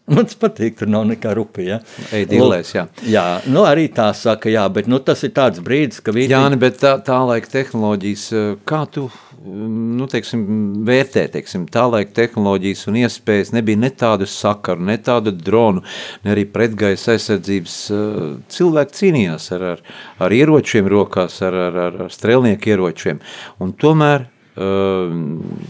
Man 0.10 0.26
tas 0.30 0.38
patīk, 0.40 0.78
tur 0.80 0.90
nav 0.92 1.06
nekā 1.10 1.34
rupi. 1.38 1.68
Ja? 1.70 1.80
Ej 2.16 2.28
dillēs, 2.32 2.74
jā. 2.76 2.86
Jā, 3.10 3.26
nu 3.52 3.64
arī 3.70 3.88
tā 3.94 4.10
saka, 4.18 4.50
jā, 4.52 4.66
bet 4.74 4.90
nu, 4.90 5.00
tas 5.04 5.22
ir 5.28 5.34
tāds 5.36 5.62
brīdis, 5.64 6.02
ka 6.04 6.14
viņi 6.16 6.32
Jā, 6.34 6.44
bet 6.60 6.80
tā, 6.82 6.96
tā 7.06 7.20
laika 7.30 7.52
tehnoloģijas, 7.60 8.28
eh, 8.34 8.54
kā 8.70 8.84
tu 8.92 9.10
nu, 9.40 10.08
teiksim, 10.10 10.42
vērtē 10.88 11.26
teiksim, 11.32 11.68
tā 11.72 11.86
laika 11.90 12.12
tehnoloģijas 12.18 12.88
un 12.92 12.98
iespējas, 13.04 13.54
nebija 13.56 13.80
ne 13.80 13.92
tādu 13.96 14.28
sakaru, 14.28 14.84
ne 14.90 14.98
tādu 15.00 15.32
dronu, 15.32 15.84
ne 16.26 16.34
arī 16.34 16.46
pretgaisa 16.52 17.16
aizsardzības. 17.16 17.78
eh, 17.92 18.26
Cilvēki 18.50 19.00
cīnījās 19.00 19.52
ar, 19.56 19.68
ar, 19.76 19.86
ar 20.20 20.36
ieročiem 20.36 20.90
rokās, 20.92 21.42
ar, 21.46 21.56
ar, 21.70 21.80
ar, 21.88 22.02
ar 22.08 22.14
strēlnieku 22.14 22.74
ieročiem, 22.74 23.22
un 23.64 23.74
tomēr 23.74 24.28
uh, 24.60 25.10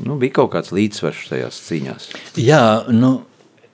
nu, 0.05 0.17
bija 0.19 0.39
kaut 0.39 0.53
kāds 0.55 0.73
līdzsvars 0.75 1.27
tajās 1.29 1.59
cīņās. 1.67 2.09
Jā, 2.41 2.63
nu, 2.93 3.19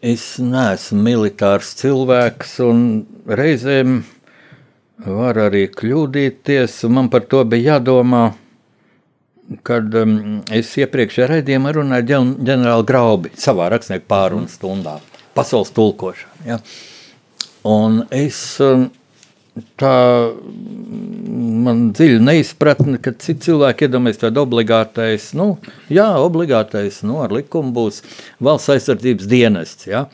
es 0.05 0.23
neesmu 0.41 1.01
militārs 1.05 1.73
cilvēks, 1.79 2.57
un 2.65 2.81
reizēm 3.25 4.01
var 5.05 5.39
arī 5.47 5.65
kļūdīties. 5.73 6.83
Man 6.93 7.09
par 7.13 7.25
to 7.31 7.43
bija 7.49 7.75
jādomā, 7.75 8.27
kad 9.65 9.93
um, 10.01 10.15
es 10.53 10.71
iepriekšējā 10.81 11.29
raidījumā 11.33 11.73
runāju 11.75 12.01
ar 12.03 12.09
ģen- 12.11 12.35
ģenerāli 12.47 12.87
Graubi 12.89 13.33
savā 13.37 13.69
rakstnieku 13.73 14.07
pārunu 14.09 14.49
stundā, 14.49 14.97
pasaules 15.37 15.73
tulkošana. 15.75 16.45
Ja? 16.47 16.59
Un 17.65 18.03
es 18.13 18.39
um, 18.63 18.87
tā 19.79 19.95
man 21.65 21.89
dziļi 21.95 22.21
neizpratne, 22.23 22.99
ka 23.01 23.13
citi 23.19 23.49
cilvēki 23.49 23.87
iedomājas 23.87 24.21
tādu 24.25 24.43
obligātais, 24.43 25.31
nu, 25.37 25.55
jā, 25.91 26.07
obligātais, 26.21 27.01
nu, 27.07 27.21
ar 27.23 27.33
likumu 27.35 27.73
būs 27.75 28.01
valsts 28.43 28.73
aizsardzības 28.75 29.29
dienests, 29.31 29.87
ja? 29.89 30.05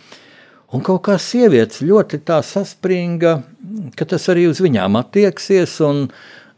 Un 0.72 0.84
kaut 0.88 1.02
kā 1.04 1.18
sievietes 1.20 1.82
ļoti 1.84 2.22
tā 2.24 2.38
saspringa, 2.48 3.42
ka 4.00 4.08
tas 4.08 4.30
arī 4.32 4.46
uz 4.48 4.62
viņām 4.64 4.96
attieksies, 5.02 5.74
un, 5.84 6.06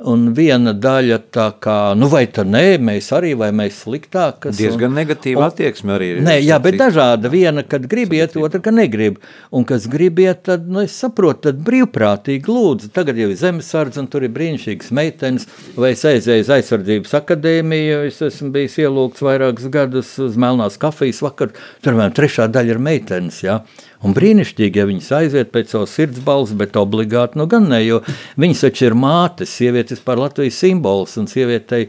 un 0.10 0.26
viena 0.36 0.74
daļa 0.76 1.20
tā 1.34 1.46
kā, 1.64 1.78
nu 1.98 2.10
vai 2.12 2.26
tā 2.32 2.44
nē, 2.48 2.78
mēs 2.84 3.10
arī, 3.16 3.34
vai 3.40 3.50
mēs 3.56 3.84
sliktākas. 3.86 4.58
Diezgan 4.60 4.92
un, 4.92 4.98
negatīva 5.00 5.48
attieksme 5.48 5.96
arī 5.96 6.10
ir. 6.14 6.22
Nē, 6.26 6.38
jā, 6.44 6.58
bet 6.64 6.78
dažāda. 6.80 7.32
Viena, 7.34 7.64
kad 7.68 7.86
grib 7.90 8.16
iet, 8.16 8.36
otra, 8.40 8.62
ka 8.64 8.74
negrib. 8.74 9.20
Un 9.54 9.68
kas 9.70 9.88
grib 9.92 10.20
iet, 10.24 10.44
tad, 10.50 10.68
nu, 10.70 10.84
es 10.84 10.96
saprotu, 11.00 11.48
tad 11.48 11.62
brīvprātīgi 11.68 12.52
lūdzu. 12.52 12.92
Tagad 12.96 13.20
jau 13.22 13.30
ir 13.32 13.40
zemesardze, 13.40 14.02
un 14.04 14.10
tur 14.12 14.28
ir 14.28 14.34
brīnišķīgas 14.36 14.92
meitenes, 14.96 15.48
vai 15.78 15.94
es 15.96 16.04
aizēju 16.10 16.48
uz 16.48 16.52
aizsardzības 16.58 17.16
akadēmiju. 17.22 18.04
Es 18.10 18.20
esmu 18.28 18.52
bijis 18.58 18.78
ielūgts 18.84 19.24
vairākus 19.26 19.72
gadus 19.74 20.14
uz 20.24 20.38
Melnās 20.40 20.80
kafijas 20.82 21.24
vakaru. 21.24 21.56
Tur 21.84 22.00
vēl 22.00 22.14
trešā 22.16 22.50
daļa 22.52 22.76
ir 22.76 22.84
meitenes. 22.92 23.42
Jā. 23.46 23.62
Un 24.04 24.12
brīnišķīgi, 24.16 24.82
ja 24.82 24.84
viņas 24.90 25.10
aiziet 25.16 25.52
pēc 25.54 25.70
savas 25.72 25.94
sirdsbalss, 25.96 26.52
bet 26.60 26.76
obligāti 26.80 27.40
nu 27.40 27.46
gan 27.48 27.70
ne, 27.72 27.80
jo 27.86 28.02
viņas 28.40 28.64
taču 28.66 28.90
ir 28.90 28.96
mātes, 29.00 29.54
sievietes 29.56 30.02
par 30.04 30.20
Latvijas 30.20 30.58
simbols, 30.60 31.16
un 31.22 31.30
sievietei 31.32 31.86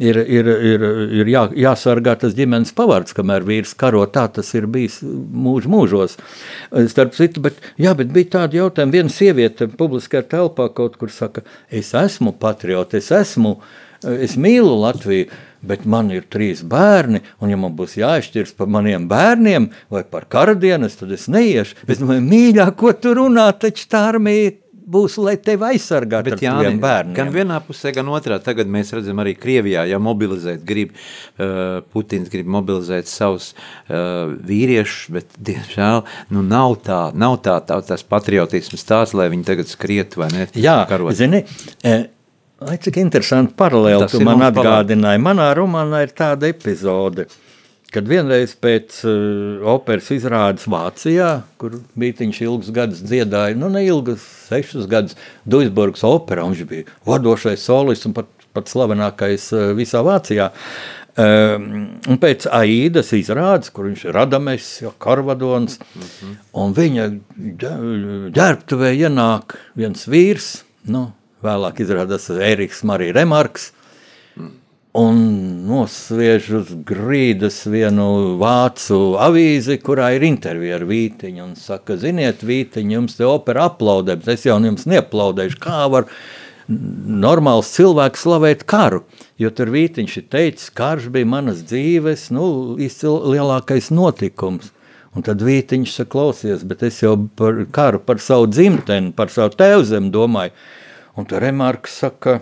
ir, 0.00 0.20
ir, 0.22 0.48
ir, 0.48 0.86
ir 1.20 1.28
jā, 1.28 1.42
jāsargā 1.66 2.14
tas 2.22 2.36
ģimenes 2.38 2.72
pavārds, 2.76 3.12
kamēr 3.16 3.44
vīrs 3.48 3.74
karo. 3.78 4.06
Tā 4.08 4.24
tas 4.38 4.52
ir 4.56 4.68
bijis 4.72 5.02
mūž, 5.04 5.68
mūžos. 5.68 6.16
Starp 6.88 7.12
citu, 7.18 7.44
bet, 7.44 7.60
jā, 7.76 7.92
bet 7.98 8.14
bija 8.16 8.38
tādi 8.38 8.62
jautājumi. 8.62 8.96
Viena 8.96 9.12
sieviete 9.12 9.68
publiskā 9.68 10.24
telpā 10.24 10.70
kaut 10.72 10.96
kur 10.96 11.12
saka, 11.12 11.44
es 11.68 11.92
esmu 11.96 12.32
patriots, 12.40 12.96
es 12.96 13.12
esmu, 13.12 13.58
es 14.16 14.40
mīlu 14.40 14.72
Latviju. 14.86 15.28
Bet 15.62 15.84
man 15.88 16.12
ir 16.14 16.28
trīs 16.30 16.62
bērni, 16.62 17.22
un, 17.42 17.50
ja 17.50 17.58
man 17.58 17.74
būs 17.78 17.96
jāizšķiras 17.98 18.54
par 18.58 18.70
maniem 18.70 19.08
bērniem 19.10 19.70
vai 19.90 20.04
par 20.06 20.28
karadienas, 20.30 20.98
tad 21.00 21.12
es 21.16 21.26
neiešu. 21.32 21.80
Es 21.88 22.02
domāju, 22.02 22.24
mīļā, 22.28 22.70
ko 22.78 22.94
tu 22.94 23.16
runā, 23.18 23.50
taču 23.58 23.88
tā 23.90 24.06
armija 24.12 24.54
būs, 24.88 25.18
lai 25.20 25.36
tevi 25.42 25.66
aizsargātu 25.72 26.32
ar 26.34 26.40
taviem 26.40 26.78
bērniem. 26.80 27.16
gan 27.16 27.32
vienā 27.34 27.58
pusē, 27.64 27.92
gan 27.96 28.08
otrā. 28.12 28.38
Tagad 28.42 28.70
mēs 28.72 28.92
redzam, 28.96 29.20
arī 29.22 29.34
Krievijā, 29.38 29.84
ja 29.88 30.00
mobilizēt 30.02 30.64
grib, 30.68 30.94
uh, 30.94 31.80
Putins 31.92 32.30
grib 32.32 32.48
mobilizēt 32.50 33.10
savus 33.10 33.50
uh, 33.52 34.32
vīriešus, 34.48 35.08
bet, 35.14 35.40
diemžēl, 35.50 36.04
nu, 36.34 36.44
nav 36.46 36.78
tā, 36.86 37.02
nav 37.18 37.40
tā, 37.44 37.58
tā 37.68 37.80
tas 37.84 38.04
patriotisms 38.06 38.86
tāds, 38.88 39.16
lai 39.18 39.28
viņi 39.32 39.48
tagad 39.48 39.72
skrietu 39.72 40.24
vai 40.24 40.30
ne. 40.34 40.48
Jā, 40.56 40.80
karot. 40.88 41.16
zini, 41.18 41.44
e, 41.84 41.98
Ai, 42.58 42.78
cik 42.82 42.96
interesanti 42.98 43.54
paralēli 43.58 44.08
tu 44.10 44.18
man 44.26 44.42
atgādināji. 44.48 45.20
Manā 45.22 45.52
romānā 45.54 46.02
ir 46.06 46.14
tāda 46.18 46.48
epizode. 46.50 47.28
kad 47.92 48.04
vienreiz 48.04 48.52
pēc 48.60 48.98
uh, 49.08 49.62
operas 49.72 50.10
izrādes 50.12 50.66
Vācijā, 50.68 51.28
kur 51.56 51.78
Bītiņš 51.96 52.40
ilgus 52.44 52.68
gadus 52.76 53.00
dziedāja, 53.00 53.56
nu 53.56 53.70
ne 53.72 53.80
ilgus, 53.86 54.20
sešus 54.50 54.84
gadus, 54.90 55.16
Duisburgas 55.48 56.04
operā, 56.04 56.44
un 56.44 56.52
viņš 56.52 56.68
bija 56.68 56.84
vadošais 57.08 57.64
solists 57.64 58.04
un 58.04 58.12
pat, 58.18 58.28
pat 58.52 58.68
slavenākais 58.68 59.48
uh, 59.56 59.70
visā 59.78 60.04
Vācijā. 60.04 60.50
Um, 61.18 61.96
un 62.06 62.20
pēc 62.20 62.44
Aīdas 62.54 63.14
izrādes, 63.16 63.72
kur 63.72 63.88
viņš 63.88 64.04
ir 64.04 64.14
Radames, 64.14 64.66
jau 64.84 64.92
Karvadons, 65.02 65.80
mm 65.80 66.02
-hmm. 66.04 66.36
un 66.60 66.74
viņa 66.76 67.08
ģē- 67.64 68.32
ģērbtuvē 68.36 68.92
ienāk 69.00 69.56
viens 69.74 70.04
vīrs, 70.06 70.62
nu, 70.84 71.08
vēlāk 71.44 71.82
izrādās 71.84 72.30
Ēriks 72.32 72.82
Marija 72.88 73.14
Remarks, 73.20 73.70
un 74.98 75.18
nosviež 75.68 76.48
uz 76.58 76.72
grīdas 76.88 77.60
vienu 77.70 78.36
vācu 78.40 78.98
avīzi, 79.20 79.78
kurā 79.84 80.10
ir 80.16 80.24
intervija 80.26 80.78
ar 80.78 80.86
Vītiņu. 80.88 81.44
Un 81.44 81.54
saka, 81.60 81.98
ziniet, 82.00 82.42
Vītiņ, 82.46 82.94
jums 82.96 83.18
te 83.18 83.28
opera 83.28 83.68
aplaudē, 83.68 84.16
bet 84.18 84.32
es 84.34 84.46
jau 84.48 84.58
jums 84.64 84.88
neaplaudēšu. 84.90 85.60
Kā 85.62 85.84
var 85.92 86.08
normāls 86.68 87.70
cilvēks 87.76 88.24
slavēt 88.26 88.64
karu? 88.68 89.04
Jo 89.38 89.52
tur 89.54 89.70
Vītiņš 89.74 90.16
ir 90.18 90.26
teicis, 90.32 90.72
karš 90.74 91.12
bija 91.14 91.28
manas 91.28 91.62
dzīves 91.68 92.28
nu, 92.34 92.48
lielākais 92.78 93.92
notikums. 93.94 94.72
Un 95.16 95.24
tad 95.24 95.40
Vītiņš 95.44 95.94
saka, 95.94 96.10
klausies, 96.16 96.66
bet 96.68 96.82
es 96.86 96.98
jau 97.02 97.14
par 97.38 97.62
karu, 97.74 98.02
par 98.04 98.20
savu 98.22 98.50
dzimteni, 98.50 99.14
par 99.16 99.30
savu 99.32 99.54
tēvzemi 99.58 100.12
domāju. 100.14 100.56
Un 101.18 101.26
tur 101.26 101.42
Remarks 101.42 101.98
saka, 101.98 102.38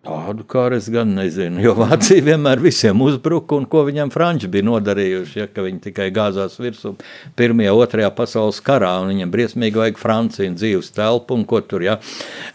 Tādu 0.00 0.46
kā 0.48 0.62
es 0.72 0.86
gan 0.88 1.10
nezinu, 1.12 1.60
jo 1.60 1.74
Vācija 1.76 2.24
vienmēr 2.24 2.62
visiem 2.64 3.02
uzbruka, 3.04 3.58
un 3.60 3.66
ko 3.68 3.82
viņam 3.84 4.08
franči 4.14 4.48
bija 4.48 4.64
nodarījuši, 4.64 5.42
ja, 5.42 5.48
viņi 5.52 5.82
tikai 5.90 6.06
gāzās 6.16 6.54
virsū 6.56 6.94
Pirmajā, 7.36 7.74
Otrajā 7.76 8.08
pasaules 8.16 8.62
karā, 8.64 8.94
un 9.02 9.12
viņam 9.12 9.34
briesmīgi 9.34 9.76
vajag 9.76 10.00
Franciju 10.00 10.48
un 10.48 10.56
dzīves 10.56 10.88
telpu, 10.96 11.36
un 11.36 11.44
ko 11.44 11.60
tur, 11.60 11.84
ja, 11.84 11.98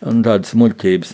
un 0.10 0.26
tādas 0.26 0.58
muļķības. 0.58 1.14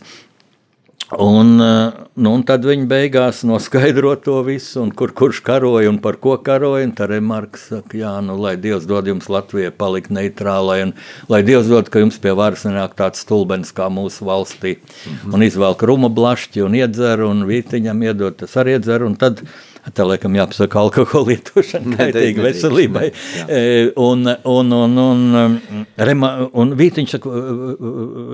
Un, 1.19 1.61
eh, 1.61 1.91
nu, 2.15 2.31
un 2.37 2.43
tad 2.47 2.63
viņi 2.63 2.85
beigās 2.87 3.41
noskaidro 3.47 4.13
to 4.23 4.37
visu, 4.47 4.79
un 4.85 4.91
kur 4.95 5.11
kurš 5.11 5.41
karoja 5.43 5.89
un 5.91 5.99
par 6.03 6.15
ko 6.23 6.37
karoja. 6.39 6.87
Tad 6.95 7.11
Remarks 7.11 7.67
saka, 7.71 7.97
jā, 7.99 8.13
nu, 8.23 8.37
lai 8.39 8.55
Dievs 8.61 8.87
dod 8.87 9.09
jums 9.09 9.27
Latvijai 9.31 9.73
palikt 9.75 10.13
neitrālai, 10.13 10.81
un 10.87 10.93
lai 11.31 11.41
Dievs 11.47 11.67
dod, 11.71 11.89
ka 11.91 12.03
jums 12.03 12.19
pie 12.21 12.35
varas 12.37 12.63
nenāk 12.67 12.95
tāds 12.99 13.25
stulbens 13.25 13.73
kā 13.75 13.89
mūsu 13.91 14.27
valstī. 14.29 14.77
Mm 14.77 15.11
-hmm. 15.11 15.33
Un 15.33 15.43
izvelk 15.43 15.83
ruma 15.83 16.09
blašķi 16.09 16.63
un 16.65 16.75
iedzer, 16.75 17.21
un 17.21 17.43
vītiņam 17.43 18.03
iedod, 18.03 18.37
tas 18.37 18.55
arī 18.55 18.79
iedzer, 18.79 19.03
un 19.03 19.15
tad 19.15 19.43
Tā 19.89 20.05
laikam 20.05 20.35
jāpasaka, 20.37 20.77
alkohola 20.77 21.31
lietošana 21.31 21.95
nedrīkst, 21.97 22.43
veselībai. 22.45 23.07
ne. 23.47 23.55
E, 23.57 23.91
Un, 23.95 24.27
un, 24.45 24.71
un, 24.71 24.97
un, 24.97 25.87
Rema, 25.97 26.47
un 26.53 26.75
Vītiņš 26.77 27.15
saka, 27.15 27.29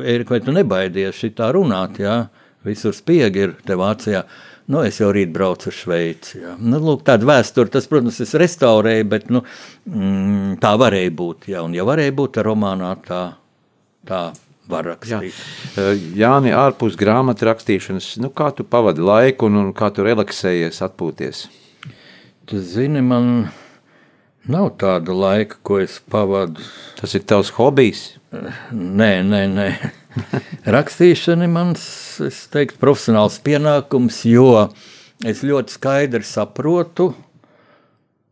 Ērika, 0.04 0.36
vai 0.36 0.40
tu 0.44 0.52
nebaidies 0.52 1.16
šitā 1.16 1.54
runāt, 1.56 2.02
jā? 2.04 2.28
Visur 2.68 2.96
spiegi 2.96 3.48
ir 3.48 3.58
te 3.66 3.78
Vācijā. 3.80 4.24
Nu, 4.68 4.82
es 4.84 4.98
jau 5.00 5.14
rīt 5.16 5.32
braucu 5.32 5.70
uz 5.72 5.78
Šveici. 5.80 6.42
Jā. 6.42 6.58
Nu, 6.60 6.82
lūk, 6.84 7.06
tāda 7.08 7.28
vēsture, 7.30 7.72
tas, 7.72 7.88
protams, 7.88 8.20
es 8.24 8.34
restaurēju, 8.36 9.06
bet 9.14 9.30
nu, 9.32 9.46
mm, 9.88 10.58
tā 10.64 10.74
varēja 10.80 11.14
būt. 11.16 11.48
Jā. 11.54 11.64
Un, 11.64 11.78
ja 11.78 11.86
varēja 11.88 12.16
būt, 12.18 12.34
tad 12.36 12.50
romānā 12.50 12.92
tā, 13.06 13.22
tā 14.08 14.26
var 14.68 14.90
Jā. 14.90 14.96
rakstīt. 14.96 15.38
Eh, 15.80 16.04
Jāni, 16.20 16.52
ārpus 16.52 16.98
grāmatu 17.00 17.48
rakstīšanas, 17.48 18.18
nu, 18.24 18.32
kā 18.36 18.50
tu 18.56 18.68
pavadi 18.68 19.06
laiku 19.08 19.48
un, 19.48 19.62
un 19.62 19.72
kā 19.78 19.88
tu 19.96 20.04
relaksējies, 20.04 20.82
atpūties? 20.84 21.46
Tu 22.48 22.60
zini, 22.64 23.00
man 23.04 23.48
nav 24.48 24.74
tāda 24.80 25.16
laika, 25.16 25.60
ko 25.64 25.80
es 25.84 25.98
pavadu. 26.12 26.64
Tas 27.00 27.16
ir 27.16 27.24
tavs 27.28 27.54
hobijs. 27.56 28.10
Nē, 28.32 29.12
nē, 29.28 29.42
nē. 29.56 29.70
Rakstīšana 30.78 31.48
ir 31.48 31.54
mans, 31.54 31.86
teiktu, 32.54 32.80
profesionāls 32.82 33.40
pienākums, 33.46 34.24
jo 34.30 34.68
es 35.26 35.44
ļoti 35.46 35.78
skaidri 35.78 36.28
saprotu, 36.28 37.14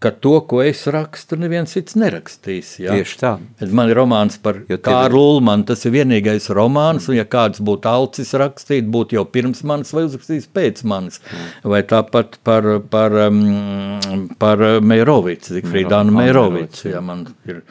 ka 0.05 0.11
to, 0.11 0.35
ko 0.45 0.59
es 0.61 0.83
rakstu, 0.91 1.37
neviens 1.39 1.71
cits 1.73 1.95
nerakstīs. 1.97 2.75
Jā. 2.83 2.93
Tieši 2.93 3.17
tā. 3.21 3.31
Man 3.73 3.89
ir 3.89 3.97
romāns 3.97 4.37
par 4.41 4.59
Kārlu 4.69 5.21
Ulmanu. 5.37 5.65
Tas 5.69 5.81
ir 5.87 5.95
vienīgais 5.95 6.49
romāns, 6.53 7.07
un 7.09 7.17
ja 7.17 7.25
kāds 7.25 7.63
būtu 7.65 7.89
alcis 7.89 8.35
rakstīt, 8.37 8.85
būtu 8.91 9.17
jau 9.17 9.25
pirms 9.25 9.63
manis 9.65 9.93
vai 9.95 10.05
uzrakstījis 10.05 10.51
pēc 10.53 10.83
manis. 10.91 11.21
Vai 11.63 11.81
tāpat 11.87 12.37
par, 12.45 12.67
par, 12.91 13.17
um, 13.31 14.27
par 14.41 14.61
Meirovicu, 14.85 15.55
Zikfrīdānu 15.57 16.13
Meirovicu. 16.19 16.89
Jā, 16.91 17.01
man 17.05 17.25
ir 17.49 17.63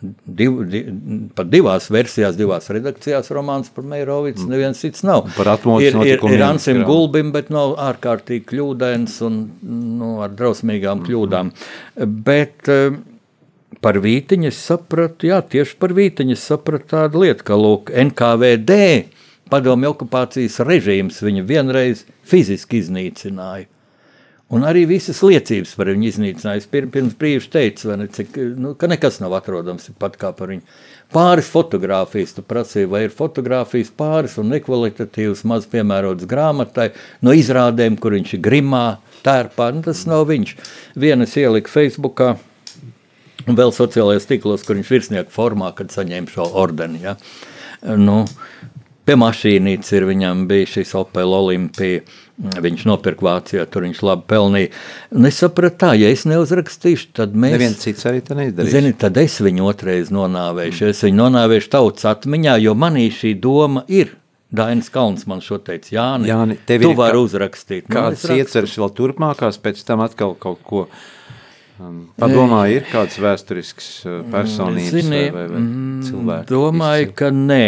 div, 0.00 0.60
div, 0.70 0.88
pat 1.36 1.50
divās 1.52 1.88
versijās, 1.92 2.36
divās 2.38 2.70
redakcijās 2.72 3.30
romāns 3.34 3.70
par 3.74 3.86
Meirovicu, 3.88 4.46
neviens 4.50 4.80
cits 4.80 5.04
nav. 5.06 5.28
Par 5.36 5.52
atmodas 5.54 5.88
ir, 5.88 5.94
ir, 5.94 5.98
notikumiem, 6.00 6.44
Ansim. 6.48 6.82
Gulbim, 6.88 7.32
bet 7.34 7.52
nav 7.54 7.76
ārkārtīgi 7.90 8.46
kļūdains 8.50 9.16
un 9.28 9.40
nu, 10.00 10.12
ar 10.24 10.34
drausmīgām 10.36 11.04
kļūdām. 11.06 11.52
Bet 12.26 12.70
eh, 12.72 13.00
par 13.84 14.00
vītiņu 14.04 14.50
es 14.50 14.60
sapratu, 14.70 15.30
jā, 15.30 15.40
tieši 15.54 15.76
par 15.80 15.96
vītiņu 15.96 16.36
es 16.36 16.46
sapratu 16.52 16.94
tādu 16.96 17.24
lietu, 17.24 17.46
ka 17.50 17.58
lūk, 17.60 17.92
NKVD 18.08 18.80
padomju 19.50 19.92
okupācijas 19.94 20.60
režīms 20.66 21.20
viņu 21.26 21.44
vienreiz 21.48 22.06
fiziski 22.30 22.80
iznīcināja. 22.84 23.68
Un 24.50 24.64
arī 24.66 24.82
visas 24.90 25.20
liecības 25.22 25.76
par 25.78 25.92
viņu 25.92 26.08
iznīcināja. 26.08 26.58
Es 26.58 26.70
pir, 26.70 26.88
pirms 26.90 27.14
brīža 27.18 27.52
teicu, 27.52 27.86
vai 27.92 28.00
ne, 28.00 28.08
cik, 28.10 28.34
nu, 28.58 28.72
ka 28.78 28.88
nekas 28.90 29.20
nav 29.22 29.36
atrodams 29.38 29.86
pat 30.00 30.16
kā 30.18 30.32
par 30.34 30.50
viņu. 30.50 30.64
Pāris 31.14 31.50
fotogrāfijas, 31.50 32.34
tu 32.34 32.42
prasīji, 32.46 32.88
vai 32.90 33.04
ir 33.06 33.14
fotogrāfijas 33.14 33.92
pāris 33.94 34.34
un 34.42 34.50
nekvalitatīvas, 34.50 35.44
maz 35.46 35.68
piemērotas 35.70 36.26
grāmatai, 36.30 36.88
no 37.22 37.34
izrādēm, 37.34 37.98
kur 38.02 38.14
viņš 38.18 38.34
ir 38.36 38.42
grimā, 38.42 38.84
tērpā. 39.26 39.70
Nu, 39.74 39.84
tas 39.86 40.02
nav 40.10 40.26
viņš. 40.30 40.54
Vienas 40.98 41.36
ielika 41.38 41.70
Facebookā, 41.70 42.32
un 43.46 43.58
vēl 43.58 43.74
sociālajos 43.74 44.28
tīklos, 44.30 44.66
kur 44.66 44.78
viņš 44.78 44.92
virsnieku 44.96 45.34
formā, 45.34 45.72
kad 45.78 45.94
saņēma 45.94 46.34
šo 46.34 46.48
ordeni. 46.58 47.02
Ja? 47.04 47.16
Nu, 47.98 48.22
pie 49.06 49.18
mašīnītes 49.20 49.94
ir 49.96 50.08
viņam 50.10 50.46
bija 50.50 50.74
šis 50.74 50.94
Opel 50.98 51.34
Olimpija. 51.38 52.04
Viņš 52.40 52.86
nopirka 52.88 53.26
Vācijā, 53.26 53.66
tur 53.68 53.84
viņš 53.84 53.98
labi 54.06 54.24
pelnīja. 54.32 54.70
Un 55.12 55.28
es 55.28 55.40
sapratu, 55.42 55.76
tā, 55.82 55.90
ja 56.00 56.08
es 56.08 56.22
neuzrakstīšu, 56.24 57.10
tad 57.18 57.34
mēs. 57.36 57.52
Neviens 57.58 57.82
cits 57.82 58.06
arī 58.08 58.22
to 58.24 58.36
neizdarīs. 58.38 58.72
Zini, 58.72 58.94
tad 58.96 59.18
es 59.20 59.34
viņu 59.44 59.66
otrais 59.68 60.08
nonāvēšu. 60.14 60.88
Es 60.88 61.04
viņu 61.04 61.18
nonāvēšu 61.20 61.68
tautas 61.74 62.08
atmiņā, 62.08 62.56
jo 62.64 62.72
manī 62.80 63.10
šī 63.12 63.34
doma 63.44 63.84
ir. 63.92 64.16
Dainis 64.50 64.88
Kalns 64.90 65.28
man 65.30 65.38
šo 65.44 65.60
teica, 65.62 65.92
Jāni, 65.94 66.26
Jāni, 66.26 66.56
tev 66.66 66.82
tu 66.82 66.94
vari 66.98 67.14
kā- 67.14 67.26
uzrakstīt. 67.28 67.84
Kādas 67.92 68.24
ieceras 68.34 68.72
vēl 68.80 68.90
turpmākās, 68.96 69.60
pēc 69.62 69.84
tam 69.86 70.00
atkal 70.02 70.32
kaut 70.34 70.64
ko 70.66 70.80
um, 71.78 72.08
padomā, 72.18 72.64
ir 72.72 72.88
kāds 72.90 73.20
vēsturisks 73.22 73.90
uh, 74.08 74.16
personības 74.32 74.90
Zini, 74.96 75.20
vai, 75.28 75.30
vai, 75.36 75.46
vai 75.52 75.60
mm, 75.60 76.02
cilvēks? 76.08 76.50
Domāju, 76.50 77.12
ka 77.20 77.30
nē. 77.30 77.66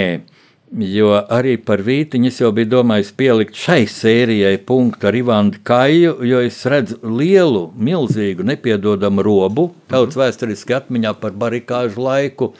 Jo 0.72 1.18
arī 1.28 1.58
par 1.60 1.82
vītiņu 1.84 2.30
es 2.30 2.38
jau 2.40 2.48
biju 2.56 2.70
domājis 2.78 3.10
pielikt 3.12 3.58
šai 3.60 3.82
sērijai 3.92 4.54
punktu 4.64 5.10
ar 5.10 5.18
Ivanu 5.18 5.58
Kaju, 5.68 6.14
jo 6.24 6.38
es 6.40 6.62
redzu 6.64 6.96
lielu, 7.04 7.66
milzīgu, 7.76 8.46
nepiedodamu 8.48 9.20
robu 9.26 9.66
tautas 9.92 10.16
vēsturiski 10.16 10.72
atmiņā 10.78 11.12
par 11.20 11.36
barikāžu 11.36 12.00
laiku 12.00 12.54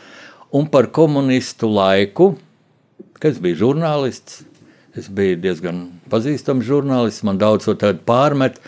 un 0.52 0.68
par 0.68 0.90
komunistu 0.92 1.70
laiku, 1.72 2.34
kad 3.16 3.32
es 3.32 3.40
biju 3.40 3.62
žurnālists. 3.62 4.42
Es 4.92 5.08
biju 5.08 5.38
diezgan 5.40 5.86
pazīstams 6.12 6.68
žurnālists, 6.68 7.24
man 7.24 7.40
daudz 7.40 7.64
tādu 7.80 8.04
pārmet, 8.04 8.58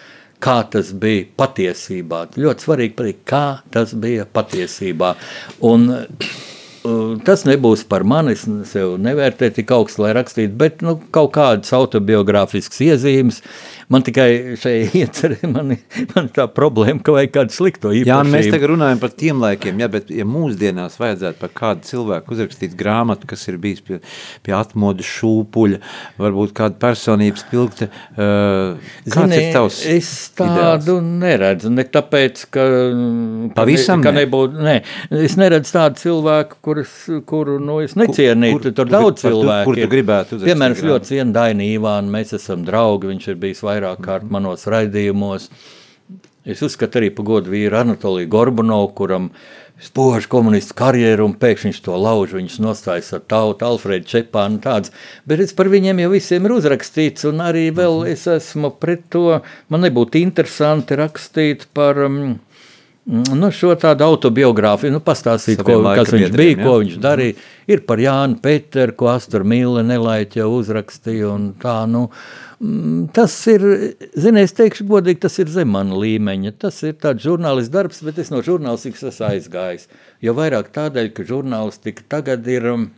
kā 0.41 0.63
tas 0.73 0.95
bija 0.97 1.27
patiesībā. 1.37 2.31
Ļoti 2.41 2.65
svarīgi 2.65 3.13
kā 3.29 3.45
tas 3.75 3.93
bija 3.93 4.25
patiesībā. 4.25 5.13
Un, 5.69 5.91
Tas 7.25 7.47
nebūs 7.49 7.87
par 7.89 8.03
mani, 8.05 8.35
es 8.37 8.43
sev 8.69 8.99
nevērtēju 9.01 9.55
tik 9.57 9.71
augstu, 9.73 10.03
lai 10.05 10.11
rakstītu, 10.19 10.53
bet 10.61 10.83
nu, 10.85 10.99
kaut 11.17 11.33
kādas 11.33 11.73
autobiogrāfiskas 11.73 12.83
iezīmes. 12.85 13.41
Man 13.93 14.03
tikai 14.07 14.57
šeit 14.61 14.95
iecerē, 15.01 15.39
man, 15.53 15.75
man 16.15 16.29
tā 16.35 16.47
problēma, 16.49 17.03
ka 17.05 17.13
vajag 17.17 17.33
kādu 17.35 17.53
slikto 17.57 17.91
īpašību. 17.93 18.09
Jā, 18.09 18.19
nu 18.25 18.33
mēs 18.33 18.49
tagad 18.53 18.71
runājam 18.73 19.01
par 19.03 19.13
tiem 19.13 19.43
laikiem, 19.43 19.83
jā, 19.85 19.89
bet 19.93 20.11
ja 20.15 20.25
mūsdienās 20.29 20.97
vajadzētu 21.01 21.41
par 21.43 21.53
kādu 21.59 21.85
cilvēku 21.91 22.33
uzrakstīt 22.37 22.77
grāmatu, 22.81 23.29
kas 23.31 23.45
ir 23.51 23.59
bijis 23.61 23.83
pie, 23.85 23.99
pie 24.47 24.55
atmodas 24.57 25.07
šūpuļa, 25.19 25.81
varbūt 26.23 26.55
kāda 26.57 26.79
personības 26.81 27.45
pilkte, 27.51 27.91
uh, 28.17 28.79
kāds 29.05 29.19
Zini, 29.21 29.41
ir 29.43 29.53
tavs 29.59 29.81
Es 29.95 30.11
tādu 30.39 30.97
ideāls? 30.99 31.11
neredzu. 31.25 31.71
Ne 31.75 31.85
tāpēc, 31.85 32.47
ka, 32.55 32.65
ka, 32.65 33.55
Pavisam 33.61 34.01
ne, 34.01 34.07
ka 34.07 34.15
ne? 34.15 34.23
nebūtu. 34.25 34.65
Nē, 34.65 34.77
es 35.27 35.37
neredzu 35.41 35.75
tādu 35.77 36.01
cilvēku, 36.01 36.59
kurus, 36.65 36.95
kuru 37.29 37.59
nu, 37.63 37.81
es 37.85 37.95
necienītu. 38.01 38.57
kur 38.57 38.65
Tur 38.71 38.89
tu- 38.89 38.91
daudz 38.95 39.23
cilvēku. 39.25 39.65
kur 39.69 39.77
tu 39.83 39.89
gribētu 39.93 40.39
uzrakstīt 40.39 40.51
Piemēram, 40.55 40.77
es 40.79 40.83
ļoti 40.89 41.11
cienu 41.13 41.35
Dainu 41.37 41.69
Ivānu. 41.77 42.13
Mēs 42.15 42.33
esam 42.39 42.65
draugi. 42.67 43.11
Viņš 43.13 43.29
ir 43.29 43.35
bijis 43.43 43.61
vairāk 43.67 43.73
kārt 44.01 44.31
manos 44.33 44.65
raidījumos. 44.71 45.51
Es 46.45 46.61
uzskatu 46.65 47.01
arī 47.01 47.09
par 47.15 47.25
godu 47.25 47.53
vīru 47.55 47.79
Anatoliju 47.81 48.29
Gorbunovu, 48.33 48.91
kuram 48.97 49.31
spoža 49.81 50.29
komunistu 50.31 50.77
karjeru, 50.79 51.27
un 51.29 51.37
pēkšņi 51.41 51.71
viņš 51.71 51.81
to 51.85 51.97
lauž, 51.99 52.35
viņus 52.37 52.59
nostājas 52.63 53.11
ar 53.17 53.23
tautu, 53.31 53.67
Alfredu 53.67 54.09
Čepānu 54.11 54.61
tāds. 54.65 54.93
Bet 55.29 55.43
es 55.45 55.55
par 55.57 55.71
viņiem 55.73 56.05
jau 56.05 56.11
visiem 56.13 56.47
ir 56.47 56.57
uzrakstīts, 56.59 57.27
un 57.31 57.43
arī 57.45 57.71
vēl 57.75 58.05
es 58.13 58.27
esmu 58.31 58.75
pret 58.81 59.09
to, 59.15 59.41
man 59.73 59.85
nebūtu 59.87 60.21
interesanti 60.21 61.01
rakstīt 61.01 61.67
par 61.77 62.05
um, 62.07 62.21
nu, 63.07 63.51
šo 63.53 63.75
tādu 63.81 64.07
autobiogrāfiju, 64.07 64.95
nu, 64.95 65.01
pastāstīt, 65.05 65.61
ko, 65.61 65.77
kas 65.85 66.09
viņš 66.15 66.23
laika 66.25 66.31
bija, 66.31 66.31
biedriem, 66.39 66.63
ko 66.63 66.73
jā. 66.73 66.79
viņš 66.83 66.97
darīja. 67.05 67.37
Ir 67.75 67.85
par 67.89 68.01
Jānu 68.01 68.41
Peteru, 68.45 68.97
ko 68.97 69.11
Astur 69.13 69.45
Mīle 69.49 69.85
nelaiķi 69.87 70.41
jau 70.41 70.49
uzrakstīja, 70.57 71.29
un 71.33 71.47
tā, 71.61 71.77
nu, 71.91 72.07
mm, 72.59 73.07
tas 73.17 73.37
ir, 73.53 73.69
zini, 74.17 74.45
es 74.45 74.57
teikšu 74.57 74.89
godīgi, 74.89 75.23
tas 75.27 75.39
ir 75.43 75.53
zem 75.53 75.73
mana 75.77 76.01
līmeņa. 76.01 76.57
Tas 76.65 76.81
ir 76.85 76.97
tāds 77.01 77.25
žurnālists 77.25 77.73
darbs, 77.73 78.03
bet 78.05 78.21
es 78.25 78.33
no 78.33 78.43
žurnālistikas 78.45 79.09
esmu 79.13 79.31
aizgājis. 79.35 79.89
Jo 80.25 80.37
vairāk 80.41 80.73
tādēļ, 80.77 81.15
ka 81.17 81.31
žurnālistika 81.31 82.09
tagad 82.17 82.53
ir... 82.53 82.71
Um, 82.75 82.93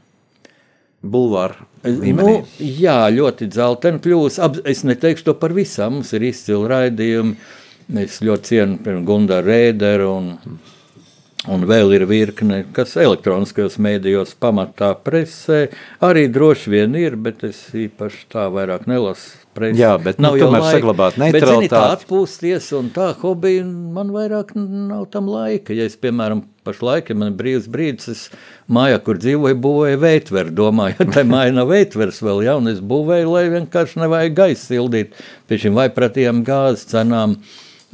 Bulvāra 1.07 1.67
Nu, 1.87 2.31
jā, 2.59 2.97
ļoti 3.15 3.47
dzelteni 3.53 4.01
kļūst. 4.03 4.41
Es 4.67 4.83
neteikšu 4.89 5.29
to 5.29 5.35
par 5.39 5.55
visām. 5.55 6.01
Mums 6.01 6.11
ir 6.17 6.25
izcili 6.27 6.67
raidījumi. 6.73 7.37
Es 7.95 8.19
ļoti 8.25 8.51
cienu 8.51 8.99
Gunāru 9.07 9.47
Rēderu 9.47 10.09
un, 10.11 10.31
un 11.47 11.67
vēl 11.71 11.95
ir 11.95 12.05
virkne, 12.11 12.65
kas 12.75 12.97
elektroniskajos 12.99 13.79
mēdījos 13.79 14.35
pamatā 14.43 14.91
presē. 15.07 15.69
Arī 16.03 16.27
droši 16.33 16.73
vien 16.73 16.97
ir, 16.99 17.15
bet 17.15 17.45
es 17.47 17.61
īpaši 17.79 18.25
tā 18.33 18.49
vairāk 18.51 18.89
nelasu. 18.91 19.43
Presi. 19.57 19.81
Jā, 19.81 19.95
bet, 19.97 20.19
nu, 20.21 20.35
jau 20.37 20.51
tomēr 20.51 20.61
laika. 20.61 20.73
saglabāt 20.75 21.15
Bet, 21.17 21.23
zini, 21.23 21.39
tā 21.41 21.47
neutralitāti. 21.47 22.03
atpūsties 22.03 22.67
un 22.77 22.91
tā 22.93 23.07
hobija, 23.23 23.63
man 23.65 24.11
vairāk 24.13 24.51
nav 24.53 25.07
tam 25.15 25.31
laika. 25.33 25.73
Ja 25.73 25.87
es, 25.89 25.95
piemēram, 25.97 26.43
pašlaik, 26.67 27.09
ja 27.09 27.17
man 27.17 27.31
ir 27.31 27.39
brīvs 27.39 27.71
brīdis, 27.73 28.11
es 28.13 28.27
mājā, 28.69 28.99
kur 29.07 29.17
dzīvoju, 29.23 29.57
būvēju 29.65 30.03
veitveru. 30.03 30.53
Domāju, 30.59 30.97
ka 31.01 31.07
tā 31.15 31.25
māja 31.25 31.55
nav 31.57 31.71
veitvers 31.73 32.21
vēl, 32.27 32.43
ja, 32.45 32.59
un 32.61 32.69
es 32.69 32.83
būvēju, 32.85 33.33
lai 33.33 33.47
vienkārši 33.55 34.03
nevajag 34.03 34.37
gaisu 34.43 34.67
sildīt 34.75 35.17
pie 35.49 35.61
šīm 35.63 35.81
vaipratīgām 35.81 36.45
gāzes 36.45 36.85
cenām. 36.93 37.39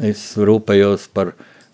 Es 0.02 0.22
rūpējos 0.34 1.06
par 1.14 1.32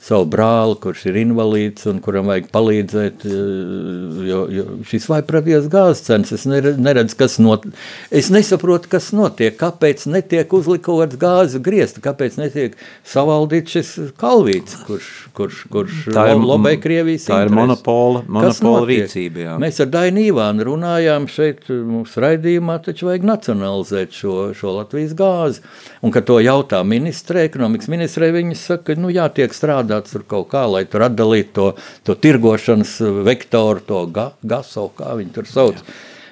savu 0.08 0.24
brāli, 0.32 0.74
kurš 0.80 1.02
ir 1.10 1.18
invalīds 1.20 1.84
un 1.90 2.00
kuram 2.04 2.30
vajag 2.32 2.48
palīdzēt. 2.54 3.26
eh, 3.28 4.28
Jo, 4.28 4.40
jo 4.50 4.64
šīs 4.88 5.06
vaipratīgās 5.08 5.68
gāzes 5.72 6.02
cenas, 6.04 6.32
es 6.32 6.44
nere- 6.48 6.74
neredzu, 6.76 7.16
kas 7.16 7.38
notiek. 7.38 7.72
Es 8.10 8.30
nesaprotu, 8.34 8.88
kas 8.92 9.10
notiek. 9.12 9.56
Kāpēc 9.56 10.06
netiek 10.10 10.48
uzlikots 10.52 11.16
gāzes 11.16 11.60
griezti, 11.62 12.00
kāpēc 12.04 12.36
netiek 12.40 12.74
savaldīts 13.06 13.74
šis 13.76 14.12
kalvīts, 14.20 14.74
kurš, 14.86 15.08
kurš, 15.34 15.60
kurš 15.72 15.98
Tā 16.12 16.26
ir- 16.32 16.36
lo- 16.40 16.56
lobē 16.58 16.74
Krievijas 16.80 17.26
tā 17.28 17.42
ir 17.44 17.48
intereses? 17.48 17.56
monopola- 17.58 18.24
monopola 18.28 18.86
rīcība, 18.88 19.36
jā. 19.46 19.58
Mēs 19.58 19.80
ar 19.80 19.86
Dainu 19.86 20.20
Ivānu 20.32 20.64
runājām 20.68 21.28
šeit, 21.28 21.60
mūsu 21.68 22.20
raidījumā, 22.24 22.78
taču 22.84 23.06
vajag 23.08 23.22
nacionalizēt 23.24 24.10
šo, 24.12 24.52
šo 24.54 24.74
Latvijas 24.82 25.14
gāzi. 25.14 25.60
Un, 26.02 26.10
kad 26.12 26.24
to 26.26 26.38
jautā 26.40 26.82
ministrē, 26.84 27.48
ekonomikas 27.48 27.88
ministrē, 27.88 28.32
viņi 28.32 28.56
saka, 28.56 28.94
nu 28.96 29.08
jātiek 29.08 29.52
strādāts 29.98 30.12
tur 30.14 30.24
kaut 30.26 30.48
kā, 30.50 30.66
lai 30.66 30.84
tur 30.86 31.02
atdalītu 31.06 31.52
to, 31.54 31.66
to 32.04 32.14
tirgošanas 32.14 33.00
vektoru, 33.24 33.80
to 33.80 34.06
ga, 34.06 34.32
gaso, 34.42 34.90
kā 34.96 35.16
viņi 35.16 35.34
tur 35.34 35.46
sauc. 35.46 35.82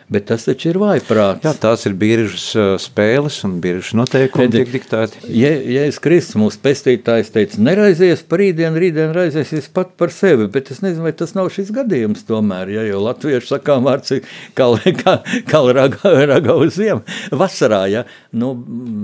Bet 0.07 0.29
tas 0.29 0.45
taču 0.47 0.69
ir 0.71 0.77
vaiprāts. 0.79 1.43
Jā, 1.43 1.51
tās 1.59 1.83
ir 1.89 1.95
biežas 1.99 2.45
uh, 2.55 2.67
spēles 2.79 3.41
un 3.49 3.57
biežas 3.63 3.89
noteikumi 3.99 4.53
tiek 4.55 4.69
diktēti. 4.71 5.25
Ja, 5.35 5.51
ja 5.51 5.83
es 5.91 5.99
Kristus, 6.03 6.37
mūsu 6.39 6.61
pestītājs, 6.63 7.33
teica, 7.35 7.59
neraizies 7.67 8.23
par 8.31 8.39
rītdienu, 8.39 8.79
rītdien 8.79 9.11
raizēsies 9.17 9.67
pat 9.75 9.97
par 9.99 10.15
sevi, 10.15 10.47
bet 10.53 10.71
es 10.71 10.79
nezinu, 10.85 11.09
vai 11.09 11.13
tas 11.19 11.35
nav 11.35 11.51
šis 11.51 11.75
gadījums 11.75 12.23
tomēr, 12.29 12.71
ja 12.77 12.87
jau 12.87 13.03
latviešu 13.03 13.51
sakām 13.51 13.83
vārds 13.89 14.15
kal, 14.55 14.79
kal, 15.03 15.27
kal 15.51 15.73
raga, 15.75 16.15
raga 16.31 16.55
uz 16.55 16.79
ziem, 16.79 17.03
vasarā, 17.35 17.83
ja, 17.91 18.07
nu, 18.31 18.55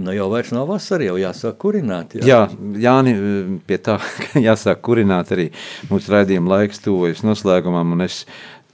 nu 0.06 0.14
jau 0.14 0.30
vairs 0.30 0.54
nav 0.54 0.70
vasara, 0.70 1.10
jau 1.10 1.18
jāsāk 1.18 1.58
kurināt, 1.66 2.14
ja. 2.20 2.28
Jā, 2.30 2.40
Jāni, 2.86 3.18
pie 3.66 3.82
tā 3.82 3.98
jāsāk 4.48 4.86
kurināt 4.86 5.34
arī 5.34 5.50
mūsu 5.90 6.14
raidījuma 6.14 6.60
laiks 6.60 6.84
tuvojas 6.86 7.26
noslēgumam, 7.26 7.98
un 7.98 8.06
es 8.06 8.22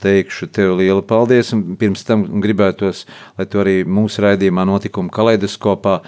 teikšu 0.03 0.49
tev 0.55 0.77
lielu 0.79 1.03
paldies, 1.07 1.53
un 1.55 1.77
pirms 1.79 2.05
tam 2.07 2.25
gribētos, 2.43 3.05
lai 3.39 3.47
tu 3.51 3.63
arī 3.63 3.81
mūsu 3.83 4.23
raidījumā 4.25 4.65
notikuma 4.69 5.13
kaleidoskopā, 5.15 5.99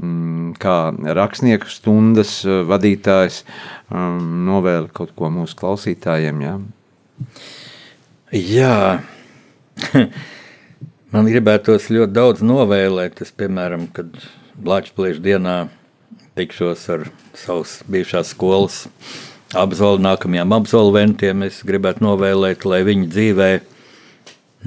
mm, 0.00 0.52
kā 0.62 0.76
rakstnieku 1.18 1.70
stundas 1.70 2.40
uh, 2.46 2.62
vadītājs, 2.70 3.42
um, 3.90 4.20
novēli 4.48 4.92
kaut 4.94 5.14
ko 5.18 5.32
mūsu 5.34 5.58
klausītājiem, 5.58 6.44
jā. 6.46 6.54
Jā, 8.30 9.00
man 11.14 11.30
gribētos 11.32 11.90
ļoti 11.90 12.14
daudz 12.14 12.44
novēlēt. 12.46 13.24
Es, 13.24 13.34
piemēram, 13.34 13.88
kad 13.94 14.14
Latvijas 14.62 15.18
dienā 15.24 15.56
tikšos 16.38 16.86
ar 16.94 17.08
savas 17.34 17.80
bijušās 17.90 18.30
skolas 18.36 18.84
absolventiem, 19.54 20.06
nākamajiem 20.06 20.52
absolventiem, 20.54 21.44
es 21.48 21.60
gribētu 21.66 22.04
novēlēt, 22.04 22.64
lai 22.68 22.82
viņi 22.86 23.10
dzīvē 23.10 23.50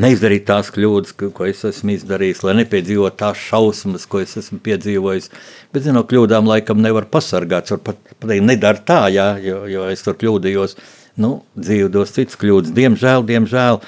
neizdarītu 0.03 0.47
tās 0.49 0.71
kļūdas, 0.73 1.13
ko, 1.19 1.45
es 1.45 1.61
esmu 1.69 1.93
izdarījis, 1.93 2.41
lai 2.47 2.55
nepiedzīvotu 2.61 3.19
tās 3.19 3.41
šausmas, 3.49 4.07
ko 4.09 4.23
es 4.23 4.36
esmu 4.41 4.59
piedzīvojis. 4.65 5.29
Bet 5.73 5.89
no 5.93 6.03
kļūdām 6.09 6.49
laikam 6.49 6.81
nevar 6.81 7.07
pasargāt. 7.13 7.69
Var 7.71 7.84
pat 7.86 8.01
pateikt, 8.17 8.47
nedara 8.47 8.81
tā, 8.81 9.03
jā, 9.13 9.29
jo, 9.43 9.63
jo 9.69 9.88
es 9.93 10.03
tur 10.05 10.17
kļūdījos. 10.19 10.75
Nu, 11.21 11.43
dzīve 11.53 11.91
dos 11.93 12.15
citas 12.15 12.39
kļūdas, 12.41 12.73
diemžēl, 12.73 13.25
diemžēl. 13.29 13.84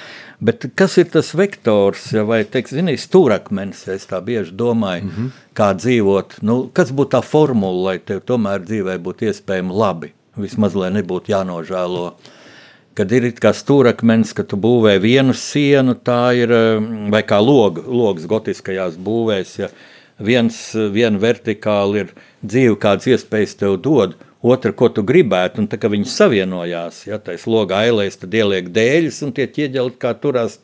Bet 0.46 0.68
kas 0.78 1.00
ir 1.02 1.08
tas 1.10 1.32
vektors, 1.34 2.12
vai 2.28 2.44
zini, 2.46 3.00
stūrakmenis, 3.02 3.88
ja 3.88 3.96
es 3.98 4.06
tā 4.06 4.20
bieži 4.22 4.54
domāju, 4.54 5.06
mm 5.08 5.12
-hmm. 5.16 5.32
kā 5.58 5.72
dzīvot? 5.74 6.38
Nu, 6.42 6.70
kas 6.74 6.92
būtu 6.92 7.18
tā 7.18 7.24
formula, 7.24 7.90
lai 7.90 7.98
tev 8.00 8.22
tomēr 8.22 8.62
dzīvē 8.62 9.00
būtu 9.00 9.32
iespējami 9.32 9.74
labi? 9.74 10.14
Vismaz, 10.36 10.76
lai 10.76 10.92
nebūtu 10.96 11.32
jānožēlo. 11.32 12.08
Kad 12.96 13.12
ir 13.12 13.28
kā 13.40 13.52
stūrakmenis, 13.56 14.32
ka 14.36 14.44
tu 14.48 14.60
būvē 14.60 14.96
vienu 15.04 15.36
sienu, 15.36 15.98
tā 16.00 16.32
ir 16.36 16.52
um, 16.56 17.10
vai 17.12 17.22
kā 17.28 17.42
log, 17.44 17.82
logs 17.88 18.28
gotiskajās 18.28 18.96
būvēs. 19.00 19.58
Ja 19.60 19.70
viens, 20.20 20.60
viena 20.74 21.20
vertikāli 21.20 22.06
ir 22.06 22.14
dzīve, 22.44 22.78
kādas 22.80 23.08
iespējas 23.12 23.58
tev 23.60 23.78
dod, 23.84 24.16
otra, 24.46 24.72
ko 24.72 24.90
tu 24.94 25.04
gribētu, 25.04 25.64
un 25.64 25.70
tā 25.72 25.80
kā 25.82 25.90
viņi 25.92 26.08
savienojās, 26.12 27.06
ja 27.10 27.20
tais 27.20 27.48
loga 27.50 27.82
ailēs, 27.84 28.20
tad 28.22 28.36
ieliek 28.36 28.70
dēļus, 28.76 29.24
un 29.26 29.34
tie 29.36 29.48
ķieģeli 29.50 29.96
kā 30.00 30.14
turās 30.20 30.60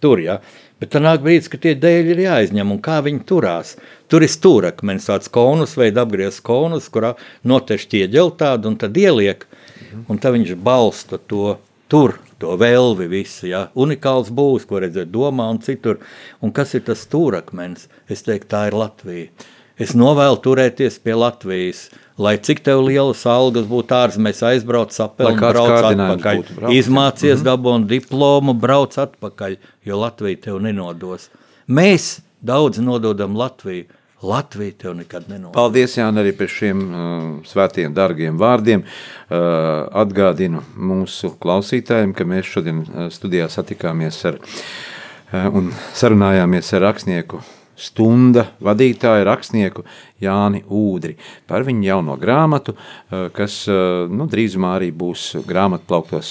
tur, 0.00 0.22
ja. 0.22 0.40
Bet 0.82 0.90
tā 0.90 1.00
nāk 1.02 1.22
brīdis, 1.22 1.48
ka 1.52 1.58
tie 1.62 1.76
dēļi 1.78 2.12
ir 2.16 2.22
jāizņem, 2.24 2.72
un 2.74 2.80
kā 2.82 2.98
viņi 3.06 3.22
turās. 3.28 3.76
Tur 4.10 4.26
ir 4.26 4.32
stūrakmenis, 4.32 5.06
tāds 5.08 5.30
konus, 5.32 5.76
veid 5.78 6.00
apgriezts 6.00 6.42
konus, 6.44 6.90
kurā 6.92 7.14
notež 7.46 7.86
ķieģeli 7.92 8.34
tādu, 8.40 8.72
un 8.72 8.78
tad 8.80 8.98
ieliek, 8.98 9.46
un 10.08 10.18
tad 10.18 10.34
viņš 10.34 10.56
balsta 10.66 11.20
to 11.30 11.56
tur, 11.88 12.18
to 12.42 12.56
velvi 12.60 13.06
visu, 13.08 13.46
ja. 13.48 13.68
Unikāls 13.78 14.32
būs, 14.34 14.66
ko 14.68 14.82
redzēt 14.82 15.12
domā 15.14 15.46
un 15.52 15.60
citur. 15.62 16.00
Un 16.42 16.52
kas 16.52 16.74
ir 16.74 16.84
tas 16.88 17.06
stūrakmenis? 17.06 17.86
Es 18.10 18.26
teiktu, 18.26 18.50
tā 18.50 18.66
ir 18.68 18.78
Latvija. 18.78 19.30
Es 19.74 19.94
novēlu 19.98 20.38
turēties 20.38 21.00
pie 21.02 21.16
Latvijas. 21.18 21.88
Lai 22.14 22.36
cik 22.38 22.60
tev 22.62 22.84
lielas 22.86 23.24
algas 23.26 23.64
būtu 23.66 23.96
ārzemēs, 23.96 24.42
aizbrauc, 24.46 24.94
kāds 24.94 25.34
brauc 25.34 25.72
atpakaļ. 25.90 26.42
braukt, 26.54 26.74
Izmācies, 26.76 27.40
mm 27.40 27.40
-hmm. 27.40 27.48
dabūni 27.48 27.86
diplomu, 27.90 28.54
brauc 28.54 28.94
atpakaļ, 28.94 29.56
jo 29.82 29.98
Latvija 29.98 30.36
tev 30.44 30.60
nenodos. 30.62 31.28
Mēs 31.66 32.20
daudz 32.40 32.78
nododam 32.78 33.36
Latviju. 33.36 33.84
Latvija 34.22 34.72
tev 34.78 34.94
nekad 34.94 35.26
nenodos. 35.28 35.52
Paldies, 35.52 35.96
Jānis, 35.98 36.22
arī 36.22 36.32
par 36.38 36.48
šiem 36.48 36.78
uh, 36.80 36.94
svētiem, 37.44 37.92
dārgiem 37.94 38.38
vārdiem. 38.38 38.84
Uh, 38.84 39.36
atgādinu 39.92 40.62
mūsu 40.76 41.34
klausītājiem, 41.40 42.14
ka 42.14 42.24
mēs 42.24 42.46
šodien 42.46 42.78
uh, 42.86 43.10
studijā 43.10 43.48
satikāmies 43.48 44.24
ar 44.24 44.38
uh, 44.38 45.50
un 45.52 45.72
sarunājāmies 45.92 46.72
ar 46.72 46.80
rakstnieku 46.80 47.42
stunda 47.84 48.48
vadītāju 48.64 49.26
rakstnieku 49.28 49.84
Jāni 50.24 50.62
Ūdri 50.64 51.16
par 51.48 51.64
viņa 51.66 51.86
jauno 51.88 52.16
grāmatu, 52.20 52.74
uh, 52.74 53.26
kas 53.34 53.60
uh, 53.68 54.06
nu, 54.10 54.26
drīzumā 54.30 54.74
arī 54.78 54.90
būs 54.94 55.26
grāmatplauktos 55.46 56.30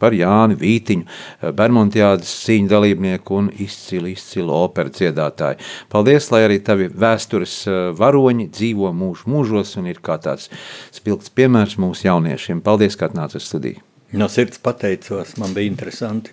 par 0.00 0.16
Jāni 0.16 0.56
Vītiņu, 0.60 1.06
uh, 1.06 1.50
Bermontiādas 1.56 2.32
cīņu 2.46 2.70
dalībnieku 2.72 3.40
un 3.40 3.50
izcilu, 3.62 4.12
izcilu 4.14 4.54
operu 4.56 4.94
dziedātāju. 4.96 5.60
Paldies, 5.92 6.30
lai 6.32 6.44
arī 6.46 6.60
tavi 6.64 6.88
vēstures 6.92 7.58
varoņi 7.98 8.48
dzīvo 8.54 8.92
mūžu 8.96 9.30
mūžos 9.32 9.76
un 9.80 9.90
ir 9.92 10.00
kā 10.04 10.18
tāds 10.22 10.48
spilgts 10.94 11.32
piemērs 11.36 11.76
mūsu 11.82 12.08
jauniešiem. 12.08 12.64
Paldies, 12.64 12.96
ka 12.98 13.10
atnāci 13.10 13.40
uz 13.40 13.50
studiju. 13.50 13.84
No 14.16 14.30
sirds 14.32 14.62
pateicos, 14.62 15.36
man 15.40 15.54
bija 15.56 15.72
interesanti. 15.72 16.32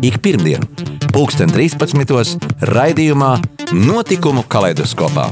Ik 0.00 0.20
pirmdienu, 0.20 0.64
pulksten 1.12 1.50
13. 1.52 2.38
raidījumā 2.72 3.34
Notikumu 3.72 4.44
kaleidoskopā. 4.48 5.28